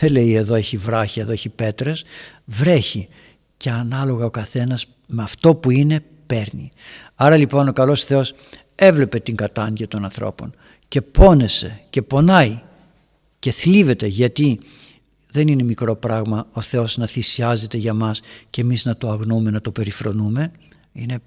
δεν 0.00 0.12
λέει 0.12 0.34
εδώ 0.34 0.54
έχει 0.54 0.76
βράχη, 0.76 1.20
εδώ 1.20 1.32
έχει 1.32 1.48
πέτρες, 1.48 2.04
βρέχει 2.44 3.08
και 3.56 3.70
ανάλογα 3.70 4.24
ο 4.24 4.30
καθένας 4.30 4.86
με 5.06 5.22
αυτό 5.22 5.54
που 5.54 5.70
είναι 5.70 6.00
παίρνει. 6.26 6.70
Άρα 7.14 7.36
λοιπόν 7.36 7.68
ο 7.68 7.72
καλός 7.72 8.04
Θεός 8.04 8.34
έβλεπε 8.74 9.18
την 9.20 9.36
κατάγκη 9.36 9.86
των 9.86 10.04
ανθρώπων 10.04 10.54
και 10.88 11.02
πόνεσε 11.02 11.80
και 11.90 12.02
πονάει 12.02 12.60
και 13.38 13.50
θλίβεται 13.50 14.06
γιατί 14.06 14.60
δεν 15.32 15.48
είναι 15.48 15.62
μικρό 15.62 15.96
πράγμα 15.96 16.46
ο 16.52 16.60
Θεός 16.60 16.96
να 16.96 17.06
θυσιάζεται 17.06 17.76
για 17.76 17.94
μας 17.94 18.20
και 18.50 18.60
εμείς 18.60 18.84
να 18.84 18.96
το 18.96 19.10
αγνούμε, 19.10 19.50
να 19.50 19.60
το 19.60 19.70
περιφρονούμε. 19.70 20.52
Είναι 20.92 21.18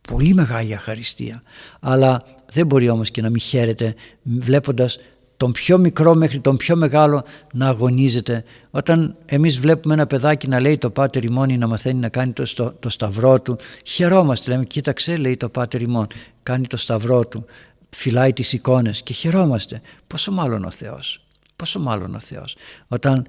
πολύ 0.00 0.34
μεγάλη 0.34 0.74
αχαριστία. 0.74 1.42
Αλλά 1.80 2.24
δεν 2.52 2.66
μπορεί 2.66 2.88
όμως 2.88 3.10
και 3.10 3.22
να 3.22 3.30
μην 3.30 3.40
χαίρεται 3.40 3.94
βλέποντας 4.22 4.98
τον 5.38 5.52
πιο 5.52 5.78
μικρό 5.78 6.14
μέχρι 6.14 6.40
τον 6.40 6.56
πιο 6.56 6.76
μεγάλο 6.76 7.22
να 7.52 7.68
αγωνίζεται. 7.68 8.44
Όταν 8.70 9.16
εμείς 9.26 9.58
βλέπουμε 9.58 9.94
ένα 9.94 10.06
παιδάκι 10.06 10.48
να 10.48 10.60
λέει 10.60 10.78
το 10.78 10.90
πάτερ 10.90 11.24
ημών 11.24 11.48
ή 11.48 11.58
να 11.58 11.66
μαθαίνει 11.66 12.00
να 12.00 12.08
κάνει 12.08 12.32
το, 12.32 12.72
το 12.80 12.88
σταυρό 12.88 13.40
του, 13.40 13.56
χαιρόμαστε, 13.84 14.50
λέμε 14.50 14.64
κοίταξε 14.64 15.16
λέει 15.16 15.36
το 15.36 15.48
πάτερ 15.48 15.80
ημών, 15.80 16.06
κάνει 16.42 16.66
το 16.66 16.76
σταυρό 16.76 17.26
του, 17.26 17.44
φυλάει 17.88 18.32
τις 18.32 18.52
εικόνες 18.52 19.02
και 19.02 19.12
χαιρόμαστε. 19.12 19.80
Πόσο 20.06 20.32
μάλλον 20.32 20.64
ο 20.64 20.70
Θεός, 20.70 21.24
πόσο 21.56 21.80
μάλλον 21.80 22.14
ο 22.14 22.18
Θεός. 22.18 22.56
Όταν, 22.88 23.26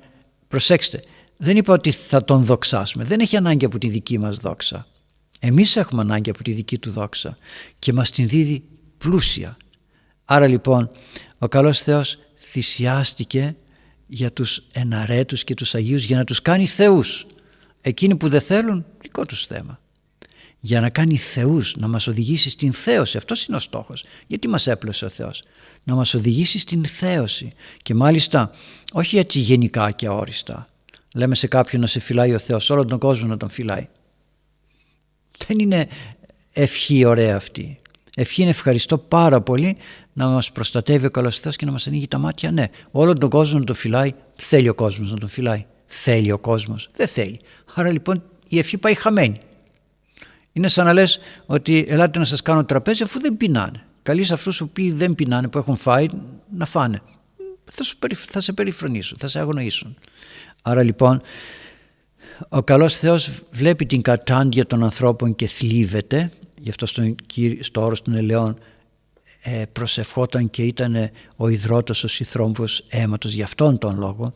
προσέξτε, 0.50 1.00
δεν 1.38 1.58
είπα 1.58 1.74
ότι 1.74 1.92
θα 1.92 2.24
τον 2.24 2.44
δοξάσουμε, 2.44 3.04
δεν 3.04 3.20
έχει 3.20 3.36
ανάγκη 3.38 3.66
από 3.66 3.78
τη 3.78 3.88
δική 3.88 4.18
μας 4.18 4.38
δόξα. 4.38 4.86
Εμείς 5.40 5.76
έχουμε 5.76 6.02
ανάγκη 6.02 6.30
από 6.30 6.44
τη 6.44 6.52
δική 6.52 6.78
του 6.78 6.92
δόξα 6.92 7.38
και 7.80 7.94
μας 7.94 8.12
την 8.12 8.28
δίδει 8.28 8.64
πλούσια. 8.98 9.58
Άρα 10.26 10.48
λοιπόν 10.48 10.92
ο 11.40 11.48
καλός 11.48 11.82
Θεός 11.82 12.18
θυσιάστηκε 12.38 13.56
για 14.08 14.32
τους 14.32 14.62
εναρέτους 14.72 15.44
και 15.44 15.54
τους 15.54 15.76
Αγίους 15.76 16.04
για 16.04 16.18
να 16.18 16.24
τους 16.24 16.42
κάνει 16.42 16.66
θεούς. 16.66 17.26
Εκείνοι 17.82 18.16
που 18.16 18.30
δεν 18.30 18.42
θέλουν, 18.42 18.86
δικό 19.02 19.26
τους 19.26 19.46
θέμα. 19.46 19.80
Για 20.60 20.82
να 20.82 20.90
κάνει 20.90 21.18
θεούς, 21.18 21.76
να 21.78 21.88
μας 21.88 22.08
οδηγήσει 22.08 22.50
στην 22.50 22.74
θέωση. 22.74 23.18
Αυτός 23.18 23.46
είναι 23.46 23.58
ο 23.58 23.60
στόχος. 23.60 24.04
Γιατί 24.28 24.48
μας 24.48 24.68
έπλωσε 24.68 25.06
ο 25.06 25.10
Θεός; 25.10 25.44
Να 25.84 25.96
μας 25.96 26.14
οδηγήσει 26.14 26.60
στην 26.60 26.86
θέωση. 26.86 27.52
Και 27.82 27.94
μάλιστα 27.94 28.52
όχι 28.94 29.18
έτσι 29.18 29.40
γενικά 29.40 29.92
και 29.92 30.08
αόριστα. 30.08 30.68
Λέμε 31.16 31.36
σε 31.36 31.48
κάποιον 31.48 31.82
να 31.82 31.88
σε 31.88 32.00
φυλάει 32.00 32.34
ο 32.34 32.40
Θεός, 32.40 32.70
όλο 32.70 32.86
τον 32.86 33.00
κόσμο 33.00 33.28
να 33.28 33.38
τον 33.38 33.50
φυλάει. 33.50 33.88
Δεν 35.48 35.60
είναι 35.60 35.88
ευχή 36.52 37.06
ωραία 37.06 37.36
αυτή. 37.36 37.80
Ευχή 38.16 38.42
είναι 38.42 38.50
ευχαριστώ 38.50 38.98
πάρα 38.98 39.42
πολύ 39.42 39.78
να 40.14 40.28
μας 40.28 40.52
προστατεύει 40.52 41.06
ο 41.06 41.12
καλός 41.12 41.40
Θεός 41.40 41.56
και 41.56 41.66
να 41.66 41.72
μας 41.72 41.88
ανοίγει 41.88 42.08
τα 42.08 42.18
μάτια. 42.18 42.52
Ναι, 42.52 42.66
όλο 42.92 43.14
τον 43.18 43.30
κόσμο 43.30 43.60
να 43.60 43.66
τον 43.66 43.76
φυλάει. 43.76 44.14
Θέλει 44.36 44.70
ο 44.70 44.74
κόσμος 44.74 45.12
να 45.12 45.18
τον 45.18 45.30
φυλάει. 45.30 45.66
Θέλει 45.86 46.32
ο 46.32 46.38
κόσμος. 46.38 46.90
Δεν 46.96 47.08
θέλει. 47.08 47.40
Άρα 47.74 47.92
λοιπόν 47.92 48.24
η 48.48 48.60
ευχή 48.60 48.78
πάει 48.78 48.94
χαμένη. 48.94 49.40
Είναι 50.60 50.68
σαν 50.68 50.86
να 50.86 50.94
λες 50.94 51.20
ότι 51.46 51.86
ελάτε 51.88 52.20
να 52.20 52.26
σας 52.26 52.42
κάνω 52.42 52.66
τραπέζι 52.66 53.04
αφού 53.04 53.20
δεν 53.20 53.38
πεινάνε. 53.38 53.84
Καλείς 54.04 54.28
σε 54.28 54.34
αυτούς 54.34 54.58
που 54.58 54.70
δεν 54.76 55.16
πεινάνε, 55.16 55.48
που 55.48 55.58
έχουν 55.58 55.76
φάει, 55.76 56.08
να 56.58 56.66
φάνε. 56.66 57.02
Θα, 57.72 57.84
σου, 57.84 57.98
θα 58.16 58.42
σε 58.42 58.54
περιφρονήσουν, 58.54 59.18
θα 59.20 59.28
σε 59.28 59.40
αγνοήσουν. 59.40 59.98
Άρα 60.62 60.84
λοιπόν 60.84 61.22
ο 62.50 62.64
καλός 62.64 62.98
Θεός 62.98 63.42
βλέπει 63.52 63.86
την 63.86 64.02
κατάντια 64.02 64.66
των 64.66 64.84
ανθρώπων 64.84 65.36
και 65.36 65.48
θλίβεται 65.48 66.32
γι' 66.60 66.70
αυτό 66.70 66.86
στο, 66.86 67.16
στο 67.60 67.82
όρος 67.82 68.02
των 68.02 68.16
ελαιών 68.16 68.58
ε, 69.42 69.64
προσευχόταν 69.72 70.50
και 70.50 70.64
ήταν 70.64 71.10
ο 71.36 71.48
υδρότος 71.48 72.04
ο 72.04 72.08
συθρόμβος 72.08 72.86
αίματος 72.90 73.34
για 73.34 73.44
αυτόν 73.44 73.78
τον 73.78 73.98
λόγο 74.00 74.34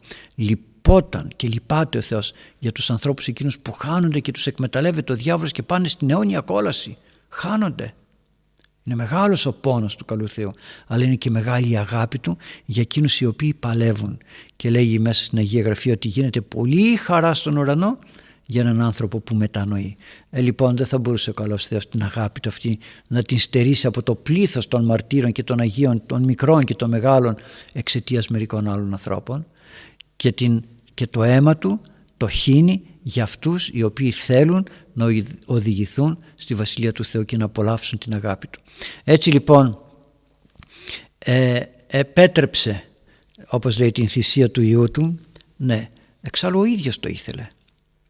λυπόταν 0.88 1.32
και 1.36 1.48
λυπάται 1.48 1.98
ο 1.98 2.02
Θεός 2.02 2.34
για 2.60 2.72
τους 2.72 2.90
ανθρώπους 2.90 3.28
εκείνους 3.28 3.60
που 3.60 3.72
χάνονται 3.72 4.20
και 4.20 4.32
τους 4.32 4.48
εκμεταλλεύεται 4.48 5.12
ο 5.12 5.16
διάβολος 5.16 5.52
και 5.52 5.64
πάνε 5.64 5.88
στην 5.88 6.10
αιώνια 6.10 6.42
κόλαση. 6.42 6.98
Χάνονται. 7.30 7.94
Είναι 8.84 8.96
μεγάλος 8.96 9.46
ο 9.46 9.54
πόνος 9.54 9.96
του 9.96 10.06
καλού 10.06 10.28
Θεού 10.28 10.52
αλλά 10.88 11.04
είναι 11.04 11.16
και 11.16 11.30
μεγάλη 11.30 11.70
η 11.70 11.78
αγάπη 11.78 12.20
του 12.20 12.38
για 12.66 12.82
εκείνους 12.82 13.22
οι 13.22 13.26
οποίοι 13.26 13.54
παλεύουν. 13.54 14.18
Και 14.56 14.70
λέγει 14.70 15.00
μέσα 15.00 15.24
στην 15.24 15.38
Αγία 15.38 15.62
Γραφή 15.62 15.92
ότι 15.92 16.08
γίνεται 16.08 16.42
πολύ 16.42 16.96
χαρά 16.96 17.34
στον 17.34 17.58
ουρανό 17.58 18.00
για 18.48 18.62
έναν 18.62 18.82
άνθρωπο 18.82 19.20
που 19.20 19.36
μετανοεί. 19.36 19.98
Ε, 20.30 20.42
λοιπόν 20.42 20.76
δεν 20.76 20.86
θα 20.86 20.98
μπορούσε 20.98 21.30
ο 21.30 21.34
καλός 21.34 21.68
Θεός 21.68 21.90
την 21.90 22.04
αγάπη 22.04 22.40
του 22.40 22.50
αυτή 22.50 22.80
να 23.08 23.22
την 23.22 23.40
στερήσει 23.40 23.88
από 23.88 24.04
το 24.04 24.16
πλήθος 24.16 24.68
των 24.68 24.86
μαρτύρων 24.86 25.32
και 25.32 25.44
των 25.44 25.60
Αγίων, 25.60 26.04
των 26.06 26.24
μικρών 26.24 26.64
και 26.64 26.76
των 26.76 26.90
μεγάλων 26.90 27.36
εξαιτίας 27.74 28.28
μερικών 28.28 28.68
άλλων 28.68 28.92
ανθρώπων 28.92 29.46
και, 30.24 30.32
την, 30.32 30.64
και 30.94 31.08
το 31.08 31.24
αίμα 31.24 31.58
του 31.58 31.82
το 32.18 32.28
χύνει 32.28 32.82
για 33.02 33.24
αυτούς 33.24 33.70
οι 33.74 33.84
οποίοι 33.84 34.12
θέλουν 34.12 34.68
να 34.94 35.06
οδηγηθούν 35.46 36.18
στη 36.36 36.54
Βασιλεία 36.54 36.92
του 36.92 37.04
Θεού 37.04 37.26
και 37.26 37.38
να 37.38 37.46
απολαύσουν 37.46 37.98
την 37.98 38.14
αγάπη 38.14 38.48
του. 38.48 38.62
Έτσι 39.04 39.32
λοιπόν 39.32 39.80
ε, 41.18 41.62
επέτρεψε 41.88 42.84
όπως 43.48 43.80
λέει 43.80 43.92
την 43.92 44.08
θυσία 44.08 44.52
του 44.52 44.62
Υιού 44.62 44.92
του 44.92 45.20
ναι 45.56 45.90
εξάλλου 46.22 46.60
ο 46.60 46.66
ίδιος 46.66 47.00
το 47.00 47.10
ήθελε 47.10 47.48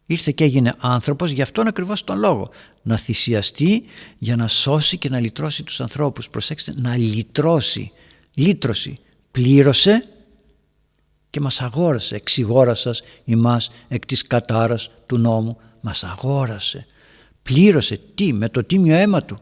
Ήρθε 0.06 0.32
και 0.32 0.44
έγινε 0.44 0.74
άνθρωπος 0.78 1.30
γι' 1.30 1.42
αυτόν 1.42 1.66
ακριβώς 1.66 2.04
τον 2.04 2.18
λόγο. 2.18 2.50
Να 2.82 2.96
θυσιαστεί 2.96 3.84
για 4.18 4.36
να 4.36 4.46
σώσει 4.46 4.98
και 4.98 5.08
να 5.08 5.20
λυτρώσει 5.20 5.62
τους 5.62 5.80
ανθρώπους. 5.80 6.28
Προσέξτε, 6.28 6.74
να 6.76 6.96
λυτρώσει. 6.96 7.92
Λύτρωση. 8.34 8.98
Πλήρωσε 9.30 10.04
και 11.34 11.40
μας 11.40 11.60
αγόρασε. 11.60 12.14
Εξηγόρασας 12.14 13.02
ημάς 13.24 13.70
εκ 13.88 14.06
της 14.06 14.22
κατάρας 14.22 14.90
του 15.06 15.18
νόμου. 15.18 15.56
Μας 15.80 16.04
αγόρασε. 16.04 16.86
Πλήρωσε 17.42 18.00
τι, 18.14 18.32
με 18.32 18.48
το 18.48 18.64
τίμιο 18.64 18.94
αίμα 18.94 19.22
του 19.22 19.38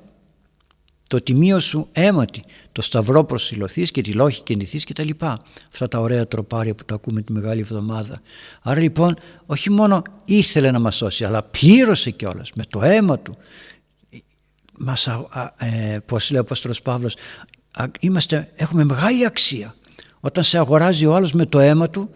το 1.09 1.23
τιμίο 1.23 1.61
σου 1.61 1.89
αίματι, 1.93 2.45
το 2.73 2.83
σταυρό 2.83 3.25
προσιλωθείς 3.25 3.91
και 3.91 4.01
τη 4.01 4.13
λόχη 4.13 4.43
και 4.43 4.57
νηθείς 4.57 4.85
και 4.85 4.93
τα 4.93 5.05
λοιπά. 5.05 5.43
Αυτά 5.73 5.89
τα 5.89 6.01
ωραία 6.01 6.27
τροπάρια 6.27 6.75
που 6.75 6.85
τα 6.85 6.95
ακούμε 6.95 7.23
τη 7.23 7.33
Μεγάλη 7.33 7.61
Εβδομάδα. 7.61 8.21
Άρα 8.63 8.81
λοιπόν 8.81 9.17
όχι 9.47 9.71
μόνο 9.71 10.03
ήθελε 10.25 10.71
να 10.71 10.79
μας 10.79 10.97
σώσει 10.97 11.25
αλλά 11.25 11.43
πλήρωσε 11.43 12.11
κιόλας 12.11 12.53
με 12.55 12.63
το 12.69 12.83
αίμα 12.83 13.19
του. 13.19 13.37
Μας, 14.79 15.07
ε, 15.57 15.99
πώς 16.07 16.31
λέει 16.31 16.41
ο 16.41 16.43
Απόστολος 16.43 16.83
Παύλος, 16.83 17.17
είμαστε, 18.01 18.53
έχουμε 18.55 18.85
μεγάλη 18.85 19.27
αξία. 19.27 19.75
Όταν 20.25 20.45
σε 20.45 20.59
αγοράζει 20.59 21.07
ο 21.07 21.15
άλλος 21.15 21.33
με 21.33 21.47
το 21.47 21.59
αίμα 21.59 21.89
του, 21.89 22.11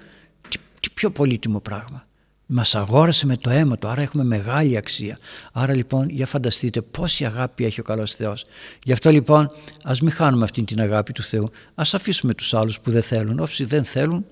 τι, 0.49 0.59
τι 0.81 0.91
πιο 0.95 1.11
πολύτιμο 1.11 1.61
πράγμα. 1.61 2.07
Μας 2.47 2.75
αγόρασε 2.75 3.27
με 3.27 3.37
το 3.37 3.51
αίμα 3.51 3.79
του, 3.79 3.89
άρα 3.89 4.03
έχουμε 4.03 4.25
μεγάλη 4.25 4.77
αξία. 4.77 5.19
Άρα 5.53 5.75
λοιπόν 5.75 6.09
για 6.09 6.27
φανταστείτε 6.27 6.81
πόση 6.81 7.25
αγάπη 7.25 7.65
έχει 7.65 7.81
ο 7.81 7.83
καλός 7.83 8.15
Θεός. 8.15 8.45
Γι' 8.83 8.93
αυτό 8.93 9.11
λοιπόν 9.11 9.51
ας 9.85 10.01
μην 10.01 10.13
χάνουμε 10.13 10.45
αυτή 10.45 10.65
την 10.65 10.81
αγάπη 10.81 11.13
του 11.13 11.23
Θεού. 11.23 11.51
Ας 11.75 11.95
αφήσουμε 11.95 12.35
τους 12.35 12.55
άλλους 12.55 12.81
που 12.81 12.91
δεν 12.91 13.03
θέλουν. 13.03 13.39
Όσοι 13.39 13.65
δεν 13.65 13.85
θέλουν, 13.85 14.25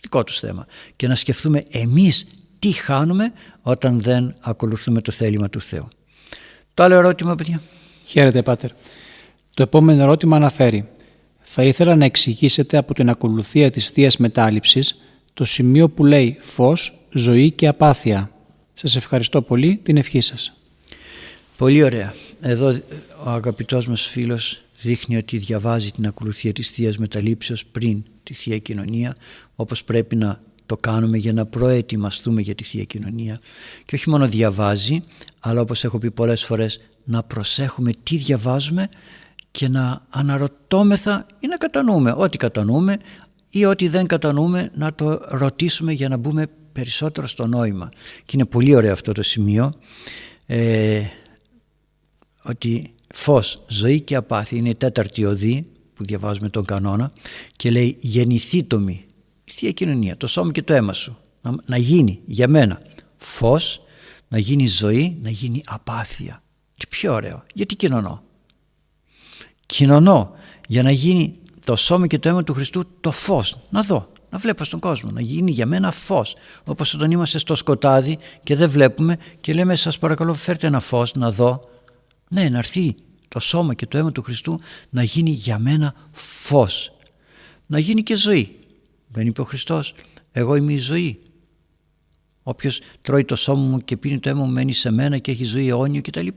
δικό 0.00 0.24
τους 0.24 0.38
θέμα. 0.38 0.66
Και 0.96 1.06
να 1.06 1.14
σκεφτούμε 1.14 1.64
εμείς 1.70 2.26
τι 2.58 2.72
χάνουμε 2.72 3.32
όταν 3.62 4.00
δεν 4.00 4.34
ακολουθούμε 4.40 5.00
το 5.00 5.12
θέλημα 5.12 5.48
του 5.48 5.60
Θεού. 5.60 5.88
Το 6.74 6.82
άλλο 6.82 6.94
ερώτημα, 6.94 7.34
παιδιά. 7.34 7.62
Χαίρετε, 8.04 8.42
Πάτερ. 8.42 8.70
Το 9.54 9.62
επόμενο 9.62 10.02
ερώτημα 10.02 10.36
αναφέρει 10.36 10.88
«Θα 11.54 11.64
ήθελα 11.64 11.96
να 11.96 12.04
εξηγήσετε 12.04 12.76
από 12.76 12.94
την 12.94 13.08
ακολουθία 13.08 13.70
της 13.70 13.88
θείας 13.88 14.16
Μετάληψης 14.16 15.00
το 15.34 15.44
σημείο 15.44 15.90
που 15.90 16.04
λέει 16.04 16.36
φως, 16.40 17.06
ζωή 17.12 17.50
και 17.50 17.66
απάθεια. 17.66 18.30
Σας 18.72 18.96
ευχαριστώ 18.96 19.42
πολύ 19.42 19.80
την 19.82 19.96
ευχή 19.96 20.20
σας». 20.20 20.52
Πολύ 21.56 21.82
ωραία. 21.82 22.14
Εδώ 22.40 22.80
ο 23.24 23.30
αγαπητός 23.30 23.86
μας 23.86 24.06
φίλος 24.06 24.64
δείχνει 24.82 25.16
ότι 25.16 25.36
διαβάζει 25.36 25.90
την 25.90 26.06
ακολουθία 26.06 26.52
της 26.52 26.70
θείας 26.70 26.98
Μεταλήψεως 26.98 27.66
πριν 27.66 28.04
τη 28.22 28.34
Θεία 28.34 28.58
Κοινωνία 28.58 29.16
όπως 29.56 29.84
πρέπει 29.84 30.16
να 30.16 30.40
το 30.66 30.76
κάνουμε 30.76 31.16
για 31.16 31.32
να 31.32 31.46
προετοιμαστούμε 31.46 32.40
για 32.40 32.54
τη 32.54 32.64
Θεία 32.64 32.84
Κοινωνία 32.84 33.38
και 33.84 33.94
όχι 33.94 34.10
μόνο 34.10 34.28
διαβάζει 34.28 35.02
αλλά 35.40 35.60
όπως 35.60 35.84
έχω 35.84 35.98
πει 35.98 36.10
πολλές 36.10 36.44
φορές 36.44 36.80
να 37.04 37.22
προσέχουμε 37.22 37.90
τι 38.02 38.16
διαβάζουμε 38.16 38.88
και 39.52 39.68
να 39.68 40.06
αναρωτώμεθα 40.10 41.26
ή 41.40 41.46
να 41.46 41.56
κατανοούμε 41.56 42.14
ό,τι 42.16 42.36
κατανοούμε 42.36 42.96
ή 43.48 43.64
ό,τι 43.64 43.88
δεν 43.88 44.06
κατανοούμε 44.06 44.70
να 44.74 44.94
το 44.94 45.20
ρωτήσουμε 45.28 45.92
για 45.92 46.08
να 46.08 46.16
μπούμε 46.16 46.46
περισσότερο 46.72 47.26
στο 47.26 47.46
νόημα. 47.46 47.88
Και 48.24 48.32
είναι 48.34 48.44
πολύ 48.44 48.74
ωραίο 48.74 48.92
αυτό 48.92 49.12
το 49.12 49.22
σημείο 49.22 49.74
ε, 50.46 51.02
ότι 52.42 52.94
φως, 53.14 53.64
ζωή 53.68 54.00
και 54.00 54.14
απάθη 54.14 54.56
είναι 54.56 54.68
η 54.68 54.74
τέταρτη 54.74 55.24
οδή 55.24 55.66
που 55.94 56.04
διαβάζουμε 56.04 56.48
τον 56.48 56.64
κανόνα 56.64 57.12
και 57.56 57.70
λέει 57.70 57.96
γεννηθεί 58.00 58.64
το 58.64 58.78
μη, 58.78 59.04
θεία 59.44 59.70
κοινωνία, 59.70 60.16
το 60.16 60.26
σώμα 60.26 60.52
και 60.52 60.62
το 60.62 60.72
αίμα 60.72 60.92
σου 60.92 61.18
να, 61.42 61.54
να 61.66 61.76
γίνει 61.76 62.20
για 62.26 62.48
μένα 62.48 62.80
φως, 63.16 63.82
να 64.28 64.38
γίνει 64.38 64.66
ζωή, 64.66 65.18
να 65.22 65.30
γίνει 65.30 65.62
απάθεια. 65.66 66.42
Και 66.74 66.86
πιο 66.88 67.14
ωραίο, 67.14 67.44
γιατί 67.54 67.76
κοινωνώ 67.76 68.22
κοινωνώ 69.72 70.34
για 70.68 70.82
να 70.82 70.90
γίνει 70.90 71.38
το 71.64 71.76
σώμα 71.76 72.06
και 72.06 72.18
το 72.18 72.28
αίμα 72.28 72.44
του 72.44 72.54
Χριστού 72.54 72.84
το 73.00 73.10
φως, 73.10 73.56
να 73.70 73.82
δω, 73.82 74.12
να 74.30 74.38
βλέπω 74.38 74.64
στον 74.64 74.80
κόσμο, 74.80 75.10
να 75.10 75.20
γίνει 75.20 75.50
για 75.50 75.66
μένα 75.66 75.90
φως. 75.90 76.34
Όπως 76.64 76.94
όταν 76.94 77.10
είμαστε 77.10 77.38
στο 77.38 77.54
σκοτάδι 77.54 78.18
και 78.42 78.56
δεν 78.56 78.70
βλέπουμε 78.70 79.16
και 79.40 79.52
λέμε 79.54 79.74
σας 79.74 79.98
παρακαλώ 79.98 80.34
φέρτε 80.34 80.66
ένα 80.66 80.80
φως 80.80 81.14
να 81.14 81.30
δω. 81.30 81.60
Ναι, 82.28 82.48
να 82.48 82.58
έρθει 82.58 82.94
το 83.28 83.40
σώμα 83.40 83.74
και 83.74 83.86
το 83.86 83.98
αίμα 83.98 84.12
του 84.12 84.22
Χριστού 84.22 84.60
να 84.90 85.02
γίνει 85.02 85.30
για 85.30 85.58
μένα 85.58 85.94
φως. 86.12 86.92
Να 87.66 87.78
γίνει 87.78 88.02
και 88.02 88.16
ζωή. 88.16 88.58
Δεν 89.08 89.26
είπε 89.26 89.40
ο 89.40 89.44
Χριστός, 89.44 89.94
εγώ 90.32 90.56
είμαι 90.56 90.72
η 90.72 90.78
ζωή. 90.78 91.22
Όποιος 92.42 92.80
τρώει 93.02 93.24
το 93.24 93.36
σώμα 93.36 93.62
μου 93.62 93.78
και 93.78 93.96
πίνει 93.96 94.18
το 94.18 94.28
αίμα 94.28 94.44
μου 94.44 94.52
μένει 94.52 94.72
σε 94.72 94.90
μένα 94.90 95.18
και 95.18 95.30
έχει 95.30 95.44
ζωή 95.44 95.68
αιώνιο 95.68 96.00
κτλ. 96.00 96.28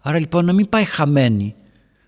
Άρα 0.00 0.18
λοιπόν 0.18 0.44
να 0.44 0.52
μην 0.52 0.68
πάει 0.68 0.84
χαμένη 0.84 1.54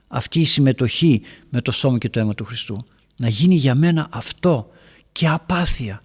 αυτή 0.08 0.40
η 0.40 0.44
συμμετοχή 0.44 1.22
με 1.48 1.60
το 1.60 1.72
σώμα 1.72 1.98
και 1.98 2.08
το 2.08 2.20
αίμα 2.20 2.34
του 2.34 2.44
Χριστού. 2.44 2.84
Να 3.16 3.28
γίνει 3.28 3.54
για 3.54 3.74
μένα 3.74 4.08
αυτό 4.10 4.70
και 5.12 5.28
απάθεια. 5.28 6.02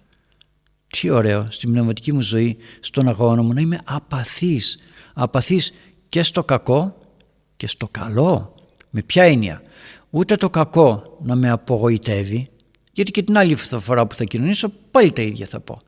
Τι 0.86 1.10
ωραίο 1.10 1.46
στην 1.50 1.70
πνευματική 1.70 2.12
μου 2.12 2.20
ζωή, 2.20 2.56
στον 2.80 3.08
αγώνα 3.08 3.42
μου 3.42 3.52
να 3.52 3.60
είμαι 3.60 3.80
απαθής. 3.84 4.78
Απαθής 5.14 5.72
και 6.08 6.22
στο 6.22 6.42
κακό 6.42 6.96
και 7.56 7.66
στο 7.66 7.88
καλό. 7.90 8.54
Με 8.90 9.02
ποια 9.02 9.22
έννοια; 9.22 9.62
Ούτε 10.10 10.36
το 10.36 10.50
κακό 10.50 11.18
να 11.22 11.34
με 11.34 11.50
απογοητεύει 11.50 12.48
γιατί 12.94 13.10
και 13.10 13.22
την 13.22 13.36
άλλη 13.36 13.54
φορά 13.54 14.06
που 14.06 14.14
θα 14.14 14.24
κοινωνήσω 14.24 14.72
πάλι 14.90 15.12
τα 15.12 15.22
ίδια 15.22 15.46
θα 15.46 15.60
πω. 15.60 15.78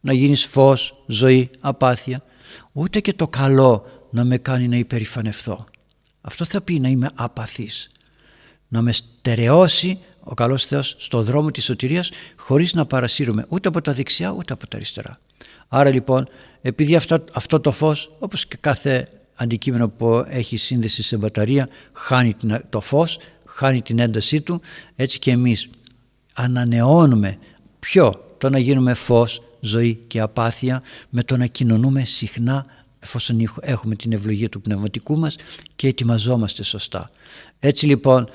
Να 0.00 0.12
γίνεις 0.12 0.44
φως, 0.44 1.02
ζωή, 1.06 1.50
απάθεια. 1.60 2.22
Ούτε 2.72 3.00
και 3.00 3.12
το 3.12 3.28
καλό 3.28 3.84
να 4.10 4.24
με 4.24 4.38
κάνει 4.38 4.68
να 4.68 4.76
υπερηφανευθώ. 4.76 5.66
Αυτό 6.28 6.44
θα 6.44 6.60
πει 6.60 6.80
να 6.80 6.88
είμαι 6.88 7.10
απαθής. 7.14 7.88
Να 8.68 8.82
με 8.82 8.92
στερεώσει 8.92 9.98
ο 10.20 10.34
καλός 10.34 10.66
Θεός 10.66 10.96
στο 10.98 11.22
δρόμο 11.22 11.50
της 11.50 11.64
σωτηρίας 11.64 12.10
χωρίς 12.36 12.72
να 12.74 12.86
παρασύρουμε 12.86 13.44
ούτε 13.48 13.68
από 13.68 13.80
τα 13.80 13.92
δεξιά 13.92 14.30
ούτε 14.30 14.52
από 14.52 14.68
τα 14.68 14.76
αριστερά. 14.76 15.20
Άρα 15.68 15.90
λοιπόν 15.90 16.26
επειδή 16.60 16.96
αυτό, 16.96 17.24
αυτό 17.32 17.60
το 17.60 17.70
φως 17.70 18.10
όπως 18.18 18.46
και 18.46 18.56
κάθε 18.60 19.04
αντικείμενο 19.34 19.88
που 19.88 20.24
έχει 20.28 20.56
σύνδεση 20.56 21.02
σε 21.02 21.16
μπαταρία 21.16 21.68
χάνει 21.94 22.36
το 22.68 22.80
φως, 22.80 23.18
χάνει 23.46 23.82
την 23.82 23.98
έντασή 23.98 24.40
του 24.40 24.60
έτσι 24.96 25.18
και 25.18 25.30
εμείς 25.30 25.68
ανανεώνουμε 26.34 27.38
ποιο 27.78 28.34
το 28.38 28.50
να 28.50 28.58
γίνουμε 28.58 28.94
φως, 28.94 29.42
ζωή 29.60 29.94
και 30.06 30.20
απάθεια 30.20 30.82
με 31.08 31.22
το 31.22 31.36
να 31.36 31.46
κοινωνούμε 31.46 32.04
συχνά 32.04 32.66
εφόσον 33.00 33.50
έχουμε 33.60 33.94
την 33.94 34.12
ευλογία 34.12 34.48
του 34.48 34.60
πνευματικού 34.60 35.18
μας 35.18 35.36
και 35.76 35.88
ετοιμαζόμαστε 35.88 36.62
σωστά. 36.62 37.10
Έτσι 37.58 37.86
λοιπόν, 37.86 38.28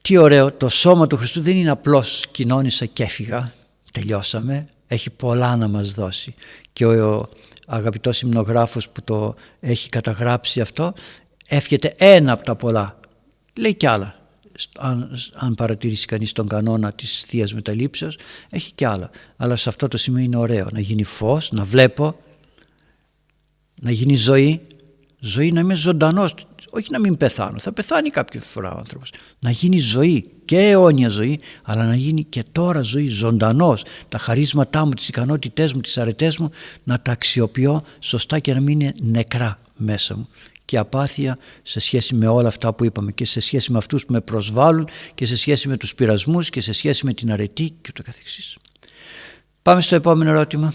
τι 0.00 0.16
ωραίο, 0.16 0.52
το 0.52 0.68
σώμα 0.68 1.06
του 1.06 1.16
Χριστού 1.16 1.40
δεν 1.40 1.56
είναι 1.56 1.70
απλώς 1.70 2.24
κοινώνησα 2.30 2.86
και 2.86 3.02
έφυγα, 3.02 3.52
τελειώσαμε, 3.92 4.66
έχει 4.86 5.10
πολλά 5.10 5.56
να 5.56 5.68
μας 5.68 5.92
δώσει. 5.92 6.34
Και 6.72 6.86
ο 6.86 7.28
αγαπητός 7.66 8.20
υμνογράφος 8.20 8.88
που 8.88 9.02
το 9.02 9.34
έχει 9.60 9.88
καταγράψει 9.88 10.60
αυτό, 10.60 10.92
εύχεται 11.46 11.94
ένα 11.98 12.32
από 12.32 12.44
τα 12.44 12.54
πολλά, 12.54 13.00
λέει 13.58 13.74
κι 13.74 13.86
άλλα. 13.86 14.18
Αν, 14.78 15.16
αν 15.34 15.54
παρατηρήσει 15.54 16.06
κανείς 16.06 16.32
τον 16.32 16.48
κανόνα 16.48 16.92
της 16.92 17.24
Θείας 17.26 17.54
Μεταλήψεως 17.54 18.18
έχει 18.50 18.72
κι 18.72 18.84
άλλα 18.84 19.10
αλλά 19.36 19.56
σε 19.56 19.68
αυτό 19.68 19.88
το 19.88 19.98
σημείο 19.98 20.22
είναι 20.22 20.36
ωραίο 20.36 20.68
να 20.72 20.80
γίνει 20.80 21.04
φως, 21.04 21.52
να 21.52 21.64
βλέπω 21.64 22.16
να 23.80 23.90
γίνει 23.90 24.14
ζωή, 24.14 24.60
ζωή 25.18 25.52
να 25.52 25.60
είμαι 25.60 25.74
ζωντανός, 25.74 26.34
όχι 26.70 26.90
να 26.90 26.98
μην 26.98 27.16
πεθάνω, 27.16 27.58
θα 27.58 27.72
πεθάνει 27.72 28.10
κάποια 28.10 28.40
φορά 28.40 28.74
ο 28.74 28.78
άνθρωπος. 28.78 29.12
Να 29.38 29.50
γίνει 29.50 29.78
ζωή 29.78 30.30
και 30.44 30.58
αιώνια 30.58 31.08
ζωή, 31.08 31.40
αλλά 31.62 31.86
να 31.86 31.94
γίνει 31.94 32.24
και 32.24 32.44
τώρα 32.52 32.80
ζωή 32.80 33.06
ζωντανός. 33.06 33.84
Τα 34.08 34.18
χαρίσματά 34.18 34.84
μου, 34.84 34.90
τις 34.90 35.08
ικανότητές 35.08 35.72
μου, 35.72 35.80
τις 35.80 35.98
αρετές 35.98 36.38
μου, 36.38 36.50
να 36.84 37.00
τα 37.00 37.12
αξιοποιώ 37.12 37.82
σωστά 37.98 38.38
και 38.38 38.54
να 38.54 38.60
μην 38.60 38.80
είναι 38.80 38.92
νεκρά 39.02 39.60
μέσα 39.76 40.16
μου 40.16 40.28
και 40.64 40.78
απάθεια 40.78 41.38
σε 41.62 41.80
σχέση 41.80 42.14
με 42.14 42.26
όλα 42.26 42.48
αυτά 42.48 42.72
που 42.72 42.84
είπαμε 42.84 43.12
και 43.12 43.24
σε 43.24 43.40
σχέση 43.40 43.72
με 43.72 43.78
αυτούς 43.78 44.06
που 44.06 44.12
με 44.12 44.20
προσβάλλουν 44.20 44.88
και 45.14 45.26
σε 45.26 45.36
σχέση 45.36 45.68
με 45.68 45.76
τους 45.76 45.94
πειρασμούς 45.94 46.50
και 46.50 46.60
σε 46.60 46.72
σχέση 46.72 47.06
με 47.06 47.14
την 47.14 47.32
αρετή 47.32 47.74
και 47.80 47.92
το 47.92 48.02
καθεξής. 48.02 48.56
Πάμε 49.62 49.80
στο 49.80 49.94
επόμενο 49.94 50.30
ερώτημα. 50.30 50.74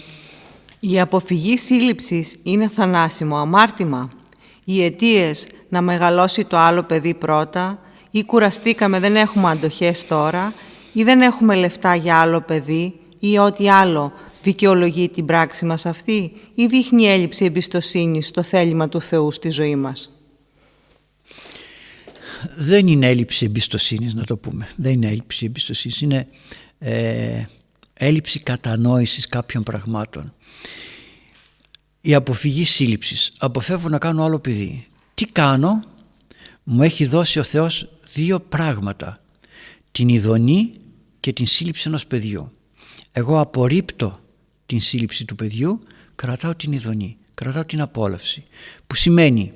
Η 0.80 1.00
αποφυγή 1.00 1.56
σύλληψης 1.56 2.36
είναι 2.42 2.68
θανάσιμο 2.68 3.36
αμάρτημα. 3.36 4.10
Οι 4.64 4.84
αιτίες 4.84 5.48
να 5.68 5.80
μεγαλώσει 5.80 6.44
το 6.44 6.56
άλλο 6.56 6.82
παιδί 6.82 7.14
πρώτα 7.14 7.82
ή 8.10 8.24
κουραστήκαμε 8.24 9.00
δεν 9.00 9.16
έχουμε 9.16 9.50
αντοχές 9.50 10.06
τώρα 10.06 10.52
ή 10.92 11.02
δεν 11.02 11.20
έχουμε 11.20 11.54
λεφτά 11.54 11.94
για 11.94 12.20
άλλο 12.20 12.40
παιδί 12.40 12.94
ή 13.18 13.38
ό,τι 13.38 13.70
άλλο 13.70 14.12
δικαιολογεί 14.42 15.08
την 15.08 15.26
πράξη 15.26 15.64
μας 15.64 15.86
αυτή 15.86 16.32
ή 16.54 16.66
δείχνει 16.66 17.04
έλλειψη 17.04 17.44
εμπιστοσύνης 17.44 18.26
στο 18.26 18.42
θέλημα 18.42 18.88
του 18.88 19.00
Θεού 19.00 19.32
στη 19.32 19.50
ζωή 19.50 19.76
μας. 19.76 20.14
Δεν 22.56 22.88
είναι 22.88 23.06
έλλειψη 23.06 23.44
εμπιστοσύνης 23.44 24.14
να 24.14 24.24
το 24.24 24.36
πούμε. 24.36 24.68
Δεν 24.76 24.92
είναι 24.92 25.06
έλλειψη 25.06 25.46
εμπιστοσύνης. 25.46 26.00
Είναι 26.00 26.24
ε, 26.78 27.42
έλλειψη 28.02 28.40
κατανόησης 28.40 29.26
κάποιων 29.26 29.62
πραγμάτων. 29.62 30.34
Η 32.00 32.14
αποφυγή 32.14 32.64
σύλληψης. 32.64 33.32
Αποφεύγω 33.38 33.88
να 33.88 33.98
κάνω 33.98 34.24
άλλο 34.24 34.38
παιδί. 34.38 34.86
Τι 35.14 35.26
κάνω; 35.26 35.82
Μου 36.62 36.82
έχει 36.82 37.06
δώσει 37.06 37.38
ο 37.38 37.42
Θεός 37.42 37.88
δύο 38.12 38.40
πράγματα. 38.40 39.16
Την 39.92 40.08
ειδονή 40.08 40.70
και 41.20 41.32
την 41.32 41.46
σύλληψη 41.46 41.88
ενός 41.88 42.06
παιδιού. 42.06 42.52
Εγώ 43.12 43.40
απορρίπτω 43.40 44.20
την 44.66 44.80
σύλληψη 44.80 45.24
του 45.24 45.34
παιδιού 45.34 45.78
κρατάω 46.14 46.54
την 46.54 46.72
ειδονή 46.72 47.16
κρατάω 47.34 47.64
την 47.64 47.80
απόλαυση. 47.80 48.44
Που 48.86 48.94
σημαίνει 48.94 49.52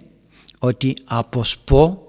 ότι 0.59 0.97
αποσπώ 1.05 2.03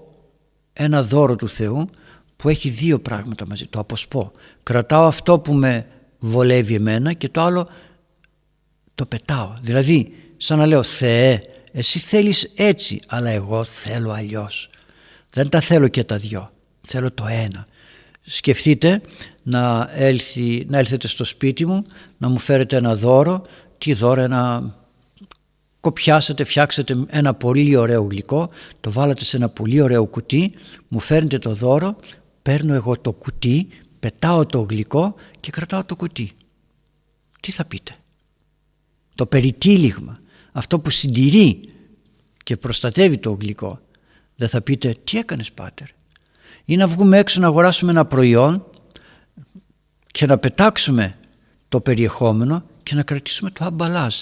ένα 0.72 1.02
δώρο 1.02 1.36
του 1.36 1.48
Θεού 1.48 1.88
που 2.36 2.48
έχει 2.48 2.68
δύο 2.68 2.98
πράγματα 2.98 3.46
μαζί. 3.46 3.66
Το 3.66 3.78
αποσπώ. 3.78 4.32
Κρατάω 4.62 5.06
αυτό 5.06 5.38
που 5.38 5.54
με 5.54 5.86
βολεύει 6.18 6.74
εμένα 6.74 7.12
και 7.12 7.28
το 7.28 7.40
άλλο 7.40 7.68
το 8.94 9.06
πετάω. 9.06 9.54
Δηλαδή 9.62 10.12
σαν 10.36 10.58
να 10.58 10.66
λέω 10.66 10.82
Θεέ 10.82 11.40
εσύ 11.72 11.98
θέλεις 11.98 12.52
έτσι 12.56 13.00
αλλά 13.06 13.30
εγώ 13.30 13.64
θέλω 13.64 14.10
αλλιώς 14.10 14.70
δεν 15.30 15.48
τα 15.48 15.60
θέλω 15.60 15.88
και 15.88 16.04
τα 16.04 16.16
δυο 16.16 16.50
θέλω 16.86 17.12
το 17.12 17.26
ένα. 17.26 17.66
Σκεφτείτε 18.22 19.00
να, 19.42 19.90
έλθει, 19.94 20.66
να 20.68 20.78
έλθετε 20.78 21.08
στο 21.08 21.24
σπίτι 21.24 21.66
μου 21.66 21.86
να 22.18 22.28
μου 22.28 22.38
φέρετε 22.38 22.76
ένα 22.76 22.94
δώρο 22.94 23.42
τι 23.78 23.92
δώρο 23.92 24.20
ένα 24.20 24.74
κοπιάσετε, 25.80 26.44
φτιάξετε 26.44 26.96
ένα 27.06 27.34
πολύ 27.34 27.76
ωραίο 27.76 28.02
γλυκό 28.10 28.50
το 28.80 28.90
βάλατε 28.90 29.24
σε 29.24 29.36
ένα 29.36 29.48
πολύ 29.48 29.80
ωραίο 29.80 30.04
κουτί 30.06 30.52
μου 30.88 30.98
φέρνετε 30.98 31.38
το 31.38 31.54
δώρο 31.54 31.96
παίρνω 32.42 32.74
εγώ 32.74 32.98
το 32.98 33.12
κουτί 33.12 33.68
πετάω 34.06 34.46
το 34.46 34.60
γλυκό 34.60 35.14
και 35.40 35.50
κρατάω 35.50 35.84
το 35.84 35.96
κουτί 35.96 36.32
τι 37.40 37.52
θα 37.52 37.64
πείτε; 37.64 37.96
Το 39.14 39.26
περιτύλιγμα, 39.26 40.18
αυτό 40.52 40.80
που 40.80 40.90
συντηρεί 40.90 41.60
και 42.42 42.56
προστατεύει 42.56 43.18
το 43.18 43.36
γλυκό. 43.40 43.80
Δεν 44.36 44.48
θα 44.48 44.60
πείτε 44.60 44.96
τι 45.04 45.18
έκανες 45.18 45.52
πάτερ; 45.52 45.86
Ή 46.64 46.76
να 46.76 46.86
βγούμε 46.86 47.18
έξω 47.18 47.40
να 47.40 47.46
αγοράσουμε 47.46 47.90
ένα 47.90 48.04
προϊόν 48.04 48.64
και 50.06 50.26
να 50.26 50.38
πετάξουμε 50.38 51.14
το 51.68 51.80
περιεχόμενο 51.80 52.64
και 52.82 52.94
να 52.94 53.02
κρατήσουμε 53.02 53.50
το 53.50 53.64
αμπαλάζ. 53.64 54.16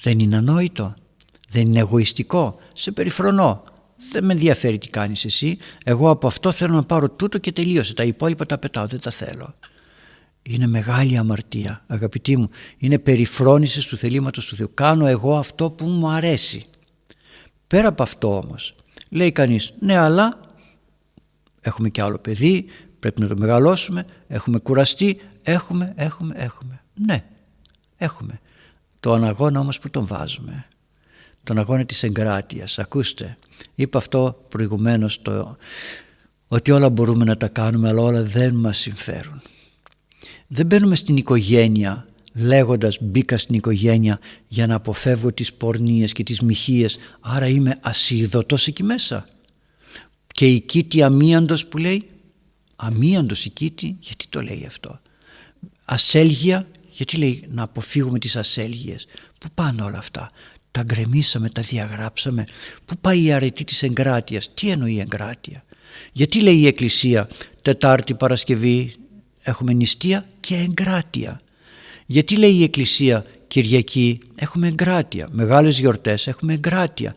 Δεν 0.00 0.18
είναι 0.18 0.36
ανόητο, 0.36 0.94
δεν 1.48 1.62
είναι 1.62 1.78
εγωιστικό, 1.78 2.58
σε 2.74 2.92
περιφρονώ. 2.92 3.62
Δεν 4.16 4.24
με 4.24 4.32
ενδιαφέρει 4.32 4.78
τι 4.78 4.88
κάνεις 4.88 5.24
εσύ, 5.24 5.58
εγώ 5.84 6.10
από 6.10 6.26
αυτό 6.26 6.52
θέλω 6.52 6.74
να 6.74 6.84
πάρω 6.84 7.10
τούτο 7.10 7.38
και 7.38 7.52
τελείωσε, 7.52 7.94
τα 7.94 8.04
υπόλοιπα 8.04 8.46
τα 8.46 8.58
πετάω, 8.58 8.86
δεν 8.86 9.00
τα 9.00 9.10
θέλω. 9.10 9.54
Είναι 10.42 10.66
μεγάλη 10.66 11.16
αμαρτία 11.16 11.84
αγαπητοί 11.86 12.36
μου, 12.36 12.50
είναι 12.78 12.98
περιφρόνησης 12.98 13.86
του 13.86 13.96
θελήματος 13.96 14.46
του 14.46 14.56
Θεού. 14.56 14.70
Κάνω 14.74 15.06
εγώ 15.06 15.36
αυτό 15.36 15.70
που 15.70 15.86
μου 15.86 16.08
αρέσει. 16.08 16.64
Πέρα 17.66 17.88
από 17.88 18.02
αυτό 18.02 18.38
όμως, 18.38 18.74
λέει 19.10 19.32
κανείς, 19.32 19.72
ναι 19.78 19.96
αλλά 19.96 20.40
έχουμε 21.60 21.88
και 21.88 22.02
άλλο 22.02 22.18
παιδί, 22.18 22.64
πρέπει 22.98 23.20
να 23.20 23.26
το 23.26 23.36
μεγαλώσουμε, 23.36 24.06
έχουμε 24.28 24.58
κουραστεί, 24.58 25.20
έχουμε, 25.42 25.92
έχουμε, 25.96 26.34
έχουμε. 26.36 26.82
Ναι, 26.94 27.24
έχουμε. 27.96 28.40
Το 29.00 29.12
αναγώνα 29.12 29.60
όμως 29.60 29.78
που 29.78 29.90
τον 29.90 30.06
βάζουμε. 30.06 30.66
Τον 31.46 31.58
αγώνα 31.58 31.84
της 31.84 32.02
εγκράτειας. 32.02 32.78
Ακούστε, 32.78 33.38
είπα 33.74 33.98
αυτό 33.98 34.44
προηγουμένως 34.48 35.22
το, 35.22 35.56
ότι 36.48 36.70
όλα 36.70 36.88
μπορούμε 36.88 37.24
να 37.24 37.36
τα 37.36 37.48
κάνουμε 37.48 37.88
αλλά 37.88 38.02
όλα 38.02 38.22
δεν 38.22 38.54
μας 38.54 38.78
συμφέρουν. 38.78 39.42
Δεν 40.46 40.66
μπαίνουμε 40.66 40.94
στην 40.94 41.16
οικογένεια 41.16 42.06
λέγοντας 42.34 42.98
μπήκα 43.00 43.36
στην 43.38 43.54
οικογένεια 43.54 44.18
για 44.48 44.66
να 44.66 44.74
αποφεύγω 44.74 45.32
τις 45.32 45.52
πορνίες 45.52 46.12
και 46.12 46.22
τις 46.22 46.40
μοιχείες 46.40 46.98
άρα 47.20 47.46
είμαι 47.46 47.78
ασίδωτος 47.80 48.66
εκεί 48.66 48.82
μέσα. 48.82 49.28
Και 50.26 50.46
η 50.46 50.60
κήτη 50.60 51.02
αμίαντος 51.02 51.66
που 51.66 51.78
λέει 51.78 52.06
αμίαντος 52.76 53.44
η 53.44 53.50
κήτη 53.50 53.96
γιατί 54.00 54.26
το 54.28 54.42
λέει 54.42 54.64
αυτό. 54.66 55.00
Ασέλγια 55.84 56.66
γιατί 56.90 57.16
λέει 57.16 57.44
να 57.50 57.62
αποφύγουμε 57.62 58.18
τις 58.18 58.36
ασέλγειες. 58.36 59.06
Πού 59.38 59.48
πάνε 59.54 59.82
όλα 59.82 59.98
αυτά; 59.98 60.30
Τα 60.76 60.82
γκρεμίσαμε, 60.82 61.48
τα 61.48 61.62
διαγράψαμε. 61.62 62.44
Πού 62.84 62.94
πάει 63.00 63.22
η 63.22 63.32
αρετή 63.32 63.64
της 63.64 63.82
εγκράτειας; 63.82 64.54
Τι 64.54 64.70
εννοεί 64.70 64.92
η 64.92 65.00
εγκράτεια; 65.00 65.64
Γιατί 66.12 66.40
λέει 66.40 66.56
η 66.56 66.66
Εκκλησία 66.66 67.28
Τετάρτη 67.62 68.14
Παρασκευή 68.14 68.94
έχουμε 69.42 69.72
νηστεία 69.72 70.26
και 70.40 70.54
εγκράτεια. 70.54 71.40
Γιατί 72.06 72.36
λέει 72.36 72.50
η 72.52 72.62
Εκκλησία 72.62 73.24
Κυριακή 73.46 74.18
έχουμε 74.34 74.66
εγκράτεια. 74.66 75.28
Μεγάλες 75.30 75.78
γιορτές 75.78 76.26
έχουμε 76.26 76.52
εγκράτεια. 76.52 77.14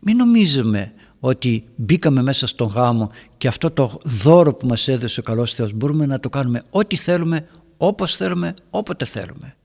Μην 0.00 0.16
νομίζουμε 0.16 0.92
ότι 1.20 1.64
μπήκαμε 1.76 2.22
μέσα 2.22 2.46
στον 2.46 2.68
γάμο 2.68 3.10
και 3.38 3.48
αυτό 3.48 3.70
το 3.70 3.98
δώρο 4.04 4.54
που 4.54 4.66
μας 4.66 4.88
έδωσε 4.88 5.20
ο 5.20 5.22
καλός 5.22 5.54
Θεός 5.54 5.72
μπορούμε 5.72 6.06
να 6.06 6.20
το 6.20 6.28
κάνουμε 6.28 6.62
ό,τι 6.70 6.96
θέλουμε 6.96 7.46
όπως 7.76 8.16
θέλουμε, 8.16 8.54
όποτε 8.70 9.04
θέλουμε. 9.04 9.56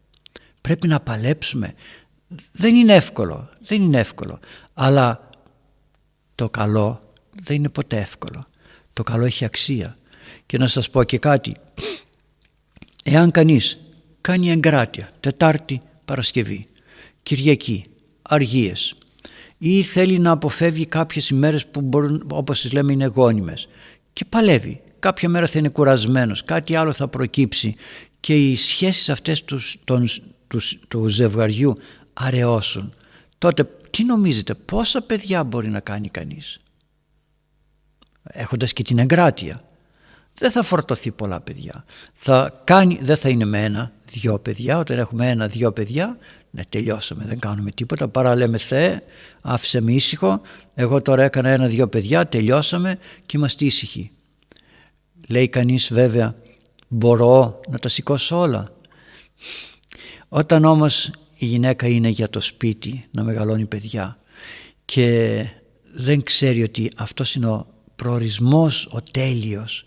Πρέπει 0.62 0.88
να 0.88 1.00
παλέψουμε. 1.00 1.74
Δεν 2.52 2.76
είναι 2.76 2.94
εύκολο, 2.94 3.50
δεν 3.60 3.82
είναι 3.82 4.00
εύκολο. 4.00 4.40
Αλλά 4.74 5.30
το 6.36 6.50
καλό 6.50 7.00
δεν 7.44 7.56
είναι 7.56 7.70
ποτέ 7.70 7.98
εύκολο. 7.98 8.46
Το 8.94 9.04
καλό 9.04 9.26
έχει 9.26 9.46
αξία. 9.46 9.96
Και 10.46 10.58
να 10.58 10.68
σας 10.68 10.90
πω 10.90 11.04
και 11.04 11.18
κάτι. 11.18 11.54
Εάν 13.04 13.32
κανείς 13.32 13.80
κάνει 14.22 14.52
εγκράτεια, 14.52 15.10
Τετάρτη, 15.20 15.82
Παρασκευή, 16.06 16.68
Κυριακή, 17.24 17.86
Αργίες 18.22 18.96
ή 19.58 19.82
θέλει 19.82 20.20
να 20.20 20.32
αποφεύγει 20.32 20.86
κάποιες 20.86 21.30
ημέρες 21.30 21.68
που 21.68 21.82
μπορούν, 21.82 22.28
όπως 22.32 22.62
τις 22.62 22.74
λέμε 22.74 22.92
είναι 22.92 23.06
γόνιμες 23.06 23.68
και 24.14 24.26
παλεύει 24.26 24.82
κάποια 25.00 25.30
μέρα 25.30 25.48
θα 25.48 25.60
είναι 25.60 25.70
κουρασμένος, 25.70 26.44
κάτι 26.44 26.76
άλλο 26.76 26.92
θα 26.92 27.08
προκύψει 27.08 27.76
και 28.20 28.50
οι 28.50 28.56
σχέσεις 28.56 29.10
αυτές 29.10 29.44
τους, 29.44 29.78
των, 29.84 30.08
τους, 30.48 30.80
του 30.88 31.08
ζευγαριού 31.08 31.74
αραιώσουν, 32.14 32.94
τότε 33.38 33.64
τι 33.90 34.04
νομίζετε, 34.04 34.54
πόσα 34.54 35.02
παιδιά 35.02 35.44
μπορεί 35.44 35.70
να 35.70 35.80
κάνει 35.80 36.10
κανείς 36.10 36.60
έχοντας 38.24 38.74
και 38.74 38.84
την 38.84 39.00
εγκράτεια; 39.00 39.64
Δεν 40.34 40.52
θα 40.52 40.64
φορτωθεί 40.64 41.12
πολλά 41.12 41.42
παιδιά. 41.42 41.86
Θα 42.14 42.62
κάνει, 42.64 43.00
δεν 43.02 43.18
θα 43.18 43.30
είναι 43.30 43.46
με 43.46 43.64
ένα, 43.64 43.92
δυο 44.12 44.40
παιδιά. 44.40 44.78
Όταν 44.78 44.98
έχουμε 45.00 45.30
ένα, 45.30 45.48
δυο 45.48 45.72
παιδιά, 45.72 46.18
ναι 46.52 46.62
τελειώσαμε, 46.70 47.24
δεν 47.26 47.40
κάνουμε 47.40 47.72
τίποτα. 47.72 48.08
Παρά 48.08 48.36
λέμε 48.36 48.58
Θεέ, 48.58 49.04
άφησε 49.42 49.82
με 49.82 49.92
ήσυχο. 49.92 50.42
Εγώ 50.74 51.02
τώρα 51.02 51.24
έκανα 51.24 51.50
ένα, 51.50 51.68
δυο 51.68 51.88
παιδιά, 51.88 52.28
τελειώσαμε 52.28 52.98
και 53.26 53.38
είμαστε 53.38 53.66
ήσυχοι. 53.66 54.12
Λέει 55.28 55.48
κανείς 55.48 55.94
βέβαια 55.94 56.36
μπορώ 56.88 57.60
να 57.70 57.80
τα 57.80 57.90
σηκώσω 57.90 58.40
όλα. 58.40 58.72
Όταν 60.30 60.66
όμως 60.66 61.12
η 61.44 61.46
γυναίκα 61.46 61.88
είναι 61.88 62.10
για 62.10 62.30
το 62.30 62.40
σπίτι 62.40 63.06
να 63.12 63.24
μεγαλώνει 63.24 63.66
παιδιά 63.66 64.18
και 64.86 65.46
δεν 65.94 66.24
ξέρει 66.24 66.64
ότι 66.64 66.92
αυτός 66.96 67.36
είναι 67.36 67.48
ο 67.48 67.68
προορισμός 67.96 68.88
ο 68.92 69.02
τέλειος 69.12 69.86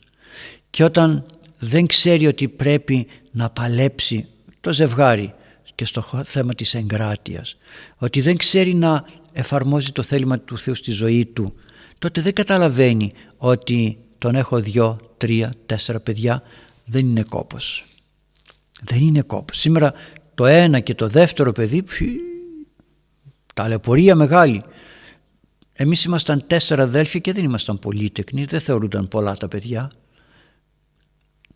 και 0.70 0.84
όταν 0.84 1.26
δεν 1.58 1.86
ξέρει 1.86 2.26
ότι 2.26 2.48
πρέπει 2.48 3.06
να 3.32 3.50
παλέψει 3.50 4.26
το 4.60 4.72
ζευγάρι 4.72 5.34
και 5.74 5.84
στο 5.84 6.22
θέμα 6.24 6.54
της 6.54 6.74
εγκράτειας 6.74 7.56
ότι 7.96 8.20
δεν 8.20 8.36
ξέρει 8.36 8.74
να 8.74 9.04
εφαρμόζει 9.32 9.92
το 9.92 10.02
θέλημα 10.02 10.38
του 10.38 10.58
Θεού 10.58 10.74
στη 10.74 10.90
ζωή 10.90 11.26
του 11.26 11.54
τότε 11.98 12.20
δεν 12.20 12.32
καταλαβαίνει 12.32 13.12
ότι 13.36 13.98
τον 14.18 14.34
έχω 14.34 14.60
δυο, 14.60 14.98
τρία, 15.16 15.54
τέσσερα 15.66 16.00
παιδιά 16.00 16.42
δεν 16.84 17.06
είναι 17.06 17.22
κόπος. 17.22 17.84
Δεν 18.82 19.00
είναι 19.00 19.22
κόπος. 19.22 19.58
Σήμερα 19.58 19.92
το 20.36 20.46
ένα 20.46 20.80
και 20.80 20.94
το 20.94 21.08
δεύτερο 21.08 21.52
παιδί 21.52 21.84
ταλαιπωρία 23.54 24.14
μεγάλη. 24.14 24.64
Εμείς 25.72 26.04
ήμασταν 26.04 26.46
τέσσερα 26.46 26.82
αδέλφια 26.82 27.20
και 27.20 27.32
δεν 27.32 27.44
ήμασταν 27.44 27.78
πολύτεκνοι, 27.78 28.44
δεν 28.44 28.60
θεωρούνταν 28.60 29.08
πολλά 29.08 29.36
τα 29.36 29.48
παιδιά. 29.48 29.90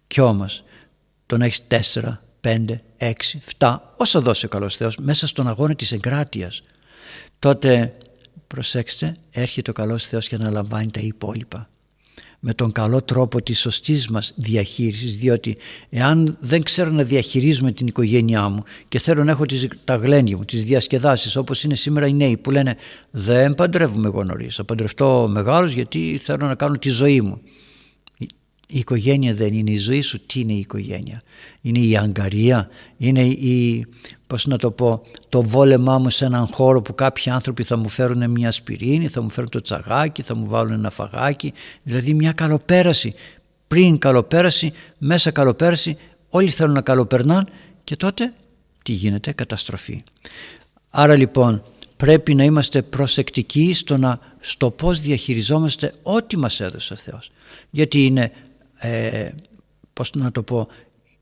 Κι 0.06 0.20
όμως 0.20 0.64
τον 1.26 1.42
έχεις 1.42 1.66
τέσσερα, 1.66 2.22
πέντε, 2.40 2.82
έξι, 2.96 3.40
φτά, 3.42 3.94
όσα 3.96 4.20
δώσει 4.20 4.46
ο 4.46 4.48
καλός 4.48 4.76
Θεός 4.76 4.96
μέσα 4.96 5.26
στον 5.26 5.48
αγώνα 5.48 5.74
της 5.74 5.92
εγκράτειας. 5.92 6.62
Τότε 7.38 7.96
προσέξτε 8.46 9.12
έρχεται 9.30 9.70
ο 9.70 9.72
καλός 9.72 10.06
Θεός 10.06 10.28
και 10.28 10.34
αναλαμβάνει 10.34 10.90
τα 10.90 11.00
υπόλοιπα 11.00 11.68
με 12.40 12.54
τον 12.54 12.72
καλό 12.72 13.02
τρόπο 13.02 13.42
της 13.42 13.60
σωστής 13.60 14.08
μας 14.08 14.32
διαχείρισης 14.36 15.16
διότι 15.16 15.56
εάν 15.90 16.36
δεν 16.40 16.62
ξέρω 16.62 16.90
να 16.90 17.02
διαχειρίζουμε 17.02 17.72
την 17.72 17.86
οικογένειά 17.86 18.48
μου 18.48 18.62
και 18.88 18.98
θέλω 18.98 19.24
να 19.24 19.30
έχω 19.30 19.46
τις, 19.46 19.66
τα 19.84 19.94
γλένια 19.94 20.36
μου, 20.36 20.44
τις 20.44 20.64
διασκεδάσεις 20.64 21.36
όπως 21.36 21.64
είναι 21.64 21.74
σήμερα 21.74 22.06
οι 22.06 22.12
νέοι 22.12 22.36
που 22.36 22.50
λένε 22.50 22.76
δεν 23.10 23.54
παντρεύουμε 23.54 24.06
εγώ 24.08 24.24
νωρίς, 24.24 24.54
θα 24.54 24.64
παντρευτώ 24.64 25.28
μεγάλος 25.30 25.72
γιατί 25.72 26.20
θέλω 26.22 26.46
να 26.46 26.54
κάνω 26.54 26.76
τη 26.76 26.88
ζωή 26.88 27.20
μου 27.20 27.40
η 28.70 28.78
οικογένεια 28.78 29.34
δεν 29.34 29.52
είναι 29.52 29.70
η 29.70 29.76
ζωή 29.76 30.00
σου. 30.00 30.26
Τι 30.26 30.40
είναι 30.40 30.52
η 30.52 30.58
οικογένεια. 30.58 31.22
Είναι 31.60 31.78
η 31.78 31.96
αγκαρία. 31.96 32.68
Είναι 32.96 33.22
η, 33.22 33.86
πώς 34.26 34.46
να 34.46 34.56
το 34.56 34.70
πω, 34.70 35.02
το 35.28 35.42
βόλεμά 35.42 35.98
μου 35.98 36.10
σε 36.10 36.24
έναν 36.24 36.46
χώρο 36.46 36.82
που 36.82 36.94
κάποιοι 36.94 37.32
άνθρωποι 37.32 37.62
θα 37.62 37.76
μου 37.76 37.88
φέρουν 37.88 38.30
μια 38.30 38.50
σπιρίνη, 38.50 39.08
θα 39.08 39.22
μου 39.22 39.30
φέρουν 39.30 39.50
το 39.50 39.60
τσαγάκι, 39.60 40.22
θα 40.22 40.34
μου 40.34 40.46
βάλουν 40.48 40.72
ένα 40.72 40.90
φαγάκι. 40.90 41.52
Δηλαδή 41.82 42.14
μια 42.14 42.32
καλοπέραση. 42.32 43.14
Πριν 43.68 43.98
καλοπέραση, 43.98 44.72
μέσα 44.98 45.30
καλοπέραση, 45.30 45.96
όλοι 46.28 46.48
θέλουν 46.48 46.72
να 46.72 46.80
καλοπερνάν 46.80 47.48
και 47.84 47.96
τότε 47.96 48.32
τι 48.82 48.92
γίνεται, 48.92 49.32
καταστροφή. 49.32 50.02
Άρα 50.90 51.16
λοιπόν 51.16 51.62
πρέπει 51.96 52.34
να 52.34 52.44
είμαστε 52.44 52.82
προσεκτικοί 52.82 53.74
στο, 53.74 53.96
να, 53.96 54.18
στο 54.40 54.70
πώς 54.70 55.00
διαχειριζόμαστε 55.00 55.92
ό,τι 56.02 56.36
μας 56.36 56.60
έδωσε 56.60 56.92
ο 56.92 56.96
Θεός. 56.96 57.30
Γιατί 57.70 58.04
είναι 58.04 58.32
ε, 58.80 59.30
πώς 59.92 60.10
να 60.14 60.32
το 60.32 60.42
πω, 60.42 60.68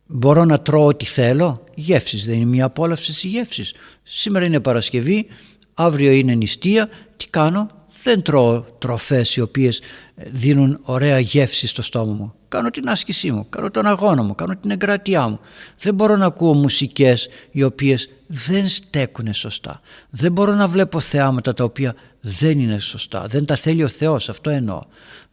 μπορώ 0.06 0.44
να 0.44 0.60
τρώω 0.60 0.86
ό,τι 0.86 1.04
θέλω, 1.04 1.64
γεύσεις, 1.74 2.26
δεν 2.26 2.34
είναι 2.34 2.44
μια 2.44 2.64
απόλαυση 2.64 3.26
η 3.26 3.30
γεύσεις. 3.30 3.74
Σήμερα 4.02 4.44
είναι 4.44 4.60
Παρασκευή, 4.60 5.26
αύριο 5.74 6.12
είναι 6.12 6.34
νηστεία, 6.34 6.88
τι 7.16 7.28
κάνω, 7.28 7.70
δεν 8.02 8.22
τρώω 8.22 8.60
τροφές 8.60 9.36
οι 9.36 9.40
οποίες 9.40 9.80
δίνουν 10.14 10.78
ωραία 10.82 11.18
γεύση 11.18 11.66
στο 11.66 11.82
στόμα 11.82 12.12
μου. 12.12 12.32
Κάνω 12.48 12.70
την 12.70 12.88
άσκησή 12.88 13.30
μου, 13.30 13.46
κάνω 13.48 13.70
τον 13.70 13.86
αγώνα 13.86 14.22
μου, 14.22 14.34
κάνω 14.34 14.56
την 14.56 14.70
εγκρατειά 14.70 15.28
μου. 15.28 15.40
Δεν 15.80 15.94
μπορώ 15.94 16.16
να 16.16 16.26
ακούω 16.26 16.54
μουσικές 16.54 17.28
οι 17.50 17.62
οποίες 17.62 18.08
δεν 18.26 18.68
στέκουν 18.68 19.32
σωστά. 19.32 19.80
Δεν 20.10 20.32
μπορώ 20.32 20.52
να 20.54 20.68
βλέπω 20.68 21.00
θεάματα 21.00 21.54
τα 21.54 21.64
οποία 21.64 21.94
δεν 22.20 22.58
είναι 22.58 22.78
σωστά. 22.78 23.26
Δεν 23.26 23.44
τα 23.44 23.56
θέλει 23.56 23.84
ο 23.84 23.88
Θεός, 23.88 24.28
αυτό 24.28 24.50
εννοώ. 24.50 24.82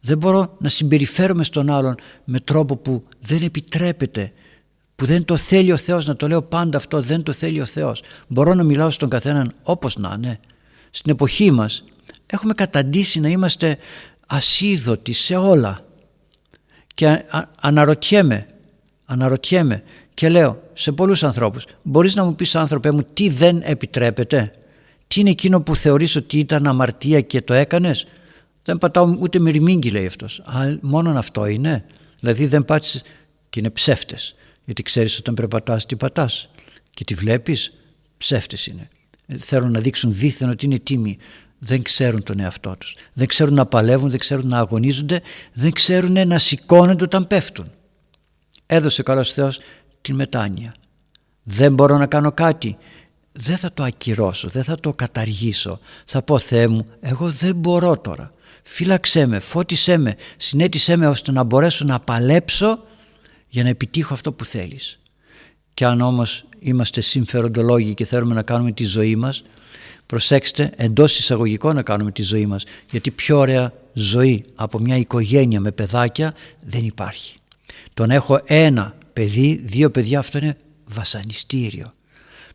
Δεν 0.00 0.18
μπορώ 0.18 0.56
να 0.58 0.68
συμπεριφέρομαι 0.68 1.44
στον 1.44 1.70
άλλον 1.70 1.94
με 2.24 2.40
τρόπο 2.40 2.76
που 2.76 3.02
δεν 3.20 3.42
επιτρέπεται 3.42 4.32
που 4.96 5.04
δεν 5.04 5.24
το 5.24 5.36
θέλει 5.36 5.72
ο 5.72 5.76
Θεός 5.76 6.06
να 6.06 6.16
το 6.16 6.28
λέω 6.28 6.42
πάντα 6.42 6.76
αυτό 6.76 7.00
δεν 7.00 7.22
το 7.22 7.32
θέλει 7.32 7.60
ο 7.60 7.64
Θεός 7.64 8.02
μπορώ 8.28 8.54
να 8.54 8.64
μιλάω 8.64 8.90
στον 8.90 9.08
καθέναν 9.08 9.52
όπως 9.62 9.96
να 9.96 10.12
είναι 10.16 10.40
στην 10.90 11.12
εποχή 11.12 11.50
μας 11.50 11.84
έχουμε 12.26 12.54
καταντήσει 12.54 13.20
να 13.20 13.28
είμαστε 13.28 13.78
ασίδωτοι 14.26 15.12
σε 15.12 15.36
όλα 15.36 15.80
και 16.94 17.24
αναρωτιέμαι 17.60 18.46
αναρωτιέμαι 19.04 19.82
και 20.14 20.28
λέω 20.28 20.62
σε 20.72 20.92
πολλούς 20.92 21.24
ανθρώπους 21.24 21.64
μπορείς 21.82 22.14
να 22.14 22.24
μου 22.24 22.34
πεις 22.34 22.54
άνθρωπε 22.54 22.90
μου 22.90 23.06
τι 23.12 23.28
δεν 23.28 23.60
επιτρέπεται; 23.64 24.50
Τι 25.08 25.20
είναι 25.20 25.30
εκείνο 25.30 25.60
που 25.60 25.76
θεωρείς 25.76 26.16
ότι 26.16 26.38
ήταν 26.38 26.66
αμαρτία 26.66 27.20
και 27.20 27.42
το 27.42 27.54
έκανες; 27.54 28.06
Δεν 28.62 28.78
πατάω 28.78 29.16
ούτε 29.20 29.38
μυρμήγκι 29.38 29.90
λέει 29.90 30.06
αυτός. 30.06 30.38
Α, 30.40 30.76
μόνον 30.80 31.16
αυτό 31.16 31.46
είναι. 31.46 31.84
Δηλαδή 32.20 32.46
δεν 32.46 32.64
πάτησες 32.64 33.02
και 33.50 33.60
είναι 33.60 33.70
ψεύτες. 33.70 34.34
Γιατί 34.64 34.82
ξέρεις 34.82 35.18
όταν 35.18 35.34
περπατάς 35.34 35.86
τι 35.86 35.96
πατάς. 35.96 36.48
Και 36.90 37.04
τι 37.04 37.14
βλέπεις 37.14 37.72
ψεύτες 38.16 38.66
είναι. 38.66 38.88
Θέλουν 39.36 39.70
να 39.70 39.80
δείξουν 39.80 40.14
δίθεν 40.14 40.50
ότι 40.50 40.64
είναι 40.64 40.78
τίμοι 40.78 41.18
δεν 41.58 41.82
ξέρουν 41.82 42.22
τον 42.22 42.40
εαυτό 42.40 42.76
τους. 42.78 42.96
Δεν 43.12 43.26
ξέρουν 43.26 43.54
να 43.54 43.66
παλεύουν, 43.66 44.10
δεν 44.10 44.18
ξέρουν 44.18 44.46
να 44.46 44.58
αγωνίζονται. 44.58 45.22
Δεν 45.52 45.72
ξέρουν 45.72 46.28
να 46.28 46.38
σηκώνονται 46.38 47.04
όταν 47.04 47.26
πέφτουν. 47.26 47.70
Έδωσε 48.66 49.02
καλός 49.02 49.32
Θεός 49.32 49.58
την 50.00 50.14
μετάνοια. 50.14 50.74
Δεν 51.42 51.74
μπορώ 51.74 51.96
να 51.96 52.06
κάνω 52.06 52.32
κάτι 52.32 52.76
δεν 53.36 53.56
θα 53.56 53.72
το 53.72 53.82
ακυρώσω, 53.82 54.48
δεν 54.48 54.64
θα 54.64 54.80
το 54.80 54.92
καταργήσω. 54.92 55.78
Θα 56.04 56.22
πω 56.22 56.38
Θεέ 56.38 56.66
μου 56.66 56.84
εγώ 57.00 57.30
δεν 57.30 57.54
μπορώ 57.54 57.98
τώρα. 57.98 58.32
Φύλαξέ 58.62 59.26
με, 59.26 59.38
φώτισέ 59.38 59.98
με 59.98 60.14
συνέτησέ 60.36 60.96
με 60.96 61.08
ώστε 61.08 61.32
να 61.32 61.42
μπορέσω 61.42 61.84
να 61.84 62.00
παλέψω 62.00 62.84
για 63.48 63.62
να 63.62 63.68
επιτύχω 63.68 64.14
αυτό 64.14 64.32
που 64.32 64.44
θέλεις 64.44 65.00
και 65.74 65.84
αν 65.84 66.00
όμως 66.00 66.44
είμαστε 66.58 67.00
συμφεροντολόγοι 67.00 67.94
και 67.94 68.04
θέλουμε 68.04 68.34
να 68.34 68.42
κάνουμε 68.42 68.72
τη 68.72 68.84
ζωή 68.84 69.16
μας 69.16 69.44
προσέξτε 70.06 70.72
εντός 70.76 71.18
εισαγωγικών 71.18 71.74
να 71.74 71.82
κάνουμε 71.82 72.12
τη 72.12 72.22
ζωή 72.22 72.46
μας 72.46 72.64
γιατί 72.90 73.10
πιο 73.10 73.38
ωραία 73.38 73.72
ζωή 73.92 74.44
από 74.54 74.78
μια 74.78 74.96
οικογένεια 74.96 75.60
με 75.60 75.70
παιδάκια 75.70 76.34
δεν 76.60 76.84
υπάρχει. 76.84 77.36
Τον 77.94 78.10
έχω 78.10 78.40
ένα 78.44 78.94
παιδί, 79.12 79.60
δύο 79.64 79.90
παιδιά 79.90 80.18
αυτό 80.18 80.38
είναι 80.38 80.56
βασανιστήριο 80.84 81.95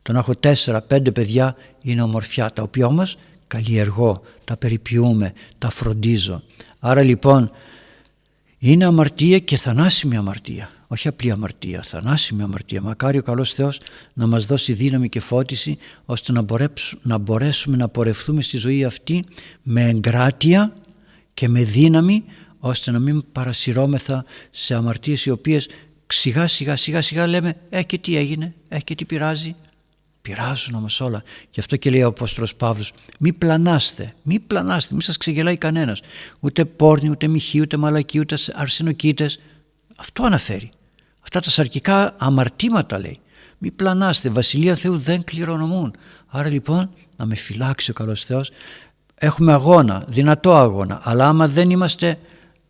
τον 0.02 0.16
έχω 0.16 0.36
τέσσερα, 0.36 0.82
πέντε 0.82 1.12
παιδιά 1.12 1.56
είναι 1.82 2.02
ομορφιά 2.02 2.52
τα 2.52 2.64
οποία 2.64 2.86
όμως 2.86 3.18
καλλιεργώ, 3.48 4.22
τα 4.44 4.58
περιποιούμε, 4.58 5.34
τα 5.58 5.70
φροντίζω 5.70 6.44
άρα 6.80 7.04
λοιπόν 7.04 7.52
είναι 8.58 8.86
αμαρτία 8.86 9.40
και 9.40 9.58
θανάσιμη 9.58 10.18
αμαρτία 10.18 10.70
όχι 10.92 11.08
απλή 11.08 11.32
αμαρτία, 11.32 11.82
θανάσιμη 11.82 12.42
αμαρτία. 12.42 12.82
Μακάρι 12.82 13.18
ο 13.18 13.22
καλός 13.22 13.54
Θεός 13.54 13.80
να 14.14 14.28
μας 14.28 14.46
δώσει 14.46 14.74
δύναμη 14.74 15.10
και 15.10 15.20
φώτιση 15.20 15.78
ώστε 16.06 16.32
να, 16.32 16.46
να 17.02 17.18
μπορέσουμε 17.18 17.78
να 17.78 17.88
πορευθούμε 17.88 18.42
στη 18.42 18.58
ζωή 18.58 18.84
αυτή 18.84 19.26
με 19.64 19.90
εγκράτεια 19.90 20.74
και 21.34 21.48
με 21.48 21.64
δύναμη 21.64 22.24
ώστε 22.60 22.92
να 22.92 23.00
μην 23.00 23.24
παρασυρώμεθα 23.32 24.26
σε 24.50 24.76
αμαρτίες 24.76 25.26
οι 25.26 25.30
οποίες 25.30 25.68
σιγά 26.08 26.48
σιγά 26.48 26.76
σιγά 26.76 27.02
σιγά 27.02 27.28
λέμε 27.28 27.56
«Ε 27.70 27.84
και 27.84 27.98
τι 27.98 28.18
έγινε, 28.18 28.54
ε 28.68 28.80
και 28.80 28.96
τι 28.96 29.06
πειράζει». 29.06 29.56
Πειράζουν 30.22 30.76
όμως 30.76 31.02
όλα. 31.02 31.24
Γι' 31.50 31.60
αυτό 31.60 31.76
και 31.76 31.90
λέει 31.90 32.04
ο 32.04 32.08
Απόστολος 32.08 32.56
Παύλος 32.56 32.94
«Μη 33.20 33.34
πλανάστε, 33.34 34.14
μη 34.24 34.40
πλανάστε, 34.40 34.96
μη 34.96 35.02
σας 35.02 35.18
ξεγελάει 35.18 35.58
κανένας. 35.58 36.02
Ούτε 36.40 36.66
πόρνη, 36.66 37.10
ούτε 37.10 37.28
μοιχή, 37.28 37.62
ούτε 37.62 37.78
μαλακή, 37.78 38.20
ούτε 38.20 38.38
αρσενοκίτες». 38.54 39.40
Αυτό 39.96 40.24
αναφέρει. 40.24 40.70
Αυτά 41.22 41.40
τα 41.40 41.50
σαρκικά 41.50 42.16
αμαρτήματα 42.18 43.00
λέει. 43.00 43.20
Μη 43.58 43.72
πλανάστε, 43.72 44.30
βασιλεία 44.30 44.76
Θεού 44.76 44.98
δεν 44.98 45.24
κληρονομούν. 45.24 45.96
Άρα 46.28 46.50
λοιπόν 46.50 46.90
να 47.16 47.26
με 47.26 47.36
φυλάξει 47.36 47.92
ο 47.92 47.94
καλός 47.94 48.24
Θεός. 48.24 48.52
Έχουμε 49.16 49.54
αγώνα, 49.54 50.06
δυνατό 50.08 50.56
αγώνα, 50.56 51.00
αλλά 51.04 51.28
άμα 51.28 51.48
δεν 51.48 51.70
είμαστε 51.70 52.20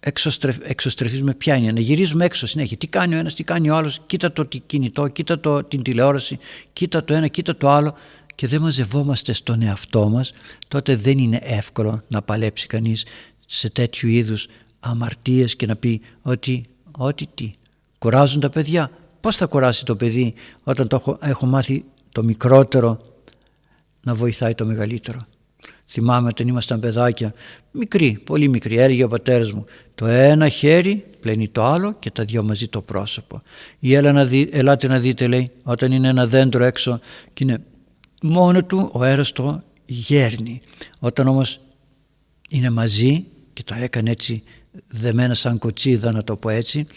εξωστρεφ, 0.03 0.57
εξωστρεφείς 0.63 1.23
με 1.23 1.33
ποια 1.33 1.55
είναι, 1.55 1.71
να 1.71 1.79
γυρίζουμε 1.79 2.25
έξω 2.25 2.47
συνέχεια. 2.47 2.77
Τι 2.77 2.87
κάνει 2.87 3.15
ο 3.15 3.17
ένας, 3.17 3.33
τι 3.33 3.43
κάνει 3.43 3.69
ο 3.69 3.75
άλλος, 3.75 3.99
κοίτα 4.05 4.31
το 4.31 4.43
κινητό, 4.43 5.07
κοίτα 5.07 5.39
το, 5.39 5.63
την 5.63 5.81
τηλεόραση, 5.81 6.37
κοίτα 6.73 7.03
το 7.03 7.13
ένα, 7.13 7.27
κοίτα 7.27 7.57
το 7.57 7.69
άλλο 7.69 7.95
και 8.35 8.47
δεν 8.47 8.61
μαζευόμαστε 8.61 9.33
στον 9.33 9.61
εαυτό 9.61 10.09
μας, 10.09 10.31
τότε 10.67 10.95
δεν 10.95 11.17
είναι 11.17 11.39
εύκολο 11.41 12.03
να 12.07 12.21
παλέψει 12.21 12.67
κανείς 12.67 13.05
σε 13.45 13.69
τέτοιου 13.69 14.09
είδους 14.09 14.47
αμαρτίες 14.79 15.55
και 15.55 15.65
να 15.65 15.75
πει 15.75 16.01
ότι, 16.21 16.63
ότι 16.97 17.27
τι, 17.33 17.51
Κουράζουν 18.01 18.39
τα 18.39 18.49
παιδιά. 18.49 18.91
Πώς 19.19 19.35
θα 19.35 19.45
κουράσει 19.45 19.85
το 19.85 19.95
παιδί 19.95 20.33
όταν 20.63 20.87
το 20.87 20.95
έχω, 20.95 21.17
έχω 21.21 21.45
μάθει 21.45 21.85
το 22.11 22.23
μικρότερο 22.23 22.99
να 24.03 24.13
βοηθάει 24.13 24.55
το 24.55 24.65
μεγαλύτερο; 24.65 25.25
Θυμάμαι 25.87 26.27
όταν 26.27 26.47
ήμασταν 26.47 26.79
παιδάκια, 26.79 27.33
μικροί, 27.71 28.21
πολύ 28.23 28.47
μικροί, 28.47 28.77
έλεγε 28.77 29.03
ο 29.03 29.07
πατέρας 29.07 29.51
μου, 29.51 29.65
το 30.01 30.07
ένα 30.07 30.49
χέρι 30.49 31.05
πλένει 31.19 31.47
το 31.47 31.63
άλλο 31.63 31.93
και 31.93 32.11
τα 32.11 32.23
δυο 32.23 32.43
μαζί 32.43 32.67
το 32.67 32.81
πρόσωπο. 32.81 33.41
Ή 33.79 33.93
έλα 33.93 34.11
να 34.11 34.25
δει, 34.25 34.49
ελάτε 34.51 34.87
να 34.87 34.99
δείτε 34.99 35.27
λέει, 35.27 35.51
όταν 35.63 35.91
είναι 35.91 36.07
ένα 36.07 36.27
δέντρο 36.27 36.63
έξω 36.63 36.99
και 37.33 37.43
είναι 37.43 37.61
μόνο 38.21 38.63
του 38.63 38.89
ο 38.93 39.03
αέρας 39.03 39.31
το 39.31 39.61
γέρνει. 39.85 40.61
Όταν 40.99 41.27
όμως 41.27 41.59
είναι 42.49 42.69
μαζί 42.69 43.25
και 43.53 43.63
το 43.63 43.75
έκανε 43.79 44.09
έτσι 44.11 44.43
δεμένα 44.87 45.33
σαν 45.33 45.57
κοτσίδα 45.57 46.11
να 46.11 46.23
το 46.23 46.35
πω 46.35 46.49
έτσι 46.49 46.87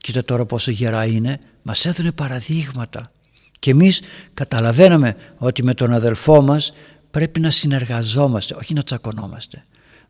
κοίτα 0.00 0.24
τώρα 0.24 0.44
πόσο 0.46 0.70
γερά 0.70 1.04
είναι, 1.04 1.40
μας 1.62 1.86
έδωνε 1.86 2.12
παραδείγματα. 2.12 3.12
Και 3.58 3.70
εμείς 3.70 4.00
καταλαβαίναμε 4.34 5.16
ότι 5.38 5.62
με 5.62 5.74
τον 5.74 5.92
αδελφό 5.92 6.42
μας 6.42 6.72
πρέπει 7.10 7.40
να 7.40 7.50
συνεργαζόμαστε, 7.50 8.54
όχι 8.54 8.74
να 8.74 8.82
τσακωνόμαστε. 8.82 9.62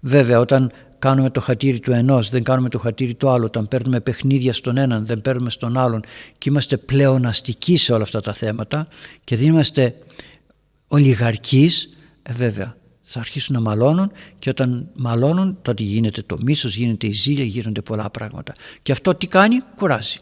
Βέβαια 0.06 0.38
όταν 0.38 0.72
κάνουμε 0.98 1.30
το 1.30 1.40
χατήρι 1.40 1.80
του 1.80 1.92
ενός, 1.92 2.30
δεν 2.30 2.42
κάνουμε 2.42 2.68
το 2.68 2.78
χατήρι 2.78 3.14
του 3.14 3.28
άλλου, 3.28 3.44
όταν 3.44 3.68
παίρνουμε 3.68 4.00
παιχνίδια 4.00 4.52
στον 4.52 4.76
έναν, 4.76 5.06
δεν 5.06 5.20
παίρνουμε 5.20 5.50
στον 5.50 5.78
άλλον 5.78 6.02
και 6.38 6.48
είμαστε 6.48 6.76
πλεοναστικοί 6.76 7.76
σε 7.76 7.92
όλα 7.92 8.02
αυτά 8.02 8.20
τα 8.20 8.32
θέματα 8.32 8.86
και 9.24 9.36
δεν 9.36 9.46
είμαστε 9.46 9.94
ολιγαρκείς, 10.88 11.88
ε, 12.22 12.32
βέβαια 12.32 12.76
θα 13.02 13.20
αρχίσουν 13.20 13.54
να 13.54 13.60
μαλώνουν 13.60 14.12
και 14.38 14.48
όταν 14.48 14.88
μαλώνουν 14.94 15.58
τότε 15.62 15.82
γίνεται 15.82 16.22
το 16.22 16.36
μίσος, 16.40 16.76
γίνεται 16.76 17.06
η 17.06 17.12
ζήλια, 17.12 17.44
γίνονται 17.44 17.80
πολλά 17.80 18.10
πράγματα. 18.10 18.52
Και 18.82 18.92
αυτό 18.92 19.14
τι 19.14 19.26
κάνει, 19.26 19.60
κουράζει. 19.76 20.18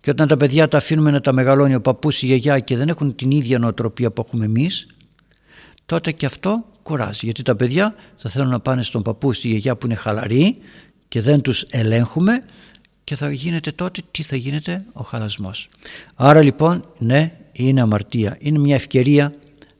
Και 0.00 0.10
όταν 0.10 0.28
τα 0.28 0.36
παιδιά 0.36 0.68
τα 0.68 0.76
αφήνουμε 0.76 1.10
να 1.10 1.20
τα 1.20 1.32
μεγαλώνει 1.32 1.74
ο 1.74 1.80
παππούς, 1.80 2.22
η 2.22 2.26
γιαγιά 2.26 2.58
και 2.58 2.76
δεν 2.76 2.88
έχουν 2.88 3.14
την 3.14 3.30
ίδια 3.30 3.58
νοοτροπία 3.58 4.10
που 4.10 4.22
έχουμε 4.26 4.44
εμείς, 4.44 4.86
τότε 5.86 6.12
και 6.12 6.26
αυτό 6.26 6.64
κουράζει. 6.82 7.20
Γιατί 7.22 7.42
τα 7.42 7.56
παιδιά 7.56 7.94
θα 8.16 8.30
θέλουν 8.30 8.48
να 8.48 8.60
πάνε 8.60 8.82
στον 8.82 9.02
παππού, 9.02 9.32
στη 9.32 9.48
γιαγιά 9.48 9.76
που 9.76 9.86
είναι 9.86 9.94
χαλαρή 9.94 10.56
και 11.08 11.20
δεν 11.20 11.40
τους 11.40 11.62
ελέγχουμε 11.62 12.44
και 13.04 13.14
θα 13.14 13.32
γίνεται 13.32 13.72
τότε 13.72 14.02
τι 14.10 14.22
θα 14.22 14.36
γίνεται 14.36 14.84
ο 14.92 15.02
χαλασμός. 15.02 15.68
Άρα 16.14 16.42
λοιπόν 16.42 16.84
ναι 16.98 17.38
είναι 17.52 17.80
αμαρτία, 17.80 18.36
είναι 18.40 18.58
μια 18.58 18.74
ευκαιρία 18.74 19.34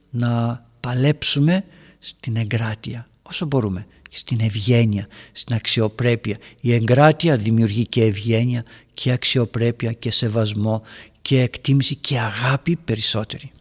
να 0.09 0.63
παλέψουμε 0.79 1.63
στην 1.99 2.35
εγκράτεια 2.35 3.07
όσο 3.21 3.45
μπορούμε, 3.45 3.87
στην 4.09 4.39
ευγένεια, 4.41 5.07
στην 5.31 5.55
αξιοπρέπεια. 5.55 6.37
Η 6.61 6.73
εγκράτεια 6.73 7.37
δημιουργεί 7.37 7.87
και 7.87 8.03
ευγένεια 8.03 8.63
και 8.93 9.11
αξιοπρέπεια 9.11 9.91
και 9.91 10.11
σεβασμό 10.11 10.81
και 11.21 11.41
εκτίμηση 11.41 11.95
και 11.95 12.19
αγάπη 12.19 12.75
περισσότερη. 12.75 13.51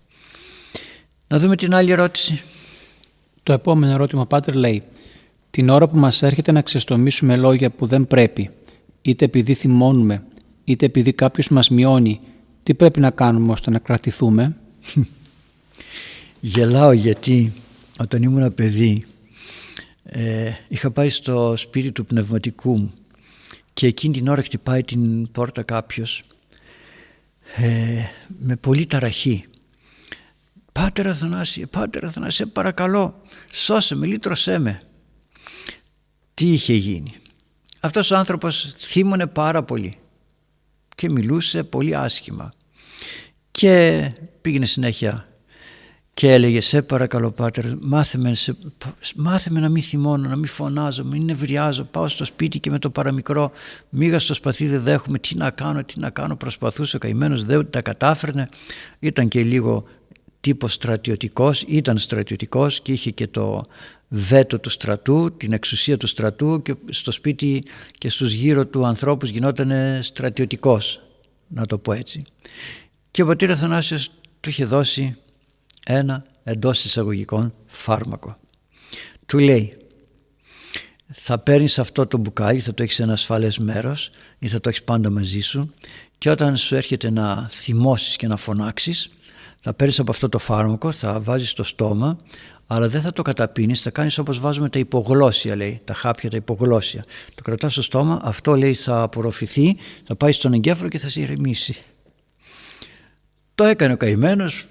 Να 1.28 1.38
δούμε 1.38 1.56
την 1.56 1.74
άλλη 1.74 1.90
ερώτηση. 1.90 2.42
Το 3.42 3.52
επόμενο 3.52 3.92
ερώτημα, 3.92 4.26
Πάτερ, 4.26 4.54
λέει 4.54 4.82
«Την 5.50 5.68
ώρα 5.68 5.88
που 5.88 5.96
μας 5.96 6.22
έρχεται 6.22 6.52
να 6.52 6.62
ξεστομίσουμε 6.62 7.36
λόγια 7.36 7.70
που 7.70 7.86
δεν 7.86 8.06
πρέπει, 8.06 8.50
είτε 9.02 9.24
επειδή 9.24 9.54
θυμώνουμε, 9.54 10.22
είτε 10.64 10.86
επειδή 10.86 11.12
κάποιος 11.12 11.48
μας 11.48 11.70
μειώνει, 11.70 12.20
τι 12.62 12.74
πρέπει 12.74 13.00
να 13.00 13.10
κάνουμε 13.10 13.52
ώστε 13.52 13.70
να 13.70 13.78
κρατηθούμε» 13.78 14.56
Γελάω 16.40 16.92
γιατί 16.92 17.52
όταν 17.98 18.22
ήμουν 18.22 18.54
παιδί 18.54 19.04
ε, 20.04 20.50
είχα 20.68 20.90
πάει 20.90 21.10
στο 21.10 21.54
σπίτι 21.56 21.92
του 21.92 22.06
πνευματικού 22.06 22.78
μου 22.78 22.92
και 23.72 23.86
εκείνη 23.86 24.14
την 24.14 24.28
ώρα 24.28 24.42
χτυπάει 24.42 24.80
την 24.80 25.30
πόρτα 25.30 25.62
κάποιος 25.62 26.22
ε, 27.56 28.02
με 28.38 28.56
πολύ 28.56 28.86
ταραχή 28.86 29.44
«Πάτερ 30.76 31.06
Αθανάση, 31.06 31.66
Πάτερ 31.66 32.04
Αθανάση, 32.04 32.36
σε 32.36 32.46
παρακαλώ, 32.46 33.22
σώσε 33.50 33.94
με, 33.94 34.06
λύτρωσέ 34.06 34.58
με». 34.58 34.80
Τι 36.34 36.52
είχε 36.52 36.74
γίνει. 36.74 37.14
Αυτός 37.80 38.10
ο 38.10 38.16
άνθρωπος 38.16 38.74
θύμωνε 38.78 39.26
πάρα 39.26 39.62
πολύ 39.62 39.98
και 40.94 41.10
μιλούσε 41.10 41.62
πολύ 41.62 41.96
άσχημα 41.96 42.52
και 43.50 44.12
πήγαινε 44.40 44.66
συνέχεια 44.66 45.28
και 46.14 46.32
έλεγε 46.32 46.60
σε 46.60 46.82
παρακαλώ 46.82 47.30
πάτερ 47.30 47.64
μάθε 47.80 48.18
με, 48.18 48.34
μάθε 49.16 49.50
με 49.50 49.60
να 49.60 49.68
μην 49.68 49.82
θυμώνω, 49.82 50.28
να 50.28 50.36
μην 50.36 50.46
φωνάζω, 50.46 51.04
μην 51.04 51.24
νευριάζω 51.24 51.84
πάω 51.84 52.08
στο 52.08 52.24
σπίτι 52.24 52.60
και 52.60 52.70
με 52.70 52.78
το 52.78 52.90
παραμικρό 52.90 53.50
μίγα 53.88 54.18
στο 54.18 54.34
σπαθί 54.34 54.66
δεν 54.66 54.82
δέχομαι 54.82 55.18
τι 55.18 55.36
να 55.36 55.50
κάνω, 55.50 55.84
τι 55.84 55.98
να 55.98 56.10
κάνω 56.10 56.36
προσπαθούσε 56.36 56.96
ο 56.96 56.98
καημένος 56.98 57.44
δεν 57.44 57.70
τα 57.70 57.82
κατάφερνε 57.82 58.48
ήταν 58.98 59.28
και 59.28 59.42
λίγο 59.42 59.84
τύπος 60.46 60.72
στρατιωτικός 60.72 61.64
ήταν 61.66 61.98
στρατιωτικός 61.98 62.80
και 62.80 62.92
είχε 62.92 63.10
και 63.10 63.26
το 63.26 63.64
βέτο 64.08 64.58
του 64.58 64.70
στρατού, 64.70 65.36
την 65.36 65.52
εξουσία 65.52 65.96
του 65.96 66.06
στρατού 66.06 66.62
και 66.62 66.74
στο 66.88 67.10
σπίτι 67.10 67.64
και 67.92 68.08
στους 68.08 68.32
γύρω 68.32 68.66
του 68.66 68.86
ανθρώπους 68.86 69.30
γινόταν 69.30 70.02
στρατιωτικός 70.02 71.00
να 71.46 71.66
το 71.66 71.78
πω 71.78 71.92
έτσι 71.92 72.22
και 73.10 73.22
ο 73.22 73.26
πατήρ 73.26 73.50
Αθανάσιος 73.50 74.10
του 74.40 74.48
είχε 74.48 74.64
δώσει 74.64 75.16
ένα 75.86 76.24
εντός 76.44 76.84
εισαγωγικών 76.84 77.54
φάρμακο. 77.66 78.38
Του 79.26 79.38
λέει 79.38 79.72
θα 81.12 81.38
παίρνεις 81.38 81.78
αυτό 81.78 82.06
το 82.06 82.18
μπουκάλι, 82.18 82.60
θα 82.60 82.74
το 82.74 82.82
έχεις 82.82 82.94
σε 82.94 83.02
ένα 83.02 83.12
ασφαλές 83.12 83.58
μέρος 83.58 84.10
ή 84.38 84.48
θα 84.48 84.60
το 84.60 84.68
έχεις 84.68 84.82
πάντα 84.82 85.10
μαζί 85.10 85.40
σου 85.40 85.70
και 86.18 86.30
όταν 86.30 86.56
σου 86.56 86.74
έρχεται 86.74 87.10
να 87.10 87.48
θυμώσεις 87.48 88.16
και 88.16 88.26
να 88.26 88.36
φωνάξεις 88.36 89.10
θα 89.66 89.74
παίρνεις 89.74 89.98
από 89.98 90.10
αυτό 90.10 90.28
το 90.28 90.38
φάρμακο, 90.38 90.92
θα 90.92 91.20
βάζεις 91.20 91.50
στο 91.50 91.64
στόμα 91.64 92.18
αλλά 92.66 92.88
δεν 92.88 93.00
θα 93.00 93.12
το 93.12 93.22
καταπίνεις, 93.22 93.80
θα 93.80 93.90
κάνεις 93.90 94.18
όπως 94.18 94.40
βάζουμε 94.40 94.68
τα 94.68 94.78
υπογλώσια 94.78 95.56
λέει, 95.56 95.80
τα 95.84 95.94
χάπια, 95.94 96.30
τα 96.30 96.36
υπογλώσια. 96.36 97.04
Το 97.34 97.42
κρατάς 97.42 97.72
στο 97.72 97.82
στόμα, 97.82 98.20
αυτό 98.22 98.56
λέει 98.56 98.74
θα 98.74 99.02
απορροφηθεί, 99.02 99.76
θα 100.06 100.16
πάει 100.16 100.32
στον 100.32 100.52
εγκέφαλο 100.52 100.88
και 100.88 100.98
θα 100.98 101.08
σε 101.08 101.20
ηρεμήσει. 101.20 101.76
Το 103.54 103.64
έκανε 103.64 103.92
ο 103.92 103.96
καημένος, 103.96 104.66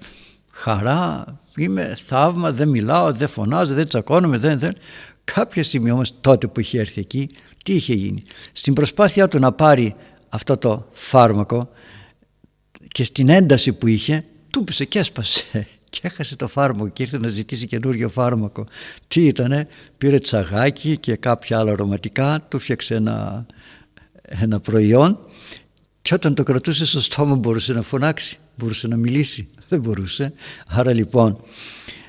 χαρά, 0.50 1.24
είμαι 1.56 1.96
θαύμα, 2.04 2.52
δεν 2.52 2.68
μιλάω, 2.68 3.12
δεν 3.12 3.28
φωνάζω, 3.28 3.74
δεν 3.74 3.86
τσακώνομαι, 3.86 4.38
δεν, 4.38 4.58
δεν. 4.58 4.76
Κάποια 5.24 5.64
στιγμή 5.64 5.90
όμως 5.90 6.12
τότε 6.20 6.46
που 6.46 6.60
είχε 6.60 6.80
έρθει 6.80 7.00
εκεί, 7.00 7.28
τι 7.64 7.74
είχε 7.74 7.94
γίνει; 7.94 8.22
Στην 8.52 8.72
προσπάθειά 8.72 9.28
του 9.28 9.38
να 9.38 9.52
πάρει 9.52 9.94
αυτό 10.28 10.56
το 10.56 10.88
φάρμακο 10.92 11.68
και 12.88 13.04
στην 13.04 13.28
ένταση 13.28 13.72
που 13.72 13.86
είχε, 13.86 14.24
του 14.56 14.64
πήσε 14.64 14.84
και 14.84 14.98
έσπασε 14.98 15.66
και 15.90 16.00
έχασε 16.02 16.36
το 16.36 16.48
φάρμακο 16.48 16.88
και 16.88 17.02
ήρθε 17.02 17.18
να 17.18 17.28
ζητήσει 17.28 17.66
καινούριο 17.66 18.08
φάρμακο. 18.08 18.64
Τι 19.08 19.26
ήτανε, 19.26 19.68
πήρε 19.98 20.18
τσαγάκι 20.18 20.96
και 20.96 21.16
κάποια 21.16 21.58
άλλα 21.58 21.72
αρωματικά, 21.72 22.44
του 22.48 22.58
φτιάξε 22.58 22.94
ένα, 22.94 23.46
ένα 24.22 24.60
προϊόν 24.60 25.18
και 26.02 26.14
όταν 26.14 26.34
το 26.34 26.42
κρατούσε 26.42 26.84
στο 26.86 27.00
στόμα 27.00 27.34
μπορούσε 27.34 27.72
να 27.72 27.82
φωνάξει, 27.82 28.38
μπορούσε 28.56 28.88
να 28.88 28.96
μιλήσει. 28.96 29.48
Δεν 29.68 29.80
μπορούσε. 29.80 30.32
Άρα 30.66 30.92
λοιπόν 30.92 31.40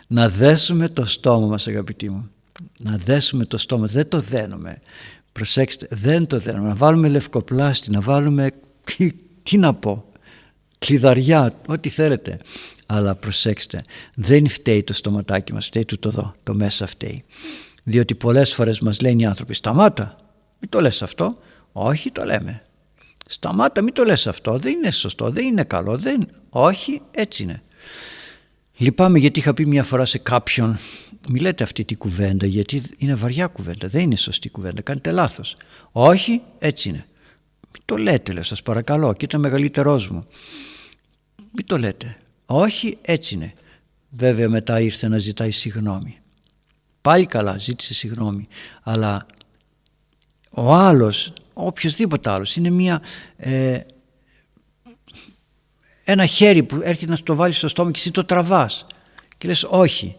να 0.08 0.30
δέσουμε 0.30 0.90
το 0.90 1.06
στόμα 1.06 1.48
μας 1.48 1.68
αγαπητοί 1.68 2.10
μου. 2.10 2.30
Να 2.80 2.98
δέσουμε 2.98 3.46
το 3.46 3.58
στόμα. 3.58 3.86
Δεν 3.86 4.08
το 4.08 4.20
δένουμε. 4.20 4.82
Προσέξτε, 5.32 5.88
δεν 5.90 6.28
το 6.28 6.40
δένουμε. 6.40 6.68
Να 6.68 6.76
βάλουμε 6.76 7.08
λευκοπλάστη, 7.08 7.92
να 7.92 8.02
βάλουμε, 8.02 8.52
τι, 8.84 9.12
τι 9.44 9.58
να 9.58 9.74
πω, 9.74 10.06
κλειδαριά, 10.80 11.54
ό,τι 11.68 11.90
θέλετε. 11.90 12.38
Αλλά 12.86 13.16
προσέξτε, 13.16 13.82
δεν 14.16 14.48
φταίει 14.48 14.84
το 14.84 14.94
στοματάκι 14.94 15.54
μας, 15.54 15.66
φταίει 15.66 15.86
το 15.86 16.10
εδώ, 16.10 16.36
το 16.44 16.54
μέσα 16.54 16.88
φταίει. 16.88 17.24
Διότι 17.84 18.16
πολλές 18.16 18.54
φορές 18.54 18.80
μας 18.80 19.02
λένε 19.02 19.22
οι 19.22 19.26
άνθρωποι, 19.26 19.54
σταμάτα, 19.54 20.16
μην 20.60 20.70
το 20.70 20.82
λες 20.82 21.02
αυτό. 21.02 21.38
Όχι, 21.72 22.12
το 22.12 22.24
λέμε. 22.24 22.62
Σταμάτα 23.28 23.82
μην 23.82 23.94
το 23.94 24.04
λες 24.04 24.28
αυτό, 24.28 24.58
δεν 24.58 24.72
είναι 24.72 24.92
σωστό, 24.92 25.30
δεν 25.30 25.46
είναι 25.46 25.64
καλό, 25.64 25.98
δεν... 25.98 26.28
όχι 26.50 27.02
έτσι 27.12 27.44
είναι. 27.44 27.62
Λυπάμαι 28.78 29.20
γιατί 29.20 29.40
είχα 29.40 29.54
πει 29.54 29.66
μια 29.66 29.84
φορά 29.84 30.06
σε 30.06 30.18
κάποιον 30.18 30.80
μη 31.30 31.40
λέτε 31.40 31.64
αυτή 31.64 31.86
τη 31.86 31.96
κουβέντα 31.96 32.46
γιατί 32.46 32.82
είναι 32.98 33.16
βαριά 33.16 33.48
κουβέντα, 33.48 33.88
δεν 33.88 34.02
είναι 34.02 34.16
σωστή 34.16 34.50
κουβέντα, 34.50 34.82
κάνετε 34.82 35.12
λάθος. 35.12 35.58
Όχι, 35.92 36.42
έτσι 36.60 36.90
είναι. 36.90 37.06
Μην 37.78 37.86
το 37.86 37.98
λέτε 37.98 38.32
λέω 38.34 38.44
σας 38.44 38.62
παρακαλώ 38.62 39.14
και 39.14 39.26
ήταν 39.26 39.42
μεγαλύτερός 39.42 40.10
μου. 40.10 40.28
Μην 41.52 41.66
το 41.66 41.78
λέτε. 41.78 42.18
Όχι, 42.46 42.98
έτσι 43.02 43.36
είναι. 43.36 43.54
Βέβαια 44.10 44.50
μετά 44.50 44.80
ήρθε 44.80 45.08
να 45.08 45.18
ζητάει 45.18 45.52
συγγνώμη. 45.52 46.18
Πάλι 47.02 47.26
καλά, 47.26 47.58
ζήτησε 47.58 47.94
συγγνώμη. 47.94 48.46
Αλλά 48.84 49.26
ο 50.50 50.74
άλλος 50.74 51.34
οποιοδήποτε 51.54 52.30
άλλος. 52.30 52.56
Είναι 52.56 52.70
μια, 52.70 53.02
ε, 53.38 53.80
ένα 56.04 56.26
χέρι 56.26 56.64
που 56.64 56.80
έρχεται 56.84 57.12
να 57.12 57.16
στο 57.16 57.36
βάλει 57.36 57.54
στο 57.54 57.68
στόμα 57.68 57.92
και 57.92 58.00
εσύ 58.00 58.12
το 58.12 58.26
τραβάς 58.26 58.86
και 59.38 59.48
λες 59.48 59.64
όχι. 59.70 60.16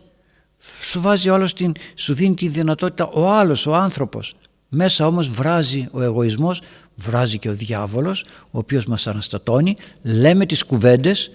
Σου 0.81 1.01
βάζει 1.01 1.29
ο 1.31 1.49
την, 1.55 1.73
σου 1.95 2.15
δίνει 2.15 2.35
τη 2.35 2.49
δυνατότητα 2.49 3.07
ο 3.07 3.29
άλλος, 3.29 3.67
ο 3.67 3.75
άνθρωπος. 3.75 4.35
Μέσα 4.69 5.07
όμως 5.07 5.29
βράζει 5.31 5.87
ο 5.93 6.03
εγωισμός, 6.03 6.63
βράζει 6.95 7.39
και 7.39 7.49
ο 7.49 7.55
διάβολος, 7.55 8.25
ο 8.45 8.59
οποίος 8.59 8.87
μας 8.87 9.07
αναστατώνει. 9.07 9.77
Λέμε 10.03 10.47
τις 10.47 10.63
κουβέντες, 10.63 11.31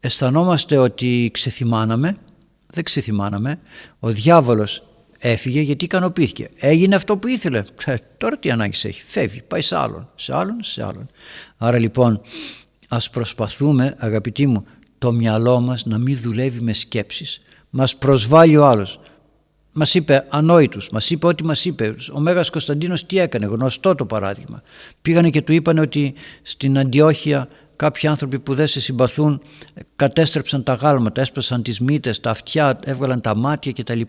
αισθανόμαστε 0.00 0.76
ότι 0.76 1.30
ξεθυμάναμε, 1.32 2.16
δεν 2.66 2.84
ξεθυμάναμε. 2.84 3.58
Ο 4.00 4.10
διάβολος 4.10 4.82
Έφυγε 5.22 5.60
γιατί 5.60 5.84
ικανοποιήθηκε. 5.84 6.48
Έγινε 6.56 6.94
αυτό 6.94 7.16
που 7.16 7.28
ήθελε. 7.28 7.64
Ε, 7.84 7.94
τώρα 8.16 8.38
τι 8.38 8.50
ανάγκη 8.50 8.88
έχει. 8.88 9.02
Φεύγει. 9.06 9.42
Πάει 9.42 9.60
σε 9.60 9.76
άλλον. 9.76 10.08
Σε 10.14 10.36
άλλον, 10.36 10.56
σε 10.62 10.84
άλλον. 10.84 11.08
Άρα 11.56 11.78
λοιπόν 11.78 12.20
ας 12.88 13.10
προσπαθούμε 13.10 13.94
αγαπητοί 13.98 14.46
μου 14.46 14.64
το 14.98 15.12
μυαλό 15.12 15.60
μας 15.60 15.84
να 15.84 15.98
μην 15.98 16.18
δουλεύει 16.18 16.60
με 16.60 16.72
σκέψεις. 16.72 17.40
Μας 17.70 17.96
προσβάλλει 17.96 18.56
ο 18.56 18.66
άλλος. 18.66 19.00
Μας 19.72 19.94
είπε 19.94 20.26
ανόητους, 20.28 20.90
μας 20.90 21.10
είπε 21.10 21.26
ό,τι 21.26 21.44
μας 21.44 21.64
είπε. 21.64 21.94
Ο 22.12 22.20
Μέγας 22.20 22.50
Κωνσταντίνος 22.50 23.06
τι 23.06 23.18
έκανε, 23.18 23.46
γνωστό 23.46 23.94
το 23.94 24.06
παράδειγμα. 24.06 24.62
Πήγανε 25.02 25.30
και 25.30 25.42
του 25.42 25.52
είπαν 25.52 25.78
ότι 25.78 26.14
στην 26.42 26.78
Αντιόχεια 26.78 27.48
Κάποιοι 27.80 28.08
άνθρωποι 28.08 28.38
που 28.38 28.54
δεν 28.54 28.66
σε 28.66 28.80
συμπαθούν 28.80 29.42
κατέστρεψαν 29.96 30.62
τα 30.62 30.74
γάλματα, 30.74 31.20
έσπασαν 31.20 31.62
τις 31.62 31.80
μύτες, 31.80 32.20
τα 32.20 32.30
αυτιά, 32.30 32.78
έβγαλαν 32.84 33.20
τα 33.20 33.36
μάτια 33.36 33.72
κτλ. 33.72 34.00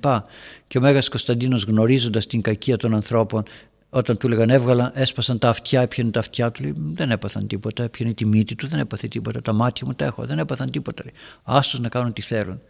Και 0.67 0.77
ο 0.77 0.81
Μέγας 0.81 1.09
Κωνσταντίνος 1.09 1.63
γνωρίζοντας 1.63 2.25
την 2.25 2.41
κακία 2.41 2.77
των 2.77 2.95
ανθρώπων 2.95 3.43
όταν 3.89 4.17
του 4.17 4.27
έλεγαν 4.27 4.49
έβγαλαν, 4.49 4.91
έσπασαν 4.95 5.39
τα 5.39 5.49
αυτιά, 5.49 5.81
έπιανε 5.81 6.11
τα 6.11 6.19
αυτιά 6.19 6.51
του, 6.51 6.63
λέει, 6.63 6.73
δεν 6.77 7.11
έπαθαν 7.11 7.47
τίποτα, 7.47 7.83
έπιανε 7.83 8.13
τη 8.13 8.25
μύτη 8.25 8.55
του, 8.55 8.67
δεν 8.67 8.79
έπαθε 8.79 9.07
τίποτα, 9.07 9.41
τα 9.41 9.53
μάτια 9.53 9.87
μου 9.87 9.93
τα 9.93 10.05
έχω, 10.05 10.25
δεν 10.25 10.39
έπαθαν 10.39 10.71
τίποτα. 10.71 11.03
Άστος 11.43 11.79
να 11.79 11.89
κάνουν 11.89 12.13
τι 12.13 12.21
θέλουν. 12.21 12.61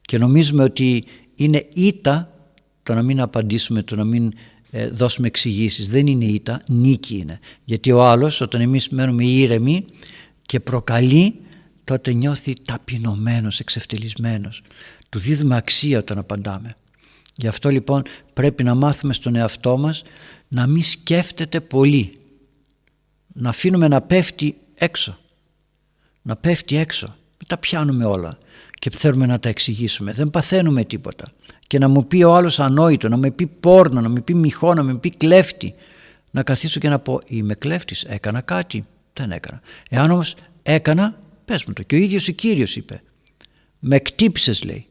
Και 0.00 0.18
νομίζουμε 0.18 0.62
ότι 0.62 1.04
είναι 1.34 1.66
ήττα 1.72 2.33
το 2.84 2.94
να 2.94 3.02
μην 3.02 3.20
απαντήσουμε, 3.20 3.82
το 3.82 3.96
να 3.96 4.04
μην 4.04 4.32
ε, 4.70 4.88
δώσουμε 4.88 5.26
εξηγήσεις. 5.26 5.88
Δεν 5.88 6.06
είναι 6.06 6.24
ήττα, 6.24 6.62
νίκη 6.68 7.16
είναι. 7.16 7.38
Γιατί 7.64 7.92
ο 7.92 8.04
άλλος 8.04 8.40
όταν 8.40 8.60
εμείς 8.60 8.88
μένουμε 8.88 9.24
ήρεμοι 9.24 9.84
και 10.42 10.60
προκαλεί 10.60 11.40
τότε 11.84 12.12
νιώθει 12.12 12.52
ταπεινωμένος, 12.64 13.60
εξευτελισμένος. 13.60 14.62
Του 15.08 15.18
δίδουμε 15.18 15.56
αξία 15.56 15.98
όταν 15.98 16.18
απαντάμε. 16.18 16.76
Γι' 17.36 17.46
αυτό 17.46 17.68
λοιπόν 17.68 18.02
πρέπει 18.32 18.62
να 18.62 18.74
μάθουμε 18.74 19.12
στον 19.12 19.34
εαυτό 19.34 19.76
μας 19.76 20.02
να 20.48 20.66
μην 20.66 20.82
σκέφτεται 20.82 21.60
πολύ. 21.60 22.12
Να 23.32 23.48
αφήνουμε 23.48 23.88
να 23.88 24.00
πέφτει 24.00 24.56
έξω. 24.74 25.16
Να 26.22 26.36
πέφτει 26.36 26.76
έξω. 26.76 27.06
Μην 27.06 27.48
τα 27.48 27.58
πιάνουμε 27.58 28.04
όλα 28.04 28.38
και 28.78 28.90
θέλουμε 28.90 29.26
να 29.26 29.38
τα 29.38 29.48
εξηγήσουμε. 29.48 30.12
Δεν 30.12 30.30
παθαίνουμε 30.30 30.84
τίποτα. 30.84 31.30
Και 31.66 31.78
να 31.78 31.88
μου 31.88 32.06
πει 32.06 32.22
ο 32.22 32.34
άλλος 32.34 32.60
ανόητο, 32.60 33.08
να 33.08 33.16
με 33.16 33.30
πει 33.30 33.46
πόρνο, 33.46 34.00
να 34.00 34.08
με 34.08 34.20
πει 34.20 34.34
μυχό, 34.34 34.74
να 34.74 34.82
με 34.82 34.94
πει 34.94 35.10
κλέφτη. 35.10 35.74
Να 36.30 36.42
καθίσω 36.42 36.80
και 36.80 36.88
να 36.88 36.98
πω 36.98 37.20
είμαι 37.26 37.54
κλέφτης, 37.54 38.02
έκανα 38.02 38.40
κάτι 38.40 38.84
δεν 39.14 39.30
έκανα. 39.30 39.60
Εάν 39.90 40.10
όμως 40.10 40.34
έκανα, 40.62 41.18
πες 41.44 41.64
μου 41.64 41.72
το. 41.72 41.82
Και 41.82 41.94
ο 41.94 41.98
ίδιος 41.98 42.28
ο 42.28 42.32
Κύριος 42.32 42.76
είπε. 42.76 43.02
Με 43.78 43.98
κτύψες 43.98 44.64
λέει. 44.64 44.86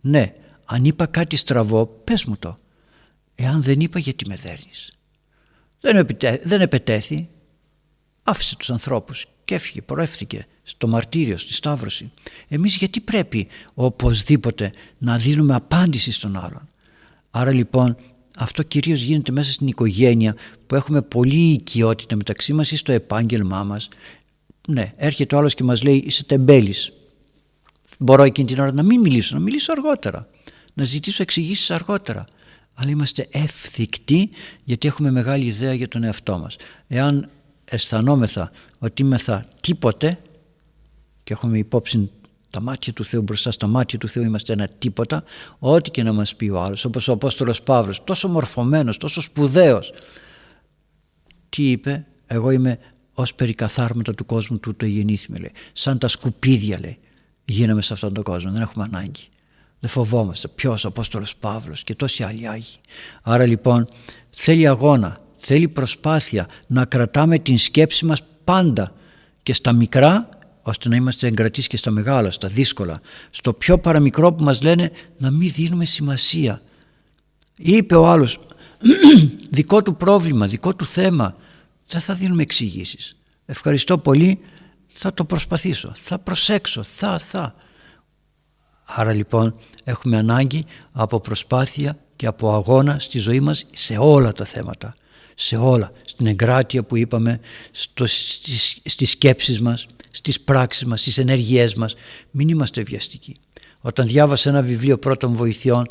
Ναι, 0.00 0.34
αν 0.64 0.84
είπα 0.84 1.06
κάτι 1.06 1.36
στραβό, 1.36 1.86
πες 1.86 2.24
μου 2.24 2.36
το. 2.36 2.56
Εάν 3.34 3.62
δεν 3.62 3.80
είπα 3.80 3.98
γιατί 3.98 4.28
με 4.28 4.36
δέρνεις. 4.36 4.92
Δεν, 5.80 5.96
επετέ, 5.96 6.40
δεν 6.44 6.60
επετέθη. 6.60 7.28
Άφησε 8.22 8.56
τους 8.56 8.70
ανθρώπους 8.70 9.26
και 9.44 9.54
έφυγε, 9.54 9.82
προεύθηκε 9.82 10.46
στο 10.64 10.88
μαρτύριο, 10.88 11.36
στη 11.36 11.52
Σταύρωση. 11.52 12.10
Εμείς 12.48 12.76
γιατί 12.76 13.00
πρέπει 13.00 13.46
οπωσδήποτε 13.74 14.70
να 14.98 15.18
δίνουμε 15.18 15.54
απάντηση 15.54 16.12
στον 16.12 16.36
άλλον; 16.36 16.68
Άρα 17.30 17.52
λοιπόν 17.52 17.96
αυτό 18.38 18.62
κυρίως 18.62 19.02
γίνεται 19.02 19.32
μέσα 19.32 19.52
στην 19.52 19.66
οικογένεια 19.66 20.36
που 20.66 20.74
έχουμε 20.74 21.02
πολύ 21.02 21.52
οικειότητα 21.52 22.16
μεταξύ 22.16 22.52
μας 22.52 22.70
ή 22.70 22.76
στο 22.76 22.92
επάγγελμά 22.92 23.64
μας. 23.64 23.88
Ναι, 24.68 24.92
έρχεται 24.96 25.34
ο 25.34 25.38
άλλος 25.38 25.54
και 25.54 25.64
μας 25.64 25.82
λέει 25.82 26.02
είσαι 26.06 26.24
τεμπέλης. 26.24 26.92
Μπορώ 27.98 28.22
εκείνη 28.22 28.48
την 28.48 28.60
ώρα 28.60 28.72
να 28.72 28.82
μην 28.82 29.00
μιλήσω, 29.00 29.34
να 29.34 29.40
μιλήσω 29.40 29.72
αργότερα. 29.72 30.28
Να 30.74 30.84
ζητήσω 30.84 31.22
εξηγήσεις 31.22 31.70
αργότερα. 31.70 32.24
Αλλά 32.74 32.90
είμαστε 32.90 33.26
ευθυκτοί 33.30 34.30
γιατί 34.64 34.88
έχουμε 34.88 35.10
μεγάλη 35.10 35.44
ιδέα 35.44 35.74
για 35.74 35.88
τον 35.88 36.02
εαυτό 36.02 36.38
μας. 36.38 36.56
Εάν 36.88 37.30
αισθανόμεθα 37.64 38.50
ότι 38.78 39.02
είμεθα 39.02 39.44
τίποτε 39.62 40.18
και 41.24 41.32
έχουμε 41.32 41.58
υπόψη 41.58 42.10
τα 42.50 42.60
μάτια 42.60 42.92
του 42.92 43.04
Θεού 43.04 43.22
μπροστά 43.22 43.50
στα 43.50 43.66
μάτια 43.66 43.98
του 43.98 44.08
Θεού 44.08 44.22
είμαστε 44.22 44.52
ένα 44.52 44.68
τίποτα. 44.78 45.24
Ό,τι 45.58 45.90
και 45.90 46.02
να 46.02 46.12
μας 46.12 46.36
πει 46.36 46.48
ο 46.48 46.60
άλλος 46.60 46.84
όπως 46.84 47.08
ο 47.08 47.12
Απόστολος 47.12 47.62
Παύλος 47.62 48.04
τόσο 48.04 48.28
μορφωμένος, 48.28 48.96
τόσο 48.96 49.20
σπουδαίος. 49.20 49.92
Τι 51.48 51.70
είπε 51.70 52.06
εγώ 52.26 52.50
είμαι 52.50 52.78
ως 53.14 53.34
περικαθάρματα 53.34 54.14
του 54.14 54.26
κόσμου 54.26 54.58
του 54.58 54.74
το 54.74 54.86
γεννήθημε 54.86 55.38
λέει. 55.38 55.52
Σαν 55.72 55.98
τα 55.98 56.08
σκουπίδια 56.08 56.78
λέει 56.80 56.98
γίναμε 57.44 57.82
σε 57.82 57.92
αυτόν 57.92 58.14
τον 58.14 58.22
κόσμο 58.22 58.52
δεν 58.52 58.60
έχουμε 58.60 58.84
ανάγκη 58.84 59.28
δεν 59.84 59.92
φοβόμαστε 59.92 60.48
ποιος 60.48 60.84
ο 60.84 60.88
Απόστολος 60.88 61.36
Παύλος 61.36 61.84
και 61.84 61.94
τόσοι 61.94 62.22
άλλοι 62.22 62.48
Άγιοι. 62.48 62.80
Άρα 63.22 63.46
λοιπόν 63.46 63.88
θέλει 64.30 64.68
αγώνα 64.68 65.18
θέλει 65.36 65.68
προσπάθεια 65.68 66.48
να 66.66 66.84
κρατάμε 66.84 67.38
την 67.38 67.58
σκέψη 67.58 68.04
μας 68.04 68.22
πάντα 68.44 68.92
και 69.42 69.52
στα 69.52 69.72
μικρά 69.72 70.28
ώστε 70.66 70.88
να 70.88 70.96
είμαστε 70.96 71.26
εγκρατείς 71.26 71.66
και 71.66 71.76
στα 71.76 71.90
μεγάλα, 71.90 72.30
στα 72.30 72.48
δύσκολα. 72.48 73.00
Στο 73.30 73.52
πιο 73.52 73.78
παραμικρό 73.78 74.32
που 74.32 74.44
μας 74.44 74.62
λένε 74.62 74.90
να 75.18 75.30
μην 75.30 75.52
δίνουμε 75.52 75.84
σημασία. 75.84 76.62
Είπε 77.58 77.96
ο 77.96 78.06
άλλος, 78.06 78.38
δικό 79.50 79.82
του 79.82 79.96
πρόβλημα, 79.96 80.46
δικό 80.46 80.74
του 80.74 80.86
θέμα, 80.86 81.36
δεν 81.88 82.00
θα 82.00 82.14
δίνουμε 82.14 82.42
εξηγήσεις. 82.42 83.16
Ευχαριστώ 83.44 83.98
πολύ, 83.98 84.40
θα 84.92 85.14
το 85.14 85.24
προσπαθήσω, 85.24 85.92
θα 85.96 86.18
προσέξω, 86.18 86.82
θα, 86.82 87.18
θα. 87.18 87.54
Άρα 88.84 89.12
λοιπόν 89.12 89.56
έχουμε 89.84 90.16
ανάγκη 90.16 90.64
από 90.92 91.20
προσπάθεια 91.20 91.98
και 92.16 92.26
από 92.26 92.54
αγώνα 92.54 92.98
στη 92.98 93.18
ζωή 93.18 93.40
μας 93.40 93.66
σε 93.72 93.96
όλα 93.98 94.32
τα 94.32 94.44
θέματα. 94.44 94.94
Σε 95.34 95.56
όλα, 95.56 95.92
στην 96.04 96.26
εγκράτεια 96.26 96.82
που 96.82 96.96
είπαμε, 96.96 97.40
στο, 97.70 98.06
στις, 98.06 98.78
στις 98.84 99.10
σκέψεις 99.10 99.60
μας, 99.60 99.86
στις 100.10 100.40
πράξεις 100.40 100.84
μας, 100.84 101.00
στις 101.00 101.18
ενέργειές 101.18 101.74
μας. 101.74 101.94
Μην 102.30 102.48
είμαστε 102.48 102.82
βιαστικοί. 102.82 103.36
Όταν 103.80 104.06
διάβασα 104.06 104.50
ένα 104.50 104.62
βιβλίο 104.62 104.98
πρώτων 104.98 105.34
βοηθειών, 105.34 105.86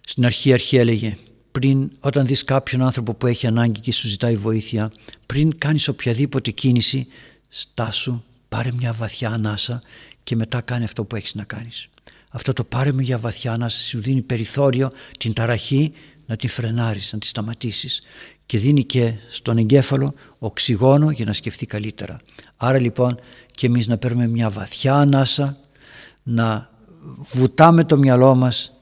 στην 0.00 0.24
αρχή 0.24 0.52
αρχή 0.52 0.76
έλεγε 0.76 1.16
πριν, 1.52 1.90
όταν 2.00 2.26
δεις 2.26 2.44
κάποιον 2.44 2.82
άνθρωπο 2.82 3.14
που 3.14 3.26
έχει 3.26 3.46
ανάγκη 3.46 3.80
και 3.80 3.92
σου 3.92 4.08
ζητάει 4.08 4.36
βοήθεια, 4.36 4.90
πριν 5.26 5.58
κάνεις 5.58 5.88
οποιαδήποτε 5.88 6.50
κίνηση, 6.50 7.06
στάσου, 7.48 8.22
πάρε 8.48 8.72
μια 8.72 8.92
βαθιά 8.92 9.30
ανάσα 9.30 9.82
και 10.24 10.36
μετά 10.36 10.60
κάνει 10.60 10.84
αυτό 10.84 11.04
που 11.04 11.16
έχεις 11.16 11.34
να 11.34 11.44
κάνεις. 11.44 11.88
Αυτό 12.30 12.52
το 12.52 12.64
πάρε 12.64 12.92
μια 12.92 13.18
βαθιά 13.18 13.52
ανάσα 13.52 13.80
σου 13.80 14.00
δίνει 14.00 14.22
περιθώριο 14.22 14.90
την 15.18 15.32
ταραχή 15.32 15.92
να 16.26 16.36
την 16.36 16.48
φρενάρεις, 16.48 17.12
να 17.12 17.18
τη 17.18 17.26
σταματήσεις 17.26 18.02
και 18.46 18.58
δίνει 18.58 18.84
και 18.84 19.14
στον 19.28 19.58
εγκέφαλο 19.58 20.14
οξυγόνο 20.38 21.10
για 21.10 21.24
να 21.24 21.32
σκεφτεί 21.32 21.66
καλύτερα. 21.66 22.16
Άρα 22.56 22.78
λοιπόν 22.78 23.18
και 23.54 23.66
εμείς 23.66 23.86
να 23.86 23.98
παίρνουμε 23.98 24.26
μια 24.26 24.50
βαθιά 24.50 24.94
ανάσα, 24.94 25.56
να 26.22 26.70
βουτάμε 27.32 27.84
το 27.84 27.98
μυαλό 27.98 28.34
μας 28.34 28.72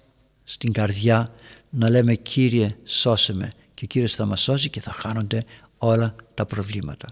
στην 0.44 0.72
καρδιά, 0.72 1.28
να 1.70 1.90
λέμε 1.90 2.14
Κύριε 2.14 2.76
σώσε 2.84 3.34
με 3.34 3.52
και 3.74 3.84
ο 3.84 3.86
Κύριος 3.86 4.14
θα 4.14 4.24
μας 4.24 4.40
σώσει 4.40 4.70
και 4.70 4.80
θα 4.80 4.92
χάνονται 4.92 5.44
όλα 5.78 6.14
τα 6.34 6.46
προβλήματα. 6.46 7.08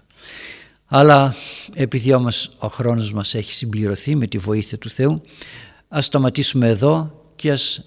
Αλλά 0.85 1.35
επειδή 1.73 2.13
όμως 2.13 2.49
ο 2.57 2.67
χρόνος 2.67 3.13
μας 3.13 3.33
έχει 3.35 3.53
συμπληρωθεί 3.53 4.15
με 4.15 4.27
τη 4.27 4.37
βοήθεια 4.37 4.77
του 4.77 4.89
Θεού, 4.89 5.21
ας 5.87 6.05
σταματήσουμε 6.05 6.67
εδώ 6.67 7.21
και 7.35 7.51
ας 7.51 7.81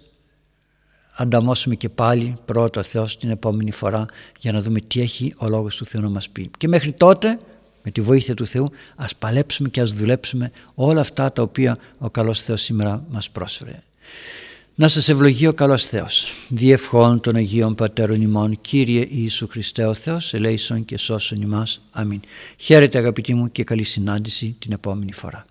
ανταμώσουμε 1.16 1.74
και 1.74 1.88
πάλι 1.88 2.36
πρώτα 2.44 2.82
Θεός 2.82 3.16
την 3.16 3.30
επόμενη 3.30 3.70
φορά 3.70 4.06
για 4.38 4.52
να 4.52 4.60
δούμε 4.60 4.80
τι 4.80 5.00
έχει 5.00 5.34
ο 5.36 5.48
Λόγος 5.48 5.76
του 5.76 5.84
Θεού 5.86 6.00
να 6.00 6.08
μας 6.08 6.28
πει. 6.28 6.50
Και 6.58 6.68
μέχρι 6.68 6.92
τότε 6.92 7.38
με 7.82 7.90
τη 7.90 8.00
βοήθεια 8.00 8.34
του 8.34 8.46
Θεού 8.46 8.70
ας 8.96 9.16
παλέψουμε 9.16 9.68
και 9.68 9.80
ας 9.80 9.92
δουλέψουμε 9.92 10.50
όλα 10.74 11.00
αυτά 11.00 11.32
τα 11.32 11.42
οποία 11.42 11.78
ο 11.98 12.10
καλός 12.10 12.42
Θεός 12.42 12.62
σήμερα 12.62 13.04
μας 13.10 13.30
πρόσφερε. 13.30 13.82
Να 14.74 14.88
σας 14.88 15.08
ευλογεί 15.08 15.46
ο 15.46 15.52
καλός 15.52 15.86
Θεός, 15.86 16.32
διευχών 16.48 17.20
των 17.20 17.36
Αγίων 17.36 17.74
Πατέρων 17.74 18.22
ημών, 18.22 18.58
Κύριε 18.60 19.06
Ιησού 19.10 19.46
Χριστέ 19.46 19.86
ο 19.86 19.94
Θεός, 19.94 20.34
ελέησον 20.34 20.84
και 20.84 20.98
σώσον 20.98 21.42
ημάς. 21.42 21.80
Αμήν. 21.90 22.20
Χαίρετε 22.56 22.98
αγαπητοί 22.98 23.34
μου 23.34 23.52
και 23.52 23.64
καλή 23.64 23.82
συνάντηση 23.82 24.56
την 24.58 24.72
επόμενη 24.72 25.12
φορά. 25.12 25.46